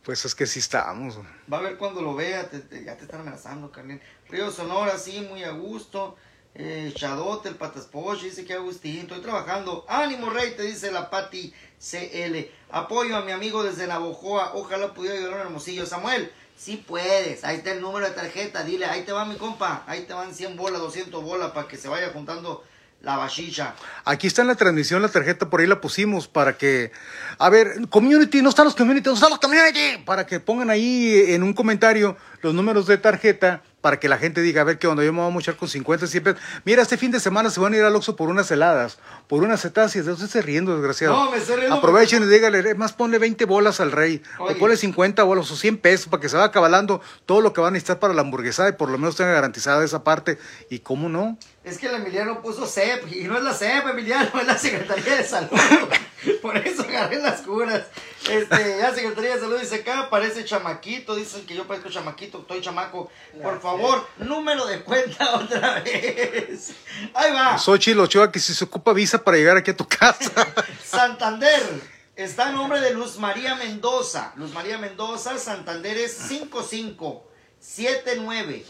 Pues 0.02 0.24
es 0.24 0.34
que 0.34 0.46
sí 0.46 0.60
estamos. 0.60 1.18
Va 1.52 1.58
a 1.58 1.60
ver 1.60 1.76
cuando 1.76 2.00
lo 2.00 2.14
vea, 2.14 2.48
te- 2.48 2.60
te- 2.60 2.82
ya 2.82 2.96
te 2.96 3.04
están 3.04 3.20
amenazando, 3.20 3.70
Carlín. 3.70 4.00
Río 4.30 4.50
Sonora, 4.50 4.96
sí, 4.96 5.20
muy 5.28 5.44
a 5.44 5.50
gusto. 5.50 6.16
Eh, 6.58 6.90
Chadote, 6.94 7.50
el 7.50 7.56
Pataspoche, 7.56 8.26
dice 8.26 8.46
que 8.46 8.54
Agustín, 8.54 9.00
estoy 9.00 9.20
trabajando. 9.20 9.84
Ánimo, 9.88 10.30
Rey, 10.30 10.54
te 10.56 10.62
dice 10.62 10.90
la 10.90 11.10
Pati 11.10 11.52
CL. 11.78 12.50
Apoyo 12.70 13.14
a 13.14 13.22
mi 13.22 13.32
amigo 13.32 13.62
desde 13.62 13.86
Navojoa. 13.86 14.52
Ojalá 14.54 14.94
pudiera 14.94 15.26
a 15.26 15.34
un 15.34 15.40
hermosillo. 15.40 15.84
Samuel, 15.84 16.32
sí 16.56 16.82
puedes. 16.88 17.44
Ahí 17.44 17.58
está 17.58 17.72
el 17.72 17.82
número 17.82 18.08
de 18.08 18.14
tarjeta. 18.14 18.64
Dile, 18.64 18.86
ahí 18.86 19.02
te 19.02 19.12
va 19.12 19.26
mi 19.26 19.36
compa. 19.36 19.84
Ahí 19.86 20.04
te 20.04 20.14
van 20.14 20.34
100 20.34 20.56
bolas, 20.56 20.80
200 20.80 21.22
bolas 21.22 21.50
para 21.50 21.68
que 21.68 21.76
se 21.76 21.88
vaya 21.88 22.08
juntando 22.08 22.64
la 23.02 23.18
bachicha. 23.18 23.74
Aquí 24.06 24.26
está 24.26 24.40
en 24.40 24.48
la 24.48 24.54
transmisión 24.54 25.02
la 25.02 25.08
tarjeta, 25.08 25.50
por 25.50 25.60
ahí 25.60 25.66
la 25.66 25.80
pusimos 25.80 26.26
para 26.26 26.56
que, 26.56 26.90
a 27.38 27.50
ver, 27.50 27.88
community, 27.90 28.40
no 28.40 28.48
están 28.48 28.64
los 28.64 28.74
community, 28.74 29.08
no 29.08 29.14
están 29.14 29.30
los 29.30 29.38
community, 29.38 30.02
para 30.04 30.26
que 30.26 30.40
pongan 30.40 30.70
ahí 30.70 31.26
en 31.28 31.42
un 31.42 31.52
comentario 31.52 32.16
los 32.40 32.54
números 32.54 32.86
de 32.86 32.96
tarjeta 32.96 33.62
para 33.86 34.00
que 34.00 34.08
la 34.08 34.18
gente 34.18 34.40
diga, 34.40 34.62
a 34.62 34.64
ver 34.64 34.80
qué 34.80 34.88
onda, 34.88 35.04
yo 35.04 35.12
me 35.12 35.20
voy 35.20 35.28
a 35.28 35.30
mochar 35.30 35.54
con 35.54 35.68
50, 35.68 36.08
100 36.08 36.24
pesos. 36.24 36.40
Mira, 36.64 36.82
este 36.82 36.96
fin 36.96 37.12
de 37.12 37.20
semana 37.20 37.50
se 37.50 37.60
van 37.60 37.72
a 37.72 37.76
ir 37.76 37.84
al 37.84 37.94
Oxxo 37.94 38.16
por 38.16 38.28
unas 38.28 38.50
heladas, 38.50 38.98
por 39.28 39.44
unas 39.44 39.62
cetáceas, 39.62 40.08
usted 40.08 40.26
se 40.26 40.42
riendo, 40.42 40.72
desgraciado. 40.72 41.14
No, 41.14 41.30
me 41.30 41.36
estoy 41.36 41.54
riendo 41.54 41.76
Aprovechen 41.76 42.24
y 42.24 42.26
dígale, 42.26 42.74
más 42.74 42.94
ponle 42.94 43.20
20 43.20 43.44
bolas 43.44 43.78
al 43.78 43.92
rey, 43.92 44.24
Oye. 44.40 44.56
o 44.56 44.58
ponle 44.58 44.76
50 44.76 45.22
bolas 45.22 45.48
o 45.52 45.56
100 45.56 45.78
pesos 45.78 46.08
para 46.08 46.20
que 46.20 46.28
se 46.28 46.36
vaya 46.36 46.50
cabalando 46.50 47.00
todo 47.26 47.40
lo 47.40 47.52
que 47.52 47.60
van 47.60 47.68
a 47.68 47.70
necesitar 47.74 48.00
para 48.00 48.12
la 48.12 48.22
hamburguesada 48.22 48.70
y 48.70 48.72
por 48.72 48.90
lo 48.90 48.98
menos 48.98 49.14
tenga 49.14 49.30
garantizada 49.30 49.84
esa 49.84 50.02
parte. 50.02 50.36
¿Y 50.68 50.80
cómo 50.80 51.08
no? 51.08 51.38
Es 51.66 51.78
que 51.78 51.88
el 51.88 51.96
Emiliano 51.96 52.40
puso 52.42 52.64
CEP 52.64 53.10
y 53.10 53.24
no 53.24 53.36
es 53.36 53.42
la 53.42 53.52
CEP, 53.52 53.88
Emiliano, 53.88 54.30
es 54.40 54.46
la 54.46 54.56
Secretaría 54.56 55.16
de 55.16 55.24
Salud. 55.24 55.50
Por 56.40 56.56
eso 56.58 56.82
agarré 56.82 57.20
las 57.20 57.40
curas. 57.40 57.86
Este, 58.30 58.78
ya 58.78 58.94
Secretaría 58.94 59.34
de 59.34 59.40
Salud 59.40 59.58
dice 59.58 59.74
acá, 59.74 60.08
parece 60.08 60.44
chamaquito, 60.44 61.16
dicen 61.16 61.44
que 61.44 61.56
yo 61.56 61.66
parezco 61.66 61.90
chamaquito, 61.90 62.38
estoy 62.38 62.60
chamaco. 62.60 63.10
Por 63.42 63.60
favor, 63.60 64.06
número 64.18 64.64
de 64.66 64.84
cuenta 64.84 65.34
otra 65.34 65.80
vez. 65.80 66.70
Ahí 67.12 67.32
va. 67.32 67.58
Xochitl 67.58 67.98
Ochoa, 67.98 68.30
que 68.30 68.38
si 68.38 68.54
se 68.54 68.62
ocupa 68.62 68.92
visa 68.92 69.24
para 69.24 69.36
llegar 69.36 69.56
aquí 69.56 69.72
a 69.72 69.76
tu 69.76 69.88
casa. 69.88 70.30
Santander. 70.84 71.96
Está 72.14 72.50
el 72.50 72.54
nombre 72.54 72.80
de 72.80 72.94
Luz 72.94 73.18
María 73.18 73.56
Mendoza. 73.56 74.32
Luz 74.36 74.52
María 74.52 74.78
Mendoza, 74.78 75.36
Santander 75.36 75.98
es 75.98 76.12
55 76.12 77.26
79 77.58 78.64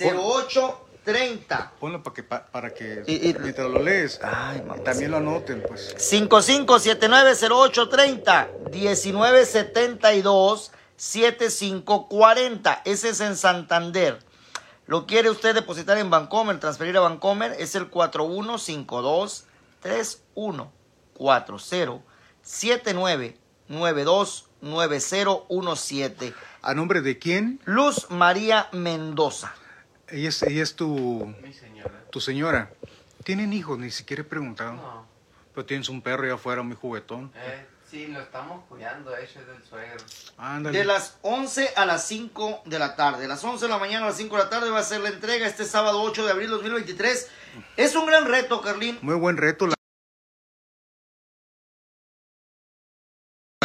08 0.00 0.85
30. 1.06 1.72
Ponlo 1.80 2.02
para 2.02 2.14
que, 2.14 2.22
pa- 2.24 2.44
para 2.46 2.74
que 2.74 3.02
Y- 3.06 3.28
y- 3.30 3.36
mientras 3.40 3.70
lo 3.70 3.80
lees, 3.80 4.18
Ay, 4.22 4.60
mamá. 4.62 4.82
también 4.82 5.12
lo 5.12 5.16
anoten, 5.18 5.62
pues. 5.66 5.94
55790830 5.96 8.48
1972 8.72 10.72
7540. 10.96 12.82
Ese 12.84 13.10
es 13.10 13.20
en 13.20 13.36
Santander. 13.36 14.18
Lo 14.86 15.06
quiere 15.06 15.30
usted 15.30 15.54
depositar 15.54 15.96
en 15.98 16.10
Bancomer, 16.10 16.58
transferir 16.60 16.96
a 16.96 17.00
Bancomer, 17.00 17.54
es 17.58 17.74
el 17.76 17.88
4152 17.88 19.44
3140 19.80 22.02
79 22.42 23.36
92 23.68 24.46
9017. 24.60 26.34
¿A 26.62 26.74
nombre 26.74 27.00
de 27.00 27.18
quién? 27.18 27.60
Luz 27.64 28.06
María 28.10 28.68
Mendoza. 28.72 29.54
Ella 30.08 30.28
es, 30.28 30.42
ella 30.42 30.62
es 30.62 30.76
tu, 30.76 31.34
Mi 31.42 31.52
señora. 31.52 32.04
tu 32.10 32.20
señora. 32.20 32.72
¿Tienen 33.24 33.52
hijos? 33.52 33.78
Ni 33.78 33.90
siquiera 33.90 34.22
he 34.22 34.24
preguntado. 34.24 34.74
No. 34.74 35.06
Pero 35.54 35.66
tienes 35.66 35.88
un 35.88 36.00
perro 36.02 36.24
allá 36.24 36.34
afuera 36.34 36.62
muy 36.62 36.76
juguetón. 36.76 37.32
Eh, 37.34 37.66
sí, 37.90 38.06
lo 38.08 38.20
estamos 38.20 38.64
cuidando, 38.68 39.16
ese 39.16 39.40
es 39.40 39.46
del 39.46 39.62
suegro. 39.64 40.04
Ándale. 40.36 40.78
De 40.78 40.84
las 40.84 41.16
11 41.22 41.70
a 41.76 41.86
las 41.86 42.06
5 42.06 42.62
de 42.66 42.78
la 42.78 42.94
tarde. 42.94 43.22
De 43.22 43.28
las 43.28 43.42
11 43.42 43.64
de 43.64 43.70
la 43.70 43.78
mañana 43.78 44.04
a 44.06 44.08
las 44.10 44.18
5 44.18 44.36
de 44.36 44.44
la 44.44 44.50
tarde 44.50 44.70
va 44.70 44.78
a 44.78 44.84
ser 44.84 45.00
la 45.00 45.08
entrega 45.08 45.46
este 45.46 45.64
sábado 45.64 46.00
8 46.02 46.24
de 46.24 46.30
abril 46.30 46.50
2023. 46.50 47.28
Es 47.76 47.96
un 47.96 48.06
gran 48.06 48.26
reto, 48.26 48.60
Carlín, 48.60 48.98
Muy 49.02 49.16
buen 49.16 49.36
reto. 49.38 49.66
la- 49.66 49.74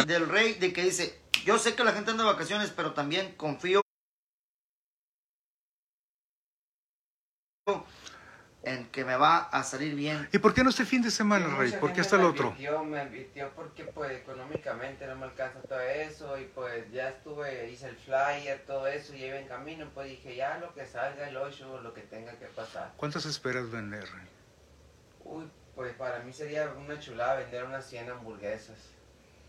del 0.06 0.28
rey 0.28 0.54
de 0.54 0.72
que 0.72 0.82
dice, 0.82 1.20
yo 1.44 1.58
sé 1.58 1.76
que 1.76 1.84
la 1.84 1.92
gente 1.92 2.10
anda 2.10 2.24
de 2.24 2.30
vacaciones, 2.32 2.70
pero 2.74 2.92
también 2.94 3.34
confío 3.36 3.81
en 8.72 8.86
que 8.88 9.04
me 9.04 9.16
va 9.16 9.38
a 9.38 9.62
salir 9.62 9.94
bien. 9.94 10.28
¿Y 10.32 10.38
por 10.38 10.54
qué 10.54 10.62
no 10.64 10.70
este 10.70 10.84
fin 10.84 11.02
de 11.02 11.10
semana, 11.10 11.46
Sí, 11.46 11.54
Rey? 11.56 11.72
¿Por 11.72 11.92
qué 11.92 12.00
hasta 12.00 12.16
el 12.16 12.22
me 12.22 12.28
otro? 12.28 12.48
advirtió, 12.48 12.84
me 12.84 13.00
advirtió 13.00 13.50
porque 13.54 13.84
pues 13.84 14.10
económicamente 14.12 15.06
no 15.06 15.16
me 15.16 15.24
alcanza 15.24 15.60
todo 15.60 15.80
eso 15.80 16.38
y 16.38 16.44
pues 16.46 16.90
ya 16.92 17.10
estuve, 17.10 17.70
hice 17.70 17.88
el 17.88 17.96
flyer, 17.96 18.64
todo 18.66 18.86
eso 18.86 19.14
y 19.14 19.24
iba 19.24 19.38
en 19.38 19.46
camino, 19.48 19.88
pues 19.94 20.08
dije 20.08 20.36
ya 20.36 20.58
lo 20.58 20.74
que 20.74 20.86
salga 20.86 21.28
el 21.28 21.36
8, 21.36 21.80
lo 21.82 21.94
que 21.94 22.02
tenga 22.02 22.32
que 22.38 22.46
pasar. 22.46 22.92
¿Cuántas 22.96 23.24
esperas 23.26 23.70
vender, 23.70 24.02
Rey? 24.04 24.26
Uy, 25.24 25.44
pues 25.74 25.94
para 25.94 26.18
mí 26.20 26.32
sería 26.32 26.68
una 26.72 26.98
chulada 26.98 27.36
vender 27.36 27.64
unas 27.64 27.86
100 27.86 28.10
hamburguesas. 28.10 28.76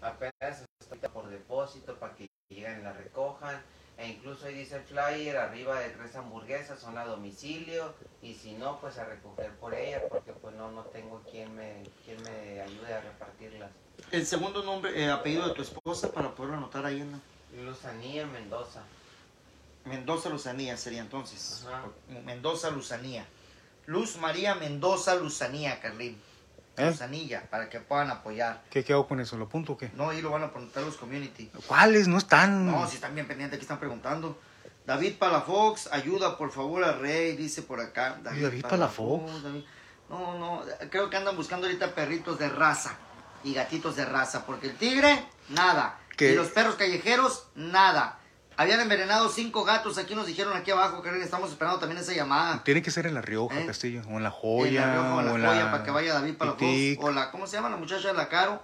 Apenas 0.01 0.63
está 0.91 1.09
por 1.09 1.29
depósito 1.29 1.95
para 1.97 2.13
que 2.15 2.27
lleguen 2.49 2.79
y 2.79 2.83
la 2.83 2.93
recojan. 2.93 3.61
E 3.97 4.07
incluso 4.07 4.45
ahí 4.47 4.55
dice 4.55 4.77
el 4.77 4.83
flyer, 4.83 5.37
arriba 5.37 5.79
de 5.79 5.89
tres 5.89 6.15
hamburguesas 6.15 6.79
son 6.79 6.97
a 6.97 7.05
domicilio. 7.05 7.93
Y 8.21 8.33
si 8.33 8.53
no, 8.53 8.79
pues 8.79 8.97
a 8.97 9.05
recoger 9.05 9.51
por 9.57 9.73
ellas, 9.75 10.01
porque 10.09 10.31
pues 10.33 10.55
no, 10.55 10.71
no 10.71 10.81
tengo 10.85 11.21
quien 11.29 11.55
me, 11.55 11.83
quien 12.03 12.21
me 12.23 12.61
ayude 12.61 12.93
a 12.93 13.01
repartirlas. 13.01 13.69
El 14.11 14.25
segundo 14.25 14.63
nombre, 14.63 14.99
eh, 14.99 15.09
apellido 15.09 15.47
de 15.47 15.53
tu 15.53 15.61
esposa 15.61 16.11
para 16.11 16.33
poderlo 16.33 16.57
anotar 16.57 16.85
ahí 16.85 17.01
en 17.01 17.11
la- 17.11 17.19
Luzanía 17.63 18.25
Mendoza. 18.25 18.81
Mendoza 19.85 20.29
Luzanía 20.29 20.75
sería 20.77 21.01
entonces. 21.01 21.65
Ajá. 21.67 21.83
Mendoza 22.25 22.71
Luzanía. 22.71 23.25
Luz 23.85 24.17
María 24.17 24.55
Mendoza 24.55 25.15
Luzanía, 25.15 25.79
Carlín. 25.81 26.17
¿Eh? 26.77 26.91
Para 27.49 27.69
que 27.69 27.79
puedan 27.79 28.09
apoyar. 28.09 28.63
¿Qué, 28.71 28.83
¿Qué 28.83 28.93
hago 28.93 29.07
con 29.07 29.19
eso? 29.19 29.37
¿Lo 29.37 29.45
apunto 29.45 29.73
o 29.73 29.77
qué? 29.77 29.91
No, 29.95 30.09
ahí 30.09 30.21
lo 30.21 30.31
van 30.31 30.43
a 30.43 30.51
preguntar 30.51 30.83
los 30.83 30.97
community. 30.97 31.51
¿Cuáles? 31.67 32.07
No 32.07 32.17
están. 32.17 32.65
No, 32.65 32.87
si 32.87 32.95
están 32.95 33.13
bien 33.13 33.27
pendientes, 33.27 33.57
aquí 33.57 33.63
están 33.63 33.79
preguntando. 33.79 34.39
David 34.85 35.17
Palafox, 35.17 35.87
ayuda 35.93 36.37
por 36.37 36.51
favor 36.51 36.83
al 36.83 36.99
rey, 36.99 37.35
dice 37.37 37.61
por 37.61 37.79
acá. 37.79 38.17
David 38.21 38.61
Palafox. 38.61 39.43
David- 39.43 39.63
No, 40.09 40.37
no, 40.37 40.63
creo 40.89 41.09
que 41.09 41.17
andan 41.17 41.35
buscando 41.35 41.65
ahorita 41.67 41.95
perritos 41.95 42.37
de 42.37 42.49
raza 42.49 42.95
y 43.43 43.53
gatitos 43.53 43.95
de 43.95 44.05
raza, 44.05 44.45
porque 44.45 44.67
el 44.67 44.75
tigre, 44.75 45.25
nada. 45.49 45.99
¿Qué? 46.17 46.31
Y 46.33 46.35
los 46.35 46.49
perros 46.49 46.75
callejeros, 46.75 47.47
nada. 47.55 48.19
Habían 48.55 48.79
envenenado 48.81 49.29
cinco 49.29 49.63
gatos, 49.63 49.97
aquí 49.97 50.13
nos 50.15 50.27
dijeron 50.27 50.55
aquí 50.55 50.69
abajo, 50.71 51.01
que 51.01 51.09
estamos 51.21 51.49
esperando 51.51 51.79
también 51.79 51.99
esa 52.01 52.13
llamada. 52.13 52.63
Tiene 52.63 52.81
que 52.81 52.91
ser 52.91 53.07
en 53.07 53.13
La 53.15 53.21
Rioja, 53.21 53.59
¿Eh? 53.59 53.65
Castillo. 53.65 54.01
O 54.07 54.17
en 54.17 54.23
La 54.23 54.29
En 54.29 54.35
Joya. 54.35 54.85
la 54.85 54.93
Rioja 54.93 55.15
o 55.15 55.21
en 55.21 55.27
o 55.29 55.37
la 55.37 55.49
joya 55.49 55.71
para 55.71 55.83
que 55.83 55.91
vaya 55.91 56.13
David. 56.13 56.35
Pitic, 56.37 57.03
O 57.03 57.11
la, 57.11 57.31
¿cómo 57.31 57.47
se 57.47 57.55
llama 57.57 57.69
la 57.69 57.77
muchacha 57.77 58.13
la 58.13 58.29
Caro? 58.29 58.61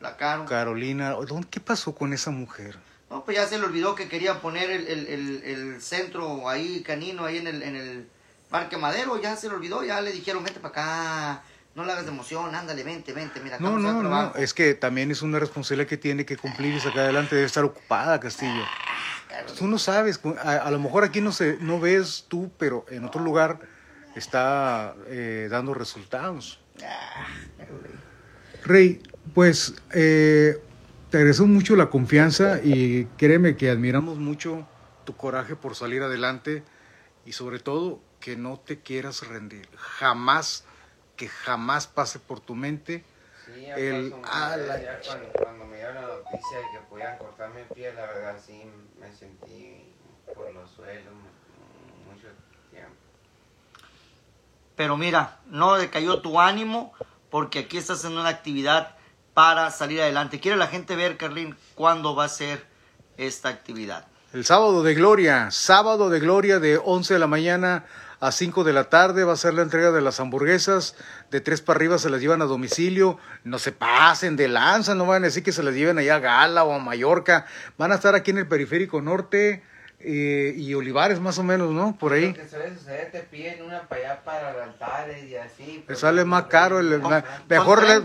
La 0.00 0.16
Caro. 0.16 0.44
Carolina. 0.46 1.10
¿Dónde- 1.10 1.48
¿Qué 1.50 1.60
pasó 1.60 1.94
con 1.94 2.12
esa 2.12 2.30
mujer? 2.30 2.78
No, 3.10 3.24
pues 3.24 3.36
ya 3.36 3.46
se 3.46 3.58
le 3.58 3.64
olvidó 3.66 3.94
que 3.94 4.08
quería 4.08 4.40
poner 4.40 4.70
el, 4.70 4.86
el, 4.88 5.06
el, 5.06 5.42
el 5.44 5.82
centro 5.82 6.48
ahí 6.48 6.82
canino, 6.82 7.24
ahí 7.26 7.36
en 7.38 7.46
el, 7.46 7.62
en 7.62 7.76
el 7.76 8.08
Parque 8.50 8.76
Madero, 8.76 9.20
ya 9.20 9.36
se 9.36 9.48
le 9.48 9.54
olvidó, 9.54 9.84
ya 9.84 10.00
le 10.00 10.10
dijeron, 10.12 10.42
vente 10.42 10.58
para 10.60 10.70
acá, 10.72 11.42
no 11.74 11.84
le 11.84 11.92
hagas 11.92 12.06
de 12.06 12.10
emoción, 12.10 12.54
ándale, 12.54 12.82
vente, 12.82 13.12
vente, 13.12 13.40
mira, 13.40 13.58
No, 13.60 13.78
no, 13.78 14.02
no. 14.02 14.34
Es 14.34 14.52
que 14.54 14.74
también 14.74 15.10
es 15.10 15.22
una 15.22 15.38
responsabilidad 15.38 15.88
que 15.88 15.96
tiene 15.96 16.24
que 16.24 16.36
cumplir 16.36 16.74
y 16.74 16.80
sacar 16.80 17.00
adelante. 17.00 17.34
Debe 17.36 17.46
estar 17.46 17.64
ocupada, 17.64 18.18
Castillo. 18.18 18.64
Tú 19.58 19.66
no 19.66 19.78
sabes. 19.78 20.20
A, 20.42 20.52
a 20.56 20.70
lo 20.70 20.78
mejor 20.78 21.04
aquí 21.04 21.20
no, 21.20 21.32
se, 21.32 21.58
no 21.60 21.80
ves 21.80 22.24
tú, 22.28 22.50
pero 22.58 22.84
en 22.88 23.04
otro 23.04 23.20
lugar 23.22 23.58
está 24.16 24.94
eh, 25.06 25.48
dando 25.50 25.74
resultados. 25.74 26.60
Rey, 28.64 29.02
pues 29.34 29.74
eh, 29.92 30.58
te 31.10 31.18
agradezco 31.18 31.46
mucho 31.46 31.76
la 31.76 31.90
confianza 31.90 32.60
y 32.62 33.04
créeme 33.18 33.56
que 33.56 33.70
admiramos 33.70 34.18
mucho 34.18 34.66
tu 35.04 35.16
coraje 35.16 35.54
por 35.54 35.74
salir 35.76 36.02
adelante 36.02 36.62
y 37.26 37.32
sobre 37.32 37.58
todo 37.58 38.00
que 38.20 38.36
no 38.36 38.58
te 38.58 38.80
quieras 38.80 39.26
rendir. 39.26 39.68
Jamás, 39.76 40.64
que 41.16 41.28
jamás 41.28 41.86
pase 41.86 42.18
por 42.18 42.40
tu 42.40 42.54
mente. 42.54 43.04
Sí, 43.44 43.66
El- 43.76 44.14
ah, 44.24 44.56
la- 44.56 44.98
cuando, 45.06 45.28
cuando 45.34 45.66
me 45.66 45.76
dieron 45.76 45.96
la 45.96 46.00
noticia 46.02 46.56
de 46.58 46.64
que 46.72 46.78
podían 46.88 47.18
cortarme 47.18 47.60
el 47.62 47.66
pie, 47.68 47.92
la 47.92 48.06
verdad 48.06 48.36
sí 48.44 48.62
me 49.04 49.12
sentí 49.16 49.84
por 50.34 50.52
los 50.54 50.70
suelos 50.70 51.12
mu- 51.14 52.12
mucho 52.12 52.28
tiempo. 52.70 52.94
Pero 54.76 54.96
mira, 54.96 55.38
no 55.46 55.74
decayó 55.76 56.20
tu 56.20 56.40
ánimo, 56.40 56.92
porque 57.30 57.60
aquí 57.60 57.76
estás 57.78 58.04
en 58.04 58.12
una 58.12 58.28
actividad 58.28 58.96
para 59.34 59.70
salir 59.70 60.00
adelante. 60.00 60.40
Quiere 60.40 60.56
la 60.56 60.68
gente 60.68 60.96
ver, 60.96 61.16
Carlín, 61.16 61.56
cuándo 61.74 62.14
va 62.14 62.24
a 62.24 62.28
ser 62.28 62.64
esta 63.16 63.48
actividad. 63.48 64.06
El 64.32 64.44
sábado 64.44 64.82
de 64.82 64.94
gloria, 64.94 65.50
sábado 65.50 66.10
de 66.10 66.18
gloria 66.20 66.58
de 66.58 66.78
11 66.78 67.14
de 67.14 67.20
la 67.20 67.26
mañana 67.28 67.84
a 68.26 68.32
5 68.32 68.64
de 68.64 68.72
la 68.72 68.84
tarde 68.84 69.24
va 69.24 69.34
a 69.34 69.36
ser 69.36 69.52
la 69.52 69.60
entrega 69.62 69.90
de 69.90 70.00
las 70.00 70.18
hamburguesas. 70.18 70.96
De 71.30 71.40
tres 71.42 71.60
para 71.60 71.76
arriba 71.76 71.98
se 71.98 72.08
las 72.08 72.20
llevan 72.22 72.40
a 72.40 72.46
domicilio. 72.46 73.18
No 73.44 73.58
se 73.58 73.70
pasen 73.72 74.34
de 74.36 74.48
lanza, 74.48 74.94
no 74.94 75.04
van 75.04 75.22
a 75.24 75.26
decir 75.26 75.42
que 75.42 75.52
se 75.52 75.62
las 75.62 75.74
lleven 75.74 75.98
allá 75.98 76.16
a 76.16 76.20
Gala 76.20 76.64
o 76.64 76.72
a 76.72 76.78
Mallorca. 76.78 77.44
Van 77.76 77.92
a 77.92 77.96
estar 77.96 78.14
aquí 78.14 78.30
en 78.30 78.38
el 78.38 78.46
periférico 78.48 79.02
norte 79.02 79.62
eh, 80.00 80.54
y 80.56 80.72
Olivares 80.74 81.20
más 81.20 81.38
o 81.38 81.42
menos, 81.42 81.70
¿no? 81.72 81.96
Por 81.98 82.14
ahí. 82.14 82.28
Lo 82.28 82.34
que 82.34 82.48
suele 82.48 82.74
suceder, 82.76 83.10
te 83.12 83.20
piden 83.20 83.62
una 83.62 83.82
para 83.88 84.00
allá 84.12 84.24
para 84.24 84.52
los 84.52 84.62
altares 84.62 85.24
y 85.24 85.36
así. 85.36 85.82
Pues, 85.86 85.98
sale 85.98 86.24
más 86.24 86.44
caro, 86.44 86.78
el- 86.80 87.00
mejor 87.48 87.80
Con 87.80 87.88
le- 87.88 88.00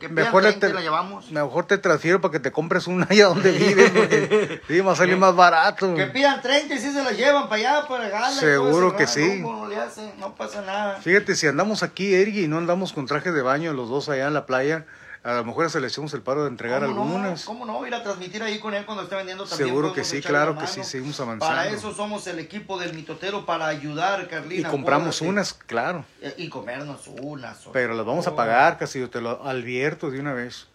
30, 0.00 0.08
que 0.08 0.08
pidan 0.08 0.24
Mejor, 0.24 0.42
le 0.42 0.48
30 0.50 0.66
y 0.66 0.70
te, 0.70 0.74
la 0.74 0.80
llevamos. 0.80 1.30
mejor 1.30 1.66
te 1.66 1.78
transfiero 1.78 2.20
para 2.20 2.32
que 2.32 2.40
te 2.40 2.50
compres 2.50 2.86
una 2.86 3.06
allá 3.08 3.26
donde 3.26 3.52
vives. 3.58 3.90
porque 3.90 4.60
sí, 4.66 4.80
va 4.80 4.92
a 4.92 4.96
salir 4.96 5.16
más 5.16 5.34
barato. 5.36 5.94
Que 5.94 6.06
pidan 6.06 6.40
30 6.40 6.74
y 6.74 6.78
si 6.78 6.92
se 6.92 7.02
la 7.02 7.12
llevan 7.12 7.48
para 7.48 7.56
allá, 7.56 7.88
para 7.88 8.08
Gala. 8.08 8.30
Seguro 8.32 8.96
que 8.96 9.06
sí. 9.06 9.40
No, 9.40 9.52
no 9.52 9.68
le 9.68 9.76
hacen, 9.76 10.12
no 10.18 10.34
pasa 10.34 10.62
nada. 10.62 10.96
Fíjate, 10.96 11.34
si 11.34 11.46
andamos 11.46 11.82
aquí, 11.82 12.14
Ergi, 12.14 12.44
y 12.44 12.48
no 12.48 12.58
andamos 12.58 12.92
con 12.92 13.06
traje 13.06 13.30
de 13.32 13.42
baño 13.42 13.72
los 13.72 13.88
dos 13.88 14.08
allá 14.08 14.26
en 14.26 14.34
la 14.34 14.46
playa, 14.46 14.86
a 15.22 15.34
lo 15.34 15.44
mejor 15.44 15.68
se 15.70 15.80
le 15.80 15.88
echamos 15.88 16.14
el 16.14 16.22
paro 16.22 16.44
de 16.44 16.48
entregar 16.48 16.82
¿Cómo 16.84 17.02
algunas. 17.02 17.40
No? 17.40 17.46
¿Cómo 17.46 17.66
no? 17.66 17.86
Ir 17.86 17.94
a 17.94 18.02
transmitir 18.02 18.42
ahí 18.42 18.58
con 18.58 18.72
él 18.74 18.86
cuando 18.86 19.02
esté 19.02 19.16
vendiendo 19.16 19.44
también. 19.44 19.68
Seguro 19.68 19.88
que 19.88 20.00
podemos 20.00 20.08
sí, 20.08 20.20
claro 20.22 20.54
la 20.54 20.60
que 20.60 20.66
sí, 20.66 20.82
seguimos 20.82 21.20
avanzando. 21.20 21.54
Para 21.54 21.68
eso 21.68 21.92
somos 21.94 22.26
el 22.26 22.38
equipo 22.38 22.78
del 22.78 22.94
mitotero, 22.94 23.44
para 23.44 23.66
ayudar, 23.66 24.22
y 24.22 24.26
Carlina. 24.28 24.70
compramos 24.70 25.16
acuérdate. 25.16 25.28
unas, 25.30 25.52
claro. 25.52 26.04
Eh, 26.22 26.34
Y 26.38 26.48
comernos 26.48 27.06
unas. 27.06 27.58
Pero 27.72 27.94
las 27.94 28.06
vamos 28.06 28.26
a 28.26 28.34
pagar, 28.34 28.78
casi 28.78 29.06
te 29.08 29.20
lo 29.20 29.46
advierto 29.46 30.10
de 30.10 30.20
una 30.20 30.32
vez. 30.32 30.68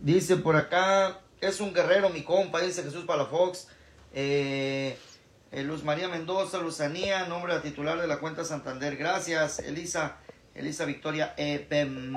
Dice 0.00 0.36
por 0.36 0.56
acá, 0.56 1.18
es 1.40 1.60
un 1.60 1.74
guerrero 1.74 2.10
mi 2.10 2.22
compa, 2.22 2.60
dice 2.60 2.82
Jesús 2.82 3.04
Palafox. 3.04 3.66
Eh, 4.14 4.96
eh, 5.50 5.62
Luz 5.64 5.82
María 5.84 6.08
Mendoza, 6.08 6.58
Luzanía, 6.58 7.26
nombre 7.26 7.52
de 7.52 7.58
la 7.58 7.62
titular 7.62 8.00
de 8.00 8.06
la 8.06 8.18
cuenta 8.18 8.44
Santander. 8.44 8.96
Gracias, 8.96 9.58
Elisa, 9.58 10.16
Elisa 10.54 10.84
Victoria 10.84 11.34
Epem. 11.36 12.12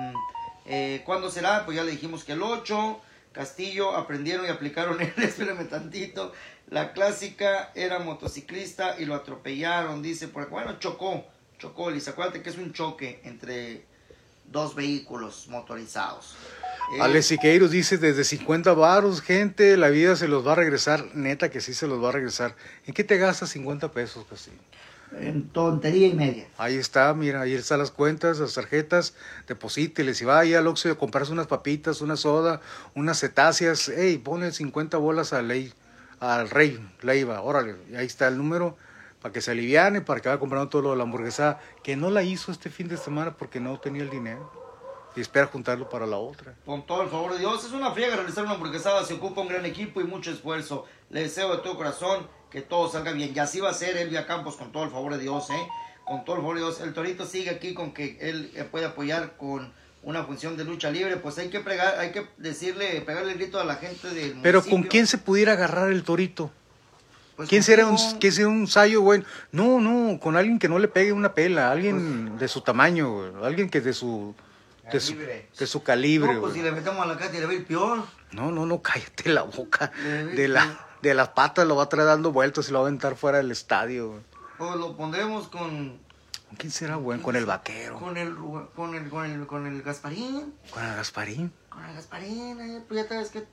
Eh, 0.66 1.02
¿Cuándo 1.06 1.30
será? 1.30 1.66
Pues 1.66 1.78
ya 1.78 1.84
le 1.84 1.92
dijimos 1.92 2.24
que 2.24 2.34
el 2.34 2.42
8. 2.42 3.02
Castillo 3.32 3.96
aprendieron 3.96 4.46
y 4.46 4.50
aplicaron 4.50 5.02
él, 5.02 5.14
espérame 5.18 5.68
tantito. 5.68 6.32
La 6.70 6.94
clásica 6.94 7.72
era 7.76 8.00
motociclista 8.00 8.96
y 8.98 9.06
lo 9.06 9.14
atropellaron, 9.14 10.02
dice, 10.02 10.30
por 10.30 10.50
bueno, 10.50 10.80
chocó, 10.80 11.26
chocó, 11.60 11.92
Liz, 11.92 12.08
acuérdate 12.08 12.42
que 12.42 12.50
es 12.50 12.58
un 12.58 12.74
choque 12.74 13.20
entre 13.26 13.86
dos 14.46 14.74
vehículos 14.74 15.48
motorizados. 15.50 16.36
Eh, 16.94 17.02
Alex 17.02 17.28
Siqueiros 17.28 17.72
dice, 17.72 17.98
desde 17.98 18.24
50 18.24 18.74
varos, 18.74 19.22
gente, 19.22 19.76
la 19.76 19.90
vida 19.90 20.16
se 20.16 20.28
los 20.28 20.46
va 20.48 20.54
a 20.54 20.56
regresar, 20.56 21.06
neta 21.14 21.50
que 21.50 21.62
sí 21.62 21.74
se 21.74 21.88
los 21.88 22.04
va 22.04 22.10
a 22.10 22.12
regresar. 22.14 22.56
¿En 22.86 22.94
qué 22.94 23.04
te 23.04 23.18
gastas 23.18 23.50
50 23.50 23.92
pesos, 23.92 24.26
Castillo? 24.30 24.58
En 25.20 25.50
tontería 25.50 26.08
y 26.08 26.14
media. 26.14 26.48
Ahí 26.58 26.76
está, 26.76 27.14
mira, 27.14 27.42
ahí 27.42 27.54
están 27.54 27.80
las 27.80 27.92
cuentas, 27.92 28.40
las 28.40 28.54
tarjetas, 28.54 29.16
deposíteles 29.48 30.22
y 30.22 30.26
vaya 30.26 30.60
al 30.60 30.68
Oxxo 30.68 30.92
a 30.92 30.96
comprarse 30.96 31.32
unas 31.32 31.48
papitas, 31.48 32.02
una 32.02 32.16
soda, 32.16 32.62
unas 32.94 33.20
cetáceas, 33.20 33.90
ey, 33.90 34.18
ponle 34.18 34.52
50 34.52 34.98
bolas 34.98 35.34
a 35.34 35.42
ley, 35.42 35.74
al 36.20 36.50
rey 36.50 36.80
Leiva, 37.02 37.42
órale, 37.42 37.76
y 37.92 37.96
ahí 37.96 38.06
está 38.06 38.28
el 38.28 38.38
número 38.38 38.78
para 39.22 39.34
que 39.34 39.42
se 39.42 39.52
aliviane, 39.52 40.02
para 40.02 40.20
que 40.20 40.30
vaya 40.30 40.40
comprando 40.40 40.70
todo 40.70 40.82
lo 40.84 40.92
de 40.92 40.98
la 40.98 41.04
hamburguesa, 41.04 41.60
que 41.84 41.96
no 41.96 42.10
la 42.10 42.24
hizo 42.24 42.52
este 42.52 42.70
fin 42.70 42.88
de 42.88 42.98
semana 42.98 43.36
porque 43.38 43.60
no 43.60 43.80
tenía 43.80 44.04
el 44.04 44.10
dinero 44.10 44.66
y 45.16 45.22
espera 45.22 45.48
juntarlo 45.48 45.90
para 45.90 46.06
la 46.06 46.18
otra. 46.18 46.56
Con 46.66 46.86
todo 46.86 47.04
el 47.04 47.10
favor 47.10 47.34
de 47.34 47.40
Dios, 47.40 47.64
es 47.64 47.72
una 47.72 47.92
friega 47.92 48.18
realizar 48.18 48.44
una 48.44 48.54
hamburguesada, 48.54 49.04
se 49.06 49.14
ocupa 49.14 49.42
un 49.42 49.48
gran 49.48 49.66
equipo 49.66 50.02
y 50.02 50.04
mucho 50.04 50.30
esfuerzo. 50.30 50.86
Le 51.10 51.22
deseo 51.22 51.56
de 51.56 51.64
todo 51.64 51.78
corazón 51.78 52.28
que 52.52 52.62
todo 52.62 52.90
salga 52.90 53.12
bien. 53.12 53.34
Y 53.36 53.40
así 53.40 53.60
va 53.60 53.70
a 53.70 53.74
ser 53.74 53.98
Elvia 53.98 54.26
Campos 54.26 54.56
con 54.56 54.72
todo 54.72 54.84
el 54.84 54.90
favor 54.90 55.14
de 55.14 55.20
Dios, 55.20 55.50
¿eh? 55.50 55.68
Con 56.06 56.24
todo 56.24 56.36
el 56.38 56.42
favor 56.42 56.56
de 56.56 56.62
Dios. 56.62 56.82
El 56.82 56.94
Torito 56.94 57.26
sigue 57.26 57.50
aquí 57.50 57.74
con 57.74 57.94
que 57.94 58.18
él 58.22 58.52
eh, 58.56 58.64
puede 58.64 58.86
apoyar 58.86 59.38
con 59.38 59.72
una 60.04 60.24
función 60.24 60.56
de 60.56 60.64
lucha 60.64 60.92
libre, 60.92 61.18
pues 61.18 61.38
hay 61.40 61.50
que 61.50 61.60
pregar, 61.60 62.00
hay 62.00 62.12
que 62.12 62.28
decirle, 62.38 63.02
pegarle 63.02 63.32
el 63.32 63.40
grito 63.40 63.60
a 63.60 63.66
la 63.66 63.76
gente 63.76 64.08
del 64.10 64.38
Pero 64.44 64.64
¿con 64.64 64.84
quién 64.84 65.08
se 65.08 65.18
pudiera 65.18 65.54
agarrar 65.54 65.92
el 65.92 66.04
torito? 66.04 66.52
Pues 67.36 67.50
¿Quién 67.50 67.64
será 67.64 67.88
un, 67.88 67.98
quién 68.20 68.32
será 68.32 68.48
un 68.48 68.68
sayo 68.68 69.02
bueno? 69.02 69.26
No, 69.52 69.82
no, 69.82 70.20
con 70.20 70.38
alguien 70.38 70.60
que 70.60 70.70
no 70.70 70.78
le 70.78 70.88
pegue 70.88 71.12
una 71.12 71.34
pela, 71.34 71.72
alguien 71.72 72.38
de 72.38 72.48
su 72.48 72.62
tamaño, 72.62 73.44
alguien 73.44 73.70
que 73.70 73.82
de 73.82 73.94
su 73.94 74.36
de 74.92 75.00
su, 75.00 75.14
Calibre. 75.14 75.50
de 75.58 75.68
su 75.68 75.84
calibre. 75.84 76.34
No, 76.34 76.42
pues 76.42 76.54
güey. 76.54 76.64
si 76.64 76.70
le 76.70 76.72
metemos 76.72 77.04
a 77.04 77.08
la 77.08 77.26
y 77.26 77.40
le 77.40 77.46
va 77.46 77.52
a 77.52 77.56
ir 77.56 77.66
peor. 77.66 78.04
No, 78.32 78.52
no, 78.52 78.66
no, 78.66 78.82
cállate 78.82 79.30
la 79.30 79.42
boca. 79.42 79.92
De, 80.36 80.48
la, 80.48 80.88
de 81.10 81.14
las 81.16 81.30
patas 81.30 81.68
lo 81.68 81.76
va 81.76 81.84
a 81.84 81.90
traer 81.90 82.08
dando 82.08 82.32
vueltas 82.32 82.68
y 82.70 82.72
lo 82.72 82.80
va 82.80 82.86
a 82.86 82.88
aventar 82.88 83.16
fuera 83.16 83.38
del 83.38 83.52
estadio. 83.52 84.10
güey. 84.10 84.22
Pues 84.58 84.76
lo 84.76 84.96
pondremos 84.96 85.48
con, 85.48 86.00
¿Con 86.48 86.58
quién 86.58 86.72
será 86.72 86.96
bueno? 86.96 87.22
Con 87.24 87.36
el 87.36 87.46
vaquero. 87.46 88.00
con 88.00 88.18
el, 88.18 88.36
con 88.76 88.96
el, 88.96 89.10
con 89.10 89.26
el, 89.26 89.48
con 89.48 89.68
el 89.68 89.82
Gasparín. 89.82 90.54
Con 90.72 90.84
el 90.84 90.96
Gasparín. 90.96 91.52
Con 91.70 91.84
el 91.86 91.96
Gasparín, 91.96 92.60
eh, 92.62 92.84
pues 92.88 93.04
ya 93.04 93.10
sabes 93.10 93.30
que 93.30 93.46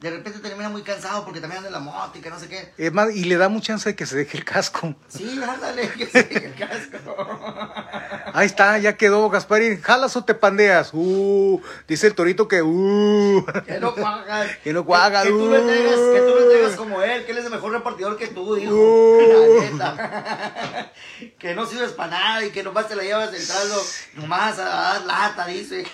de 0.00 0.10
repente 0.10 0.38
termina 0.40 0.68
muy 0.68 0.82
cansado 0.82 1.24
porque 1.24 1.40
también 1.40 1.58
anda 1.58 1.68
en 1.68 1.74
la 1.74 1.80
moto 1.80 2.18
y 2.18 2.20
que 2.20 2.28
no 2.28 2.38
sé 2.38 2.48
qué. 2.48 2.72
Es 2.76 2.92
más, 2.92 3.14
y 3.14 3.24
le 3.24 3.36
da 3.36 3.48
mucha 3.48 3.68
chance 3.68 3.88
de 3.88 3.96
que 3.96 4.04
se 4.04 4.16
deje 4.16 4.36
el 4.36 4.44
casco. 4.44 4.94
Sí, 5.08 5.40
ándale, 5.42 5.88
que 5.96 6.06
se 6.06 6.22
deje 6.24 6.46
el 6.46 6.54
casco. 6.54 7.16
Ahí 8.34 8.46
está, 8.46 8.76
ya 8.78 8.96
quedó 8.96 9.30
Gasparín. 9.30 9.80
¿Jalas 9.80 10.16
o 10.16 10.24
te 10.24 10.34
pandeas? 10.34 10.90
Uh, 10.92 11.62
dice 11.86 12.08
el 12.08 12.14
torito 12.14 12.48
que 12.48 12.62
uh. 12.62 13.46
Que 13.64 13.78
no 13.78 13.94
cuagas. 13.94 14.50
Que 14.64 14.72
no 14.72 14.84
cuagas, 14.84 15.22
Que, 15.22 15.28
que 15.30 15.34
tú 15.34 15.46
lo 15.46 15.52
uh. 15.52 15.54
entregas, 15.54 15.94
que 15.94 16.18
tú 16.18 16.34
lo 16.34 16.40
entregas 16.40 16.76
como 16.76 17.02
él, 17.02 17.24
que 17.24 17.32
él 17.32 17.38
es 17.38 17.44
el 17.44 17.50
mejor 17.52 17.72
repartidor 17.72 18.18
que 18.18 18.26
tú, 18.26 18.56
hijo. 18.56 18.74
Uh. 18.74 19.76
La 19.78 19.92
neta. 19.92 20.92
que 21.38 21.54
no 21.54 21.64
sirves 21.64 21.92
para 21.92 22.10
nada 22.10 22.44
y 22.44 22.50
que 22.50 22.62
nomás 22.62 22.88
te 22.88 22.96
la 22.96 23.04
llevas 23.04 23.32
entrando 23.32 23.82
nomás 24.14 24.58
a 24.58 24.64
dar 24.64 25.02
lata, 25.02 25.46
dice. 25.46 25.84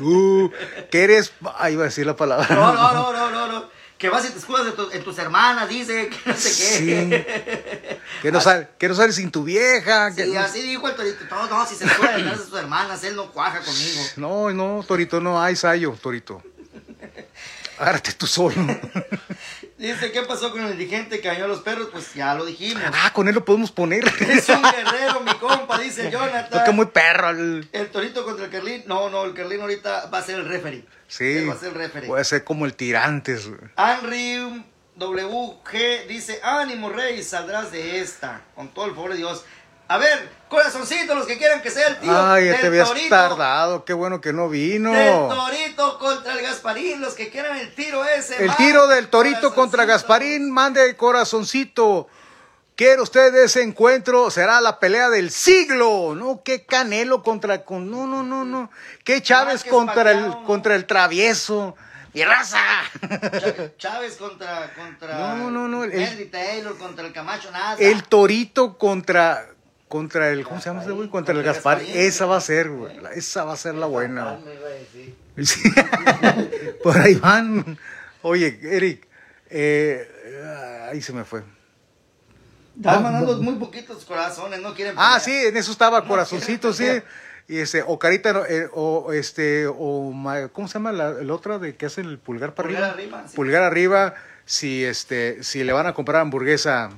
Uh, 0.00 0.50
que 0.90 1.04
eres. 1.04 1.32
Ahí 1.58 1.74
iba 1.74 1.82
a 1.82 1.86
decir 1.86 2.06
la 2.06 2.16
palabra. 2.16 2.48
no, 2.50 2.72
no, 2.72 2.92
no, 2.92 3.12
no, 3.12 3.27
no, 3.30 3.46
no. 3.46 3.70
Que 3.98 4.08
vas 4.08 4.24
y 4.24 4.30
te 4.30 4.38
escudas 4.38 4.64
en, 4.66 4.74
tu- 4.76 4.90
en 4.92 5.02
tus 5.02 5.18
hermanas, 5.18 5.68
dice, 5.68 6.08
que 6.24 6.30
no 6.30 6.36
sé 6.36 6.78
qué. 6.78 7.98
Que 8.22 8.30
no, 8.30 8.40
sale, 8.40 8.68
que 8.78 8.88
no 8.88 8.94
sales 8.94 9.16
sin 9.16 9.30
tu 9.32 9.42
vieja. 9.42 10.14
Que 10.14 10.24
Sí, 10.26 10.36
así 10.36 10.62
dijo 10.62 10.88
el 10.88 10.94
torito. 10.94 11.24
No, 11.30 11.46
no, 11.48 11.66
si 11.66 11.74
se 11.74 11.84
escuda 11.84 12.16
de 12.16 12.36
sus 12.36 12.54
hermanas, 12.54 13.02
él 13.04 13.16
no 13.16 13.30
cuaja 13.32 13.60
conmigo. 13.60 14.02
No, 14.16 14.50
no, 14.52 14.84
Torito, 14.86 15.20
no 15.20 15.42
hay 15.42 15.56
sayo, 15.56 15.96
Torito. 16.00 16.42
Agárrate 17.78 18.12
tú 18.12 18.26
solo. 18.26 18.54
Dice, 19.78 20.10
¿qué 20.10 20.22
pasó 20.22 20.50
con 20.50 20.60
el 20.64 20.76
dirigente 20.76 21.20
que 21.20 21.28
dañó 21.28 21.44
a 21.44 21.48
los 21.48 21.60
perros? 21.60 21.88
Pues 21.92 22.12
ya 22.14 22.34
lo 22.34 22.44
dijimos. 22.44 22.82
Ah, 22.92 23.12
con 23.12 23.28
él 23.28 23.34
lo 23.36 23.44
podemos 23.44 23.70
poner. 23.70 24.04
Es 24.28 24.48
un 24.48 24.60
guerrero, 24.72 25.20
mi 25.20 25.32
compa, 25.34 25.78
dice 25.78 26.10
Jonathan. 26.10 26.50
Toca 26.50 26.72
muy 26.72 26.86
perro. 26.86 27.30
el- 27.30 27.68
El 27.72 27.88
torito 27.90 28.24
contra 28.24 28.46
el 28.46 28.50
Carlín. 28.50 28.82
No, 28.86 29.08
no, 29.08 29.24
el 29.24 29.34
Carlín 29.34 29.60
ahorita 29.60 30.06
va 30.12 30.18
a 30.18 30.22
ser 30.22 30.40
el 30.40 30.46
referee. 30.48 30.84
Sí. 31.06 31.24
Él 31.38 31.48
va 31.50 31.54
a 31.54 31.58
ser 31.58 31.68
el 31.68 31.74
referee. 31.76 32.08
Puede 32.08 32.24
ser 32.24 32.42
como 32.42 32.66
el 32.66 32.74
tirantes. 32.74 33.48
Henry 33.76 34.64
WG 34.96 36.08
dice, 36.08 36.40
ánimo 36.42 36.90
rey, 36.90 37.22
saldrás 37.22 37.70
de 37.70 38.00
esta. 38.00 38.42
Con 38.56 38.68
todo 38.74 38.86
el 38.86 38.94
favor 38.96 39.12
de 39.12 39.18
Dios. 39.18 39.44
A 39.90 39.96
ver, 39.96 40.28
corazoncito, 40.48 41.14
los 41.14 41.26
que 41.26 41.38
quieran 41.38 41.62
que 41.62 41.70
sea 41.70 41.88
el 41.88 41.98
tío 41.98 42.12
Ay, 42.14 42.46
ya 42.46 42.60
te 42.60 42.66
habías 42.66 42.88
torito. 42.88 43.08
tardado. 43.08 43.84
Qué 43.86 43.94
bueno 43.94 44.20
que 44.20 44.32
no 44.34 44.48
vino. 44.50 44.92
Del 44.92 45.28
torito 45.28 45.98
contra 45.98 46.34
el 46.34 46.42
Gasparín, 46.42 47.00
los 47.00 47.14
que 47.14 47.30
quieran 47.30 47.56
el 47.56 47.74
tiro 47.74 48.04
ese. 48.04 48.44
El 48.44 48.54
tiro 48.56 48.86
del 48.86 49.08
Torito 49.08 49.54
contra. 49.54 49.86
Gasparín, 49.86 50.50
mande 50.50 50.94
corazoncito. 50.96 52.06
¿Quiere 52.76 53.00
usted 53.02 53.34
ese 53.34 53.62
encuentro? 53.62 54.30
Será 54.30 54.60
la 54.60 54.78
pelea 54.78 55.08
del 55.08 55.30
siglo. 55.30 56.14
No, 56.14 56.42
qué 56.44 56.64
Canelo 56.66 57.22
contra. 57.22 57.64
Con, 57.64 57.90
no, 57.90 58.06
no, 58.06 58.22
no, 58.22 58.44
no. 58.44 58.70
Qué 59.04 59.20
Chávez 59.22 59.54
Márquez 59.64 59.72
contra 59.72 60.10
el, 60.12 60.36
contra 60.44 60.74
el 60.76 60.86
travieso. 60.86 61.74
¡Mi 62.14 62.24
raza! 62.24 62.58
Chá- 63.00 63.72
Chávez 63.78 64.16
contra, 64.16 64.72
contra 64.74 65.18
No, 65.36 65.50
no, 65.50 65.66
no, 65.68 65.84
el- 65.84 65.92
Henry 65.92 66.26
Taylor 66.26 66.76
contra 66.78 67.06
el 67.06 67.12
Camacho 67.12 67.50
nada. 67.50 67.76
El 67.78 68.04
Torito 68.04 68.76
contra. 68.78 69.46
Contra 69.88 70.30
el. 70.30 70.44
¿Cómo 70.44 70.60
se 70.60 70.68
llama 70.70 70.82
ese 70.82 70.90
güey? 70.92 71.08
Contra 71.08 71.34
el 71.34 71.42
Gaspar. 71.42 71.80
Esa 71.82 72.26
va 72.26 72.36
a 72.36 72.40
ser, 72.40 72.68
güey. 72.70 73.00
la- 73.00 73.12
Esa 73.12 73.44
va 73.44 73.54
a 73.54 73.56
ser 73.56 73.74
la 73.74 73.86
buena. 73.86 74.38
Sí. 75.42 75.62
Por 76.82 76.96
ahí 76.98 77.14
van. 77.14 77.78
Oye, 78.22 78.58
Eric. 78.62 79.06
Eh, 79.50 80.88
ahí 80.90 81.00
se 81.00 81.12
me 81.12 81.24
fue. 81.24 81.42
Están 82.76 83.02
mandando 83.02 83.40
muy 83.42 83.54
poquitos 83.54 84.04
corazones, 84.04 84.60
no 84.60 84.72
quieren 84.74 84.94
Ah, 84.96 85.18
sí, 85.20 85.32
en 85.32 85.56
eso 85.56 85.72
estaba 85.72 86.04
corazoncito, 86.06 86.72
sí. 86.72 86.86
Y 87.48 87.58
ese, 87.58 87.82
o 87.84 87.98
carita, 87.98 88.42
eh, 88.48 88.68
o 88.74 89.12
este, 89.12 89.66
o, 89.66 90.12
¿cómo 90.52 90.68
se 90.68 90.74
llama 90.74 90.92
la, 90.92 91.08
el 91.18 91.30
otro 91.30 91.58
de 91.58 91.74
que 91.76 91.86
hace 91.86 92.02
el 92.02 92.18
pulgar 92.18 92.54
para 92.54 92.68
Pulgar 92.68 92.84
arriba? 92.90 93.16
arriba, 93.16 93.28
sí. 93.28 93.34
Pulgar 93.36 93.62
arriba, 93.62 94.14
si 94.44 94.84
este, 94.84 95.42
si 95.42 95.64
le 95.64 95.72
van 95.72 95.86
a 95.86 95.94
comprar 95.94 96.20
hamburguesa 96.20 96.90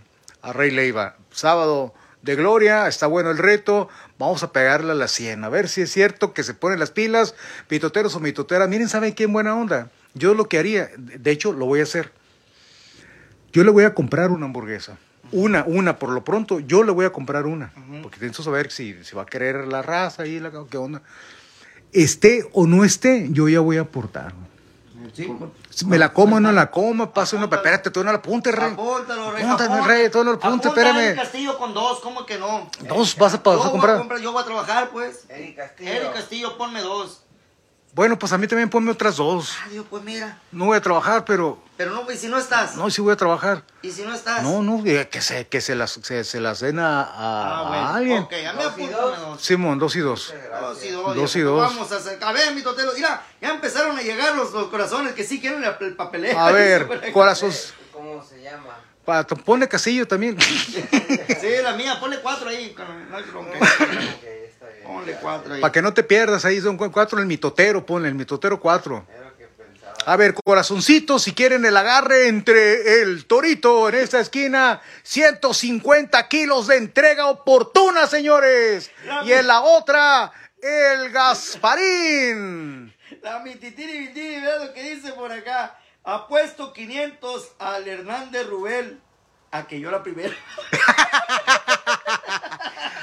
a 0.43 0.53
Rey 0.53 0.71
Leiva. 0.73 1.17
Sábado 1.31 1.95
de 2.23 2.37
gloria, 2.37 2.87
está 2.87 3.07
bueno 3.07 3.31
el 3.31 3.39
reto, 3.39 3.89
vamos 4.19 4.43
a 4.43 4.53
pegarle 4.53 4.93
a 4.93 4.95
la 4.95 5.09
100, 5.09 5.45
a 5.45 5.49
ver 5.49 5.69
si 5.69 5.83
es 5.83 5.91
cierto 5.91 6.35
que 6.35 6.43
se 6.43 6.55
ponen 6.55 6.79
las 6.79 6.91
pilas, 6.91 7.35
pitoteros 7.69 8.15
o 8.15 8.21
mitoteras. 8.21 8.69
Miren, 8.69 8.89
¿saben 8.89 9.15
qué 9.15 9.27
buena 9.27 9.57
onda? 9.57 9.91
Yo 10.15 10.35
lo 10.35 10.49
que 10.49 10.59
haría, 10.59 10.91
de 10.97 11.31
hecho, 11.31 11.53
lo 11.53 11.67
voy 11.67 11.81
a 11.81 11.85
hacer. 11.85 12.13
Yo 13.53 13.65
le 13.65 13.71
voy 13.71 13.85
a 13.85 13.95
comprar 13.95 14.31
una 14.31 14.47
hamburguesa. 14.47 14.99
Una, 15.33 15.65
una, 15.65 15.99
por 15.99 16.11
lo 16.11 16.25
pronto, 16.25 16.61
yo 16.61 16.83
le 16.83 16.91
voy 16.93 17.05
a 17.05 17.11
comprar 17.11 17.47
una. 17.47 17.73
Porque 18.03 18.19
necesito 18.21 18.43
saber 18.43 18.71
si, 18.71 19.03
si 19.05 19.15
va 19.15 19.23
a 19.23 19.27
querer 19.27 19.69
la 19.69 19.83
raza 19.83 20.27
y 20.27 20.41
la, 20.41 20.51
qué 20.69 20.77
onda. 20.77 21.03
Esté 21.93 22.49
o 22.53 22.67
no 22.67 22.85
esté, 22.85 23.29
yo 23.31 23.49
ya 23.49 23.61
voy 23.61 23.77
a 23.77 23.83
aportar. 23.83 24.35
Sí, 25.13 25.29
Me 25.85 25.99
la 25.99 26.13
como 26.13 26.37
o 26.37 26.41
no 26.41 26.53
la 26.53 26.71
coma, 26.71 27.13
pase 27.13 27.37
una. 27.37 27.47
Espérate, 27.47 27.91
tú 27.91 28.03
no 28.05 28.11
la 28.13 28.19
apuntes, 28.19 28.55
rey. 28.55 28.73
Apúntalo, 28.73 29.31
rey. 29.33 29.43
Apúntame, 29.45 29.65
apúntalo. 29.75 29.85
rey, 29.87 30.11
tú 30.11 30.19
no 30.19 30.25
lo 30.25 30.37
apuntes, 30.39 30.67
Apúntale 30.71 30.89
espérame. 30.91 31.11
el 31.11 31.17
Castillo 31.17 31.59
con 31.59 31.75
dos, 31.75 32.01
¿cómo 32.01 32.27
que 32.27 32.39
no? 32.39 32.71
Dos 32.89 33.17
vas 33.17 33.35
a, 33.35 33.43
pa- 33.43 33.53
Yo 33.53 33.61
a 33.61 33.63
voy 33.65 33.71
comprar. 33.73 33.99
comprar- 33.99 34.21
yo 34.21 34.33
voy 34.33 34.43
a 34.43 34.45
trabajar, 34.45 34.91
pues. 34.91 35.25
Eric 35.29 35.57
Castillo. 35.57 35.91
Eric 35.91 36.13
Castillo, 36.13 36.59
ponme 36.59 36.81
dos. 36.83 37.23
Bueno, 37.93 38.17
pues 38.19 38.33
a 38.33 38.39
mí 38.39 38.47
también 38.47 38.71
ponme 38.71 38.93
otras 38.93 39.17
dos. 39.17 39.57
Ah, 39.65 39.69
Dios, 39.69 39.85
pues 39.91 40.03
mira. 40.05 40.39
No 40.53 40.67
voy 40.67 40.77
a 40.77 40.81
trabajar, 40.81 41.25
pero. 41.25 41.61
Pero 41.77 41.91
no, 41.93 42.05
pues 42.05 42.21
si 42.21 42.29
no 42.29 42.39
estás. 42.39 42.77
No, 42.77 42.89
sí 42.89 43.01
voy 43.01 43.13
a 43.13 43.17
trabajar. 43.17 43.65
Y 43.83 43.91
si 43.91 44.03
no 44.03 44.15
estás. 44.15 44.43
No, 44.45 44.63
no, 44.63 44.81
eh, 44.87 45.09
que 45.11 45.21
se, 45.21 45.49
que 45.49 45.61
se 45.61 45.75
las, 45.75 45.93
se, 46.03 46.23
se 46.23 46.41
las 46.41 46.61
den 46.61 46.79
a, 46.79 47.03
a- 47.03 47.07
Ah, 47.13 47.59
a 47.59 47.69
bueno. 47.69 47.89
alguien. 47.89 48.23
Ok, 48.23 48.33
a 48.33 48.81
y 48.81 48.87
dos. 48.87 49.41
Simón, 49.43 49.79
dos 49.81 49.97
y 49.97 50.01
dos. 50.01 50.33
Dos 50.61 50.85
y 50.85 50.91
dos. 50.91 51.17
Dos 51.17 51.37
y 51.37 51.41
dos. 51.41 51.61
Vamos 51.75 51.91
a 51.91 51.97
hacer. 51.97 52.23
A 52.23 52.33
ver, 52.33 52.55
mi 52.55 52.63
totelo. 52.63 52.93
Mira, 52.95 53.23
ya 53.41 53.51
empezaron 53.51 53.99
a 53.99 54.03
llegar 54.03 54.37
los, 54.37 54.53
los 54.53 54.69
corazones 54.69 55.13
que 55.15 55.25
sí 55.25 55.41
quieren 55.41 55.65
el, 55.65 55.75
el 55.81 55.97
papeleo. 55.97 56.39
A 56.39 56.53
ver, 56.53 57.13
corazón. 57.13 57.51
¿Cómo 57.93 58.23
se 58.25 58.41
llama? 58.41 58.79
Pa- 59.05 59.25
Ponle 59.25 59.67
casillo 59.69 60.07
también. 60.07 60.39
Sí, 61.41 61.49
la 61.63 61.73
mía, 61.73 61.99
ponle 61.99 62.21
cuatro 62.21 62.49
ahí. 62.51 62.75
No 63.11 63.17
hay 63.17 63.25
Ponle 64.85 65.15
cuatro 65.21 65.55
ahí. 65.55 65.61
Para 65.61 65.73
que 65.73 65.83
no 65.83 65.95
te 65.95 66.03
pierdas, 66.03 66.45
ahí 66.45 66.61
son 66.61 66.77
cu- 66.77 66.91
cuatro 66.93 67.19
el 67.21 67.27
mitotero, 67.27 67.85
ponle 67.87 68.09
el 68.09 68.15
mitotero 68.15 68.59
cuatro. 68.61 69.07
A 70.07 70.17
ver, 70.17 70.33
corazoncito, 70.35 71.19
si 71.19 71.33
quieren 71.35 71.65
el 71.67 71.77
agarre 71.77 72.29
entre 72.29 73.03
el 73.03 73.27
torito 73.27 73.89
en 73.91 73.97
esta 73.97 74.19
esquina, 74.21 74.81
150 75.03 76.27
kilos 76.29 76.69
de 76.69 76.77
entrega 76.79 77.27
oportuna, 77.27 78.07
señores. 78.07 78.91
Y 79.25 79.33
en 79.33 79.47
la 79.47 79.61
otra, 79.61 80.33
el 80.63 81.11
Gasparín. 81.11 82.95
La 83.23 83.41
mititiri 83.41 84.01
mitiri, 84.01 84.41
vea 84.41 84.57
lo 84.65 84.73
que 84.73 84.83
dice 84.95 85.13
por 85.13 85.31
acá. 85.33 85.77
Apuesto 86.03 86.73
500 86.73 87.53
al 87.59 87.87
Hernández 87.87 88.47
Rubel 88.47 88.99
a 89.51 89.67
que 89.67 89.79
yo 89.81 89.91
la 89.91 90.03
primera. 90.03 90.35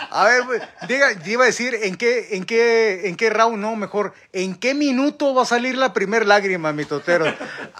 A 0.09 0.25
ver, 0.25 0.43
pues, 0.45 0.61
diga, 0.87 1.07
iba 1.25 1.43
a 1.43 1.47
decir 1.47 1.75
en 1.83 1.95
qué, 1.95 2.29
en 2.35 2.45
qué, 2.45 3.07
en 3.07 3.15
qué 3.15 3.29
round, 3.29 3.57
no, 3.57 3.75
mejor, 3.75 4.13
en 4.33 4.55
qué 4.55 4.73
minuto 4.73 5.33
va 5.33 5.43
a 5.43 5.45
salir 5.45 5.77
la 5.77 5.93
primer 5.93 6.25
lágrima, 6.25 6.71
mi 6.73 6.85
totero. 6.85 7.25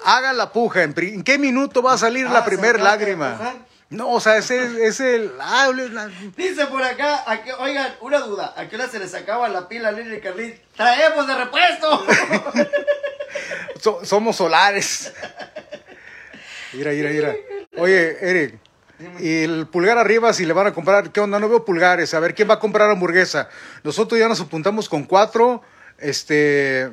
Haga 0.06 0.34
la 0.34 0.52
puja, 0.52 0.84
en, 0.84 0.94
pri- 0.94 1.14
¿en 1.14 1.24
qué 1.24 1.38
minuto 1.38 1.82
va 1.82 1.94
a 1.94 1.98
salir 1.98 2.26
la 2.30 2.40
Ah, 2.40 2.44
¿se 2.44 2.50
primer 2.50 2.80
lágrima? 2.80 3.56
No, 3.90 4.10
o 4.10 4.20
sea, 4.20 4.36
ese 4.38 4.86
es, 4.86 5.00
el. 5.00 5.32
ah, 5.40 5.72
la- 5.74 6.10
Dice 6.36 6.66
por 6.68 6.84
acá, 6.84 7.24
oigan, 7.60 7.96
una 8.02 8.20
duda, 8.20 8.54
¿a 8.58 8.68
qué 8.68 8.76
hora 8.76 8.90
se 8.90 9.00
les 9.00 9.14
acaba 9.14 9.48
la 9.48 9.70
pila 9.70 9.90
a 9.90 9.92
Lili 9.94 10.20
Carlín? 10.20 10.60
¡Traemos 10.76 11.26
de 11.26 11.36
repuesto! 11.36 12.06
so- 13.82 14.04
somos 14.04 14.36
solares. 14.36 15.14
Mira, 16.74 16.92
mira, 16.92 17.10
mira. 17.12 17.36
Oye, 17.78 18.18
Eric. 18.20 18.56
Y 19.20 19.44
el 19.44 19.68
pulgar 19.68 19.98
arriba, 19.98 20.34
si 20.34 20.46
le 20.46 20.54
van 20.54 20.68
a 20.68 20.74
comprar, 20.74 21.12
¿qué 21.12 21.20
onda? 21.20 21.40
No 21.40 21.48
veo 21.50 21.64
pulgares. 21.66 22.14
A 22.14 22.20
ver, 22.20 22.34
¿quién 22.34 22.50
va 22.50 22.56
a 22.56 22.60
comprar 22.60 22.90
hamburguesa? 22.90 23.48
Nosotros 23.84 24.20
ya 24.20 24.28
nos 24.28 24.42
apuntamos 24.42 24.90
con 24.90 25.04
cuatro. 25.04 25.62
Este, 26.00 26.90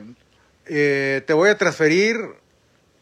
eh, 0.66 1.22
te 1.26 1.32
voy 1.32 1.48
a 1.50 1.56
transferir 1.58 2.18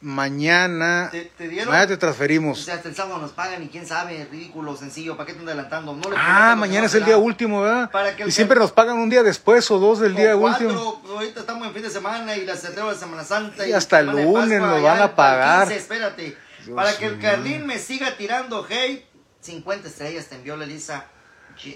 mañana. 0.01 1.09
¿Te- 1.13 1.31
te 1.39 1.49
dieron? 1.49 1.69
Mañana 1.69 1.87
te 1.87 1.95
o 1.95 1.99
transferimos. 1.99 2.61
sea, 2.65 2.75
hasta 2.75 2.89
el 2.89 2.95
sábado 2.95 3.19
nos 3.19 3.31
pagan 3.33 3.63
y 3.63 3.69
quién 3.69 3.87
sabe, 3.87 4.27
ridículo, 4.31 4.77
sencillo, 4.77 5.17
¿para 5.17 5.29
qué 5.29 5.35
te 5.35 5.43
adelantando? 5.45 5.95
No 5.95 6.11
le 6.11 6.17
Ah, 6.19 6.55
mañana 6.57 6.87
es 6.87 6.95
el 6.95 7.05
día 7.05 7.17
último, 7.17 7.63
¿verdad? 7.63 7.91
Para 7.91 8.17
que 8.17 8.27
Y 8.27 8.31
siempre 8.33 8.59
nos 8.59 8.73
pagan 8.73 8.99
un 8.99 9.09
día 9.09 9.23
después 9.23 9.71
o 9.71 9.79
dos 9.79 10.01
del 10.01 10.15
O 10.15 10.17
día 10.17 10.37
cuatro, 10.37 10.67
último. 10.69 11.01
pues, 11.03 11.15
ahorita 11.15 11.41
estamos 11.41 11.67
en 11.69 11.75
fin 11.75 11.83
de 11.83 11.91
semana 11.91 12.37
y 12.37 12.45
la 12.45 12.57
celebramos 12.57 12.95
de 12.95 13.01
Semana 13.01 13.25
Santa. 13.25 13.67
Y 13.67 13.73
hasta 13.73 14.01
el 14.01 14.07
lunes 14.07 14.27
Pascua, 14.61 14.69
nos 14.69 14.83
van 14.83 15.03
a 15.03 15.15
pagar. 15.15 15.69
15, 15.69 15.81
espérate. 15.81 16.37
Dios 16.65 16.77
para 16.77 16.97
que 16.97 17.07
el. 17.07 17.19
Carlín 17.21 17.67
me 17.67 17.79
siga 17.79 18.17
tirando 18.17 18.67
hate, 18.69 19.05
50 19.41 19.89
estrellas 19.89 20.27
te 20.27 20.37
envió 20.37 20.57
la 20.57 20.65
Elisa 20.65 21.07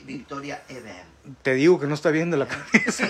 Victoria 0.04 0.62
Eben. 0.68 1.04
Te 1.42 1.54
digo 1.54 1.78
que 1.80 1.86
no 1.86 1.94
está 1.94 2.10
bien 2.10 2.30
de 2.30 2.36
la 2.38 2.46
cabeza. 2.48 3.08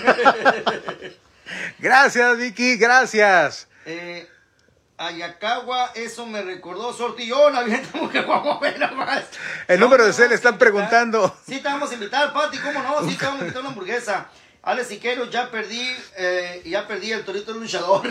gracias, 1.79 2.37
Vicky, 2.37 2.77
gracias. 2.77 3.67
Eh, 3.85 4.27
Ayacagua, 4.97 5.91
eso 5.95 6.25
me 6.25 6.41
recordó 6.41 6.91
Sortillón, 6.91 7.55
avientamos 7.55 8.11
que 8.11 8.21
vamos 8.21 8.57
a 8.57 8.59
ver. 8.59 8.77
El 9.67 9.79
número 9.79 10.05
de 10.05 10.13
cel 10.13 10.29
le 10.29 10.35
están 10.35 10.57
preguntando. 10.57 11.35
Sí, 11.45 11.57
te 11.59 11.63
vamos 11.67 11.91
a 11.91 11.93
invitar, 11.93 12.33
Pati, 12.33 12.57
¿cómo 12.57 12.81
no? 12.81 13.07
Sí, 13.07 13.15
te 13.15 13.25
vamos 13.25 13.41
a 13.41 13.43
invitar 13.43 13.61
una 13.61 13.69
hamburguesa. 13.69 14.27
Alex 14.63 14.87
Siqueiros, 14.89 15.29
ya 15.29 15.49
perdí, 15.49 15.87
eh, 16.17 16.61
ya 16.65 16.85
perdí 16.87 17.11
el 17.13 17.23
torito 17.23 17.53
luchador. 17.53 18.05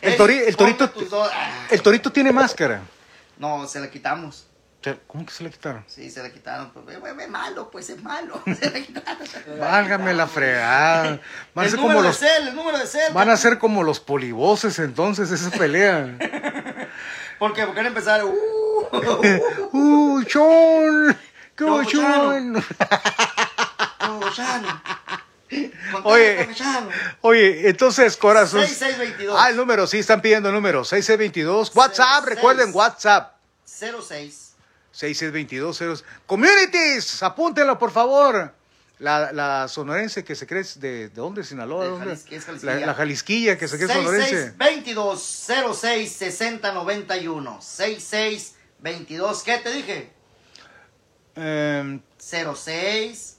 El 0.00 0.16
tori- 0.16 0.42
el 0.46 0.56
torito- 0.56 0.92
El 1.70 1.82
torito 1.82 2.12
tiene 2.12 2.30
máscara. 2.32 2.82
No, 3.38 3.66
se 3.66 3.80
la 3.80 3.90
quitamos. 3.90 4.46
¿Cómo 5.06 5.26
que 5.26 5.32
se 5.32 5.42
le 5.42 5.50
quitaron? 5.50 5.84
Sí, 5.88 6.10
se 6.10 6.22
la 6.22 6.30
quitaron. 6.30 6.70
Pues, 6.70 6.96
es, 6.96 7.28
malo, 7.28 7.70
pues 7.70 7.90
es 7.90 8.00
malo. 8.02 8.40
Se 8.46 8.70
la 8.70 8.80
quitaron. 8.80 9.26
Válgame 9.58 10.14
la 10.14 10.28
fregada. 10.28 11.20
Van 11.54 11.64
a 11.64 11.64
el 11.64 11.70
ser 11.70 11.80
número 11.80 11.94
como 11.94 12.02
de 12.02 12.08
los, 12.08 12.18
cel, 12.18 12.48
el 12.48 12.54
número 12.54 12.78
de 12.78 12.86
cel. 12.86 13.12
van 13.12 13.30
a 13.30 13.36
ser 13.36 13.58
como 13.58 13.82
los 13.82 13.98
polivoces 13.98 14.78
entonces 14.78 15.30
esa 15.32 15.50
pelea. 15.50 16.16
Porque, 17.38 17.64
porque 17.64 17.80
van 17.80 17.86
a 17.86 17.88
empezar. 17.88 18.24
Uh, 18.24 18.88
¡Uh, 19.72 20.22
Chon! 20.24 21.16
¡Qué 21.56 21.64
No, 21.64 21.82
Chon! 21.84 22.62
Oye. 26.04 26.48
Oye, 27.20 27.68
entonces, 27.68 28.16
corazón. 28.16 28.60
6622. 28.66 29.36
Ah, 29.38 29.50
el 29.50 29.56
número, 29.56 29.86
sí, 29.86 29.98
están 29.98 30.20
pidiendo 30.20 30.48
el 30.48 30.54
número. 30.54 30.84
6622. 30.84 31.72
WhatsApp, 31.74 32.24
06. 32.24 32.34
recuerden, 32.36 32.70
WhatsApp. 32.74 33.36
06. 33.64 34.54
6622. 34.92 35.76
ceros- 35.80 36.04
Communities, 36.26 37.22
apúntenlo, 37.22 37.78
por 37.78 37.90
favor. 37.90 38.52
La, 38.98 39.30
la 39.30 39.68
sonorense 39.68 40.24
que 40.24 40.34
se 40.34 40.46
cree 40.46 40.62
de, 40.76 41.08
¿de 41.08 41.08
dónde? 41.10 41.44
¿Sinaloa? 41.44 41.84
De 41.84 41.90
¿Dónde? 41.90 42.06
Jalis- 42.14 42.24
que 42.24 42.36
es 42.36 42.46
la, 42.48 42.54
Jalisquilla. 42.54 42.86
la 42.86 42.94
Jalisquilla 42.94 43.58
que 43.58 43.68
se 43.68 43.76
cree 43.76 43.88
sonorense. 43.92 44.54
6622 44.58 45.76
06 45.78 46.12
60 46.12 46.72
91. 46.72 47.58
6622. 47.60 49.42
¿Qué 49.42 49.58
te 49.58 49.70
dije? 49.72 50.10
Em, 51.34 52.00
06. 52.18 53.35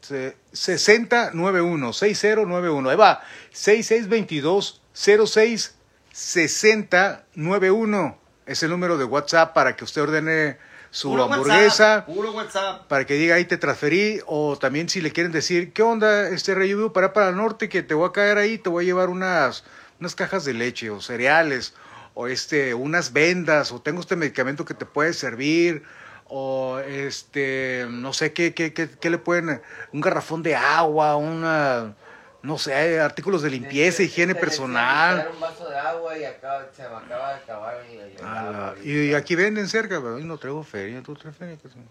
Se- 0.00 0.36
6091, 0.52 1.92
6091. 1.92 2.90
Ahí 2.90 2.96
va. 2.96 3.22
6622 3.52 4.80
06 4.92 5.74
6091. 6.12 8.18
Es 8.46 8.62
el 8.62 8.70
número 8.70 8.98
de 8.98 9.04
WhatsApp 9.04 9.54
para 9.54 9.76
que 9.76 9.84
usted 9.84 10.02
ordene 10.02 10.58
su 10.90 11.10
Puro 11.10 11.24
hamburguesa. 11.24 11.98
WhatsApp, 11.98 12.06
puro 12.06 12.32
WhatsApp. 12.32 12.88
para 12.88 13.06
que 13.06 13.14
diga 13.14 13.36
ahí 13.36 13.44
te 13.44 13.56
transferí 13.56 14.20
o 14.26 14.58
también 14.58 14.88
si 14.88 15.00
le 15.00 15.12
quieren 15.12 15.30
decir 15.30 15.72
qué 15.72 15.82
onda 15.82 16.28
este 16.30 16.54
rey 16.56 16.74
para 16.92 17.12
para 17.12 17.28
el 17.28 17.36
norte 17.36 17.68
que 17.68 17.84
te 17.84 17.94
voy 17.94 18.08
a 18.08 18.12
caer 18.12 18.38
ahí 18.38 18.58
te 18.58 18.68
voy 18.68 18.84
a 18.84 18.86
llevar 18.86 19.08
unas 19.08 19.62
unas 20.00 20.16
cajas 20.16 20.44
de 20.44 20.54
leche 20.54 20.90
o 20.90 21.00
cereales 21.00 21.74
o 22.14 22.26
este 22.26 22.74
unas 22.74 23.12
vendas 23.12 23.70
o 23.70 23.80
tengo 23.80 24.00
este 24.00 24.16
medicamento 24.16 24.64
que 24.64 24.74
te 24.74 24.84
puede 24.84 25.12
servir 25.12 25.84
o 26.30 26.78
este 26.78 27.86
no 27.90 28.12
sé 28.12 28.32
qué 28.32 28.54
qué 28.54 28.72
qué, 28.72 28.88
qué 28.88 29.10
le 29.10 29.18
pueden 29.18 29.60
un 29.92 30.00
garrafón 30.00 30.42
de 30.42 30.54
agua 30.56 31.16
una 31.16 31.94
no 32.42 32.56
sé 32.56 33.00
artículos 33.00 33.42
de 33.42 33.50
limpieza 33.50 34.02
higiene 34.02 34.34
personal 34.34 35.16
decía, 35.16 35.30
"Quitar 35.32 35.34
un 35.34 35.40
vaso 35.40 35.68
de 35.68 35.76
agua 35.76 36.16
y 36.18 36.24
acaba, 36.24 36.66
se 36.72 36.82
me 36.88 36.96
acaba 36.96 37.30
de 37.34 37.36
acabar 37.40 37.74
el, 37.84 37.98
el 38.00 38.24
A 38.24 38.42
la- 38.42 38.68
agua". 38.68 38.76
y 38.82 39.12
aquí 39.14 39.34
venden 39.34 39.68
cerca 39.68 40.00
pero 40.00 40.14
hoy 40.14 40.24
no 40.24 40.38
traigo 40.38 40.62
feria 40.62 41.02
tú 41.02 41.14
traes 41.14 41.36
feria 41.36 41.56
que 41.58 41.68
decía, 41.68 41.82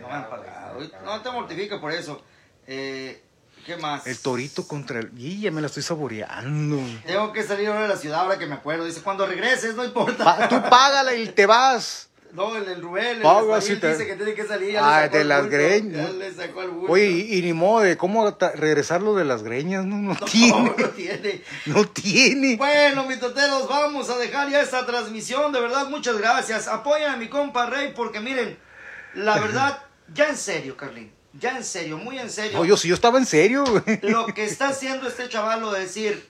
No 0.00 0.08
me 0.08 0.14
han 0.14 0.22
y 0.22 0.24
pagado. 0.26 0.80
No 1.04 1.22
te 1.22 1.30
mortifiques 1.30 1.78
por 1.78 1.92
eso. 1.92 2.22
Eh, 2.66 3.22
¿Qué 3.66 3.76
más? 3.76 4.06
el 4.06 4.16
torito 4.18 4.66
contra 4.66 5.00
el 5.00 5.10
y 5.18 5.40
ya 5.40 5.50
me 5.50 5.60
la 5.60 5.66
estoy 5.66 5.82
saboreando 5.82 6.78
Tengo 7.04 7.32
que 7.32 7.42
salir 7.42 7.66
ahora 7.68 7.82
de 7.82 7.88
la 7.88 7.96
ciudad 7.96 8.20
ahora 8.20 8.38
que 8.38 8.46
me 8.46 8.54
acuerdo. 8.54 8.84
Dice, 8.84 9.00
cuando 9.02 9.26
regreses, 9.26 9.74
no 9.74 9.84
importa. 9.84 10.24
Pa- 10.24 10.48
tú 10.48 10.62
págala 10.70 11.14
y 11.14 11.26
te 11.26 11.46
vas. 11.46 12.08
No, 12.32 12.54
el, 12.56 12.64
el 12.68 12.82
Rubén, 12.82 13.16
el 13.16 13.22
Paga, 13.22 13.60
sí 13.62 13.76
te- 13.76 13.90
dice 13.92 14.06
que 14.06 14.14
tiene 14.14 14.34
que 14.34 14.44
salir. 14.46 14.72
Ya 14.72 14.98
Ah, 14.98 15.08
de 15.08 15.24
las 15.24 15.46
greñas. 15.48 16.08
Ya 16.08 16.12
le 16.12 16.34
sacó 16.34 16.62
el 16.62 16.70
bulto. 16.70 16.92
Oye, 16.92 17.06
y, 17.08 17.38
y 17.38 17.42
ni 17.42 17.52
modo 17.54 17.80
de 17.80 17.96
cómo 17.96 18.30
regresarlo 18.54 19.14
de 19.14 19.24
las 19.24 19.42
greñas, 19.42 19.84
no, 19.86 19.96
no, 19.96 20.12
no, 20.20 20.26
tiene, 20.26 20.62
no 20.76 20.88
tiene. 20.90 21.42
no 21.66 21.88
tiene. 21.88 22.56
Bueno, 22.56 23.04
mis 23.06 23.20
toteros, 23.20 23.66
vamos 23.68 24.10
a 24.10 24.18
dejar 24.18 24.50
ya 24.50 24.60
esta 24.60 24.84
transmisión. 24.84 25.50
De 25.52 25.60
verdad, 25.60 25.88
muchas 25.88 26.18
gracias. 26.18 26.68
Apoyen 26.68 27.08
a 27.08 27.16
mi 27.16 27.28
compa 27.28 27.66
Rey 27.66 27.92
porque 27.96 28.20
miren, 28.20 28.58
la 29.14 29.38
verdad, 29.40 29.82
ya 30.12 30.28
en 30.28 30.36
serio, 30.36 30.76
Carlín. 30.76 31.12
Ya 31.38 31.56
en 31.56 31.64
serio, 31.64 31.98
muy 31.98 32.18
en 32.18 32.30
serio. 32.30 32.58
No, 32.58 32.64
yo 32.64 32.76
sí, 32.76 32.88
yo 32.88 32.94
estaba 32.94 33.18
en 33.18 33.26
serio. 33.26 33.64
Lo 34.02 34.26
que 34.26 34.44
está 34.44 34.68
haciendo 34.68 35.08
este 35.08 35.28
chavalo 35.28 35.72
de 35.72 35.80
decir, 35.80 36.28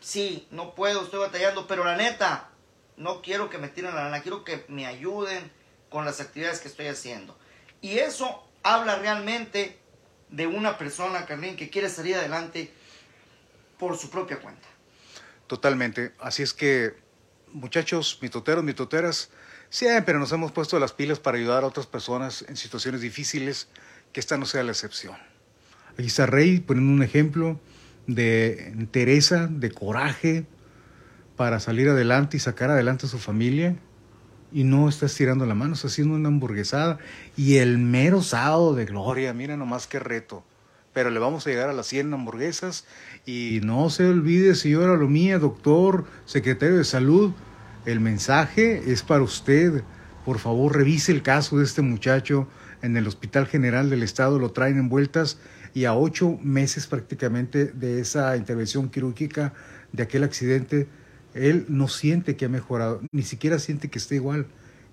sí, 0.00 0.46
no 0.50 0.74
puedo, 0.74 1.02
estoy 1.02 1.20
batallando, 1.20 1.66
pero 1.66 1.84
la 1.84 1.96
neta, 1.96 2.50
no 2.96 3.22
quiero 3.22 3.50
que 3.50 3.58
me 3.58 3.68
tiren 3.68 3.94
la 3.94 4.04
lana, 4.04 4.22
quiero 4.22 4.44
que 4.44 4.64
me 4.68 4.86
ayuden 4.86 5.50
con 5.88 6.04
las 6.04 6.20
actividades 6.20 6.60
que 6.60 6.68
estoy 6.68 6.86
haciendo. 6.86 7.36
Y 7.80 7.98
eso 7.98 8.46
habla 8.62 8.96
realmente 8.96 9.78
de 10.28 10.46
una 10.46 10.78
persona, 10.78 11.24
Carlín, 11.26 11.56
que 11.56 11.70
quiere 11.70 11.88
salir 11.88 12.16
adelante 12.16 12.72
por 13.78 13.96
su 13.96 14.10
propia 14.10 14.38
cuenta. 14.38 14.66
Totalmente. 15.46 16.12
Así 16.18 16.42
es 16.42 16.52
que, 16.52 16.94
muchachos, 17.52 18.18
mitoteros, 18.20 18.64
mitoteras, 18.64 19.30
siempre 19.70 20.14
nos 20.18 20.32
hemos 20.32 20.52
puesto 20.52 20.78
las 20.78 20.92
pilas 20.92 21.20
para 21.20 21.38
ayudar 21.38 21.62
a 21.62 21.66
otras 21.66 21.86
personas 21.86 22.44
en 22.48 22.56
situaciones 22.56 23.00
difíciles, 23.00 23.68
que 24.16 24.20
esta 24.20 24.38
no 24.38 24.46
sea 24.46 24.62
la 24.62 24.72
excepción. 24.72 25.14
Aquí 25.92 26.06
está 26.06 26.24
Rey 26.24 26.60
poniendo 26.60 26.90
un 26.90 27.02
ejemplo 27.02 27.60
de 28.06 28.68
entereza, 28.68 29.46
de 29.46 29.70
coraje 29.70 30.46
para 31.36 31.60
salir 31.60 31.90
adelante 31.90 32.38
y 32.38 32.40
sacar 32.40 32.70
adelante 32.70 33.04
a 33.04 33.08
su 33.10 33.18
familia. 33.18 33.76
Y 34.50 34.64
no 34.64 34.88
está 34.88 35.04
estirando 35.04 35.44
la 35.44 35.54
mano, 35.54 35.74
está 35.74 35.88
haciendo 35.88 36.14
una 36.14 36.28
hamburguesada. 36.28 36.96
Y 37.36 37.56
el 37.56 37.76
mero 37.76 38.22
sábado 38.22 38.74
de 38.74 38.86
gloria, 38.86 39.34
mira 39.34 39.58
nomás 39.58 39.86
qué 39.86 39.98
reto. 39.98 40.42
Pero 40.94 41.10
le 41.10 41.20
vamos 41.20 41.46
a 41.46 41.50
llegar 41.50 41.68
a 41.68 41.74
las 41.74 41.86
100 41.88 42.14
hamburguesas. 42.14 42.86
Y 43.26 43.60
no 43.64 43.90
se 43.90 44.06
olvide, 44.06 44.54
señora 44.54 44.96
Lomía, 44.96 45.38
doctor, 45.38 46.06
secretario 46.24 46.78
de 46.78 46.84
salud, 46.84 47.34
el 47.84 48.00
mensaje 48.00 48.90
es 48.90 49.02
para 49.02 49.22
usted. 49.22 49.84
Por 50.24 50.38
favor, 50.38 50.74
revise 50.74 51.12
el 51.12 51.20
caso 51.20 51.58
de 51.58 51.64
este 51.64 51.82
muchacho 51.82 52.48
en 52.82 52.96
el 52.96 53.06
Hospital 53.06 53.46
General 53.46 53.90
del 53.90 54.02
Estado. 54.02 54.38
Lo 54.38 54.52
traen 54.52 54.78
en 54.78 54.88
vueltas 54.88 55.38
y 55.74 55.84
a 55.84 55.94
ocho 55.94 56.38
meses 56.42 56.86
prácticamente 56.86 57.66
de 57.66 58.00
esa 58.00 58.36
intervención 58.36 58.88
quirúrgica, 58.88 59.52
de 59.92 60.02
aquel 60.02 60.24
accidente, 60.24 60.88
él 61.34 61.66
no 61.68 61.88
siente 61.88 62.36
que 62.36 62.46
ha 62.46 62.48
mejorado, 62.48 63.02
ni 63.12 63.22
siquiera 63.22 63.58
siente 63.58 63.90
que 63.90 63.98
está 63.98 64.14
igual, 64.14 64.46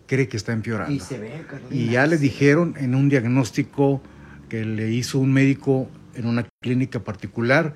cree 0.07 0.27
que 0.27 0.37
está 0.37 0.51
empeorando. 0.51 1.03
ve, 1.09 1.45
Carlín. 1.49 1.67
Y 1.71 1.91
ya 1.91 2.05
le 2.05 2.17
dijeron 2.17 2.75
en 2.77 2.95
un 2.95 3.07
diagnóstico 3.07 4.01
que 4.49 4.65
le 4.65 4.91
hizo 4.91 5.19
un 5.19 5.31
médico 5.31 5.89
en 6.15 6.27
una 6.27 6.47
clínica 6.61 7.03
particular, 7.03 7.75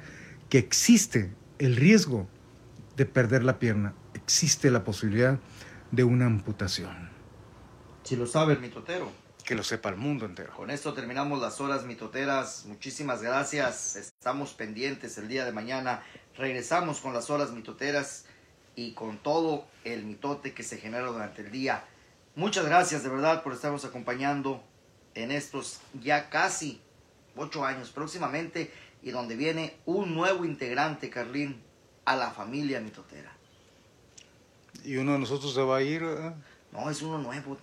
que 0.49 0.57
existe 0.57 1.31
el 1.59 1.75
riesgo 1.75 2.27
de 2.97 3.05
perder 3.05 3.43
la 3.43 3.57
pierna, 3.57 3.93
existe 4.13 4.69
la 4.69 4.83
posibilidad 4.83 5.39
de 5.91 6.03
una 6.03 6.25
amputación. 6.25 7.09
Si 8.03 8.15
lo 8.15 8.25
sabe 8.25 8.53
el 8.53 8.59
mitotero. 8.59 9.11
Que 9.47 9.55
lo 9.55 9.63
sepa 9.63 9.87
el 9.87 9.95
mundo 9.95 10.25
entero. 10.25 10.53
Con 10.53 10.69
esto 10.69 10.93
terminamos 10.93 11.39
las 11.39 11.61
horas 11.61 11.85
mitoteras. 11.85 12.65
Muchísimas 12.65 13.21
gracias. 13.21 13.95
Estamos 13.95 14.53
pendientes 14.53 15.17
el 15.17 15.29
día 15.29 15.45
de 15.45 15.53
mañana. 15.53 16.03
Regresamos 16.35 16.99
con 16.99 17.13
las 17.13 17.29
horas 17.29 17.51
mitoteras 17.51 18.25
y 18.75 18.91
con 18.91 19.17
todo 19.19 19.65
el 19.85 20.03
mitote 20.03 20.53
que 20.53 20.63
se 20.63 20.75
genera 20.75 21.07
durante 21.07 21.43
el 21.43 21.51
día. 21.51 21.85
Muchas 22.35 22.65
gracias 22.65 23.03
de 23.03 23.09
verdad 23.09 23.41
por 23.41 23.53
estarnos 23.53 23.85
acompañando 23.85 24.61
en 25.15 25.31
estos 25.31 25.79
ya 25.93 26.29
casi 26.29 26.81
ocho 27.37 27.63
años 27.63 27.91
próximamente 27.91 28.73
y 29.01 29.11
donde 29.11 29.37
viene 29.37 29.77
un 29.85 30.13
nuevo 30.13 30.43
integrante, 30.43 31.09
Carlín, 31.09 31.63
a 32.03 32.17
la 32.17 32.31
familia 32.31 32.81
mitotera. 32.81 33.31
¿Y 34.83 34.97
uno 34.97 35.13
de 35.13 35.19
nosotros 35.19 35.53
se 35.53 35.61
va 35.61 35.77
a 35.77 35.81
ir? 35.83 36.01
No, 36.73 36.89
es 36.89 37.01
uno 37.01 37.17
nuevo. 37.17 37.57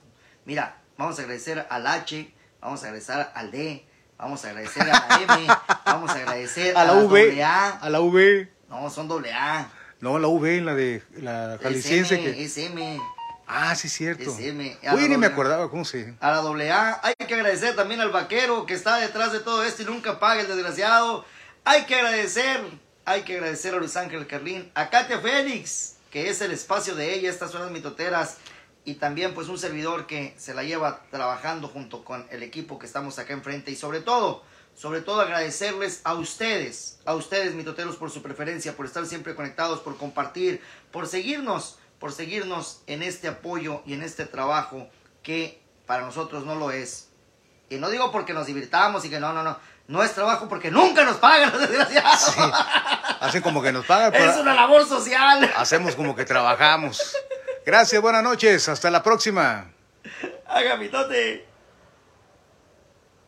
Mira, 0.46 0.80
vamos 0.96 1.18
a 1.18 1.22
agradecer 1.22 1.66
al 1.68 1.86
H, 1.86 2.32
vamos 2.60 2.82
a 2.82 2.86
agradecer 2.86 3.26
al 3.34 3.50
D, 3.50 3.86
vamos 4.18 4.44
a 4.44 4.50
agradecer 4.50 4.82
a 4.82 4.86
la 4.86 5.36
M, 5.36 5.46
vamos 5.84 6.10
a 6.10 6.14
agradecer 6.14 6.76
a 6.76 6.84
la, 6.84 6.94
V, 6.94 7.42
a 7.42 7.90
la 7.90 8.00
V. 8.00 8.52
No, 8.68 8.90
son 8.90 9.08
doble 9.08 9.32
A. 9.32 9.70
No, 10.00 10.18
la 10.18 10.28
V, 10.28 10.60
la 10.60 10.74
de 10.74 11.02
la 11.16 11.58
jalisciense. 11.62 12.42
Es 12.42 12.58
M, 12.58 12.74
que... 12.74 13.00
Ah, 13.46 13.74
sí, 13.74 13.88
cierto. 13.88 14.30
Uy, 14.30 15.08
ni 15.08 15.16
me 15.16 15.26
acordaba 15.26 15.70
cómo 15.70 15.84
se. 15.84 16.14
A 16.20 16.30
la 16.30 16.36
doble 16.38 16.70
A. 16.72 17.00
Hay 17.02 17.14
que 17.14 17.34
agradecer 17.34 17.76
también 17.76 18.00
al 18.00 18.10
vaquero 18.10 18.66
que 18.66 18.74
está 18.74 18.96
detrás 18.96 19.32
de 19.32 19.40
todo 19.40 19.64
esto 19.64 19.82
y 19.82 19.84
nunca 19.84 20.18
paga 20.18 20.40
el 20.40 20.48
desgraciado. 20.48 21.24
Hay 21.64 21.84
que 21.84 21.94
agradecer, 21.94 22.60
hay 23.04 23.22
que 23.22 23.36
agradecer 23.36 23.74
a 23.74 23.78
Luis 23.78 23.96
Ángel 23.96 24.26
Carlín, 24.26 24.70
a 24.74 24.90
Katia 24.90 25.20
Félix, 25.20 25.96
que 26.10 26.28
es 26.28 26.40
el 26.40 26.52
espacio 26.52 26.94
de 26.94 27.14
ella, 27.14 27.30
estas 27.30 27.50
son 27.50 27.62
las 27.62 27.70
mitoteras. 27.70 28.38
Y 28.84 28.94
también 28.94 29.34
pues 29.34 29.48
un 29.48 29.58
servidor 29.58 30.06
que 30.06 30.34
se 30.36 30.52
la 30.52 30.62
lleva 30.62 31.00
trabajando 31.10 31.68
junto 31.68 32.04
con 32.04 32.26
el 32.30 32.42
equipo 32.42 32.78
que 32.78 32.86
estamos 32.86 33.18
acá 33.18 33.32
enfrente. 33.32 33.70
Y 33.70 33.76
sobre 33.76 34.00
todo, 34.00 34.42
sobre 34.74 35.00
todo 35.00 35.20
agradecerles 35.20 36.02
a 36.04 36.14
ustedes, 36.14 36.98
a 37.06 37.14
ustedes 37.14 37.54
mitoteros 37.54 37.96
por 37.96 38.10
su 38.10 38.22
preferencia, 38.22 38.76
por 38.76 38.84
estar 38.86 39.06
siempre 39.06 39.34
conectados, 39.34 39.80
por 39.80 39.96
compartir, 39.96 40.60
por 40.90 41.06
seguirnos, 41.06 41.78
por 41.98 42.12
seguirnos 42.12 42.82
en 42.86 43.02
este 43.02 43.28
apoyo 43.28 43.82
y 43.86 43.94
en 43.94 44.02
este 44.02 44.26
trabajo 44.26 44.88
que 45.22 45.62
para 45.86 46.02
nosotros 46.02 46.44
no 46.44 46.54
lo 46.54 46.70
es. 46.70 47.08
Y 47.70 47.76
no 47.76 47.88
digo 47.88 48.12
porque 48.12 48.34
nos 48.34 48.46
divirtamos 48.46 49.04
y 49.04 49.10
que 49.10 49.18
no, 49.18 49.32
no, 49.32 49.42
no. 49.42 49.58
No 49.86 50.02
es 50.02 50.14
trabajo 50.14 50.48
porque 50.48 50.70
nunca 50.70 51.04
nos 51.04 51.16
pagan 51.16 51.50
los 51.50 51.60
desgraciados. 51.60 52.20
Sí. 52.20 52.40
Hacen 53.20 53.42
como 53.42 53.62
que 53.62 53.72
nos 53.72 53.84
pagan. 53.84 54.14
Es 54.30 54.36
una 54.36 54.54
labor 54.54 54.86
social. 54.86 55.50
Hacemos 55.56 55.94
como 55.94 56.16
que 56.16 56.24
trabajamos. 56.24 57.14
Gracias, 57.64 58.00
buenas 58.02 58.22
noches. 58.22 58.68
Hasta 58.68 58.90
la 58.90 59.02
próxima. 59.02 59.70
Haga 60.46 60.76
mitote. 60.76 61.46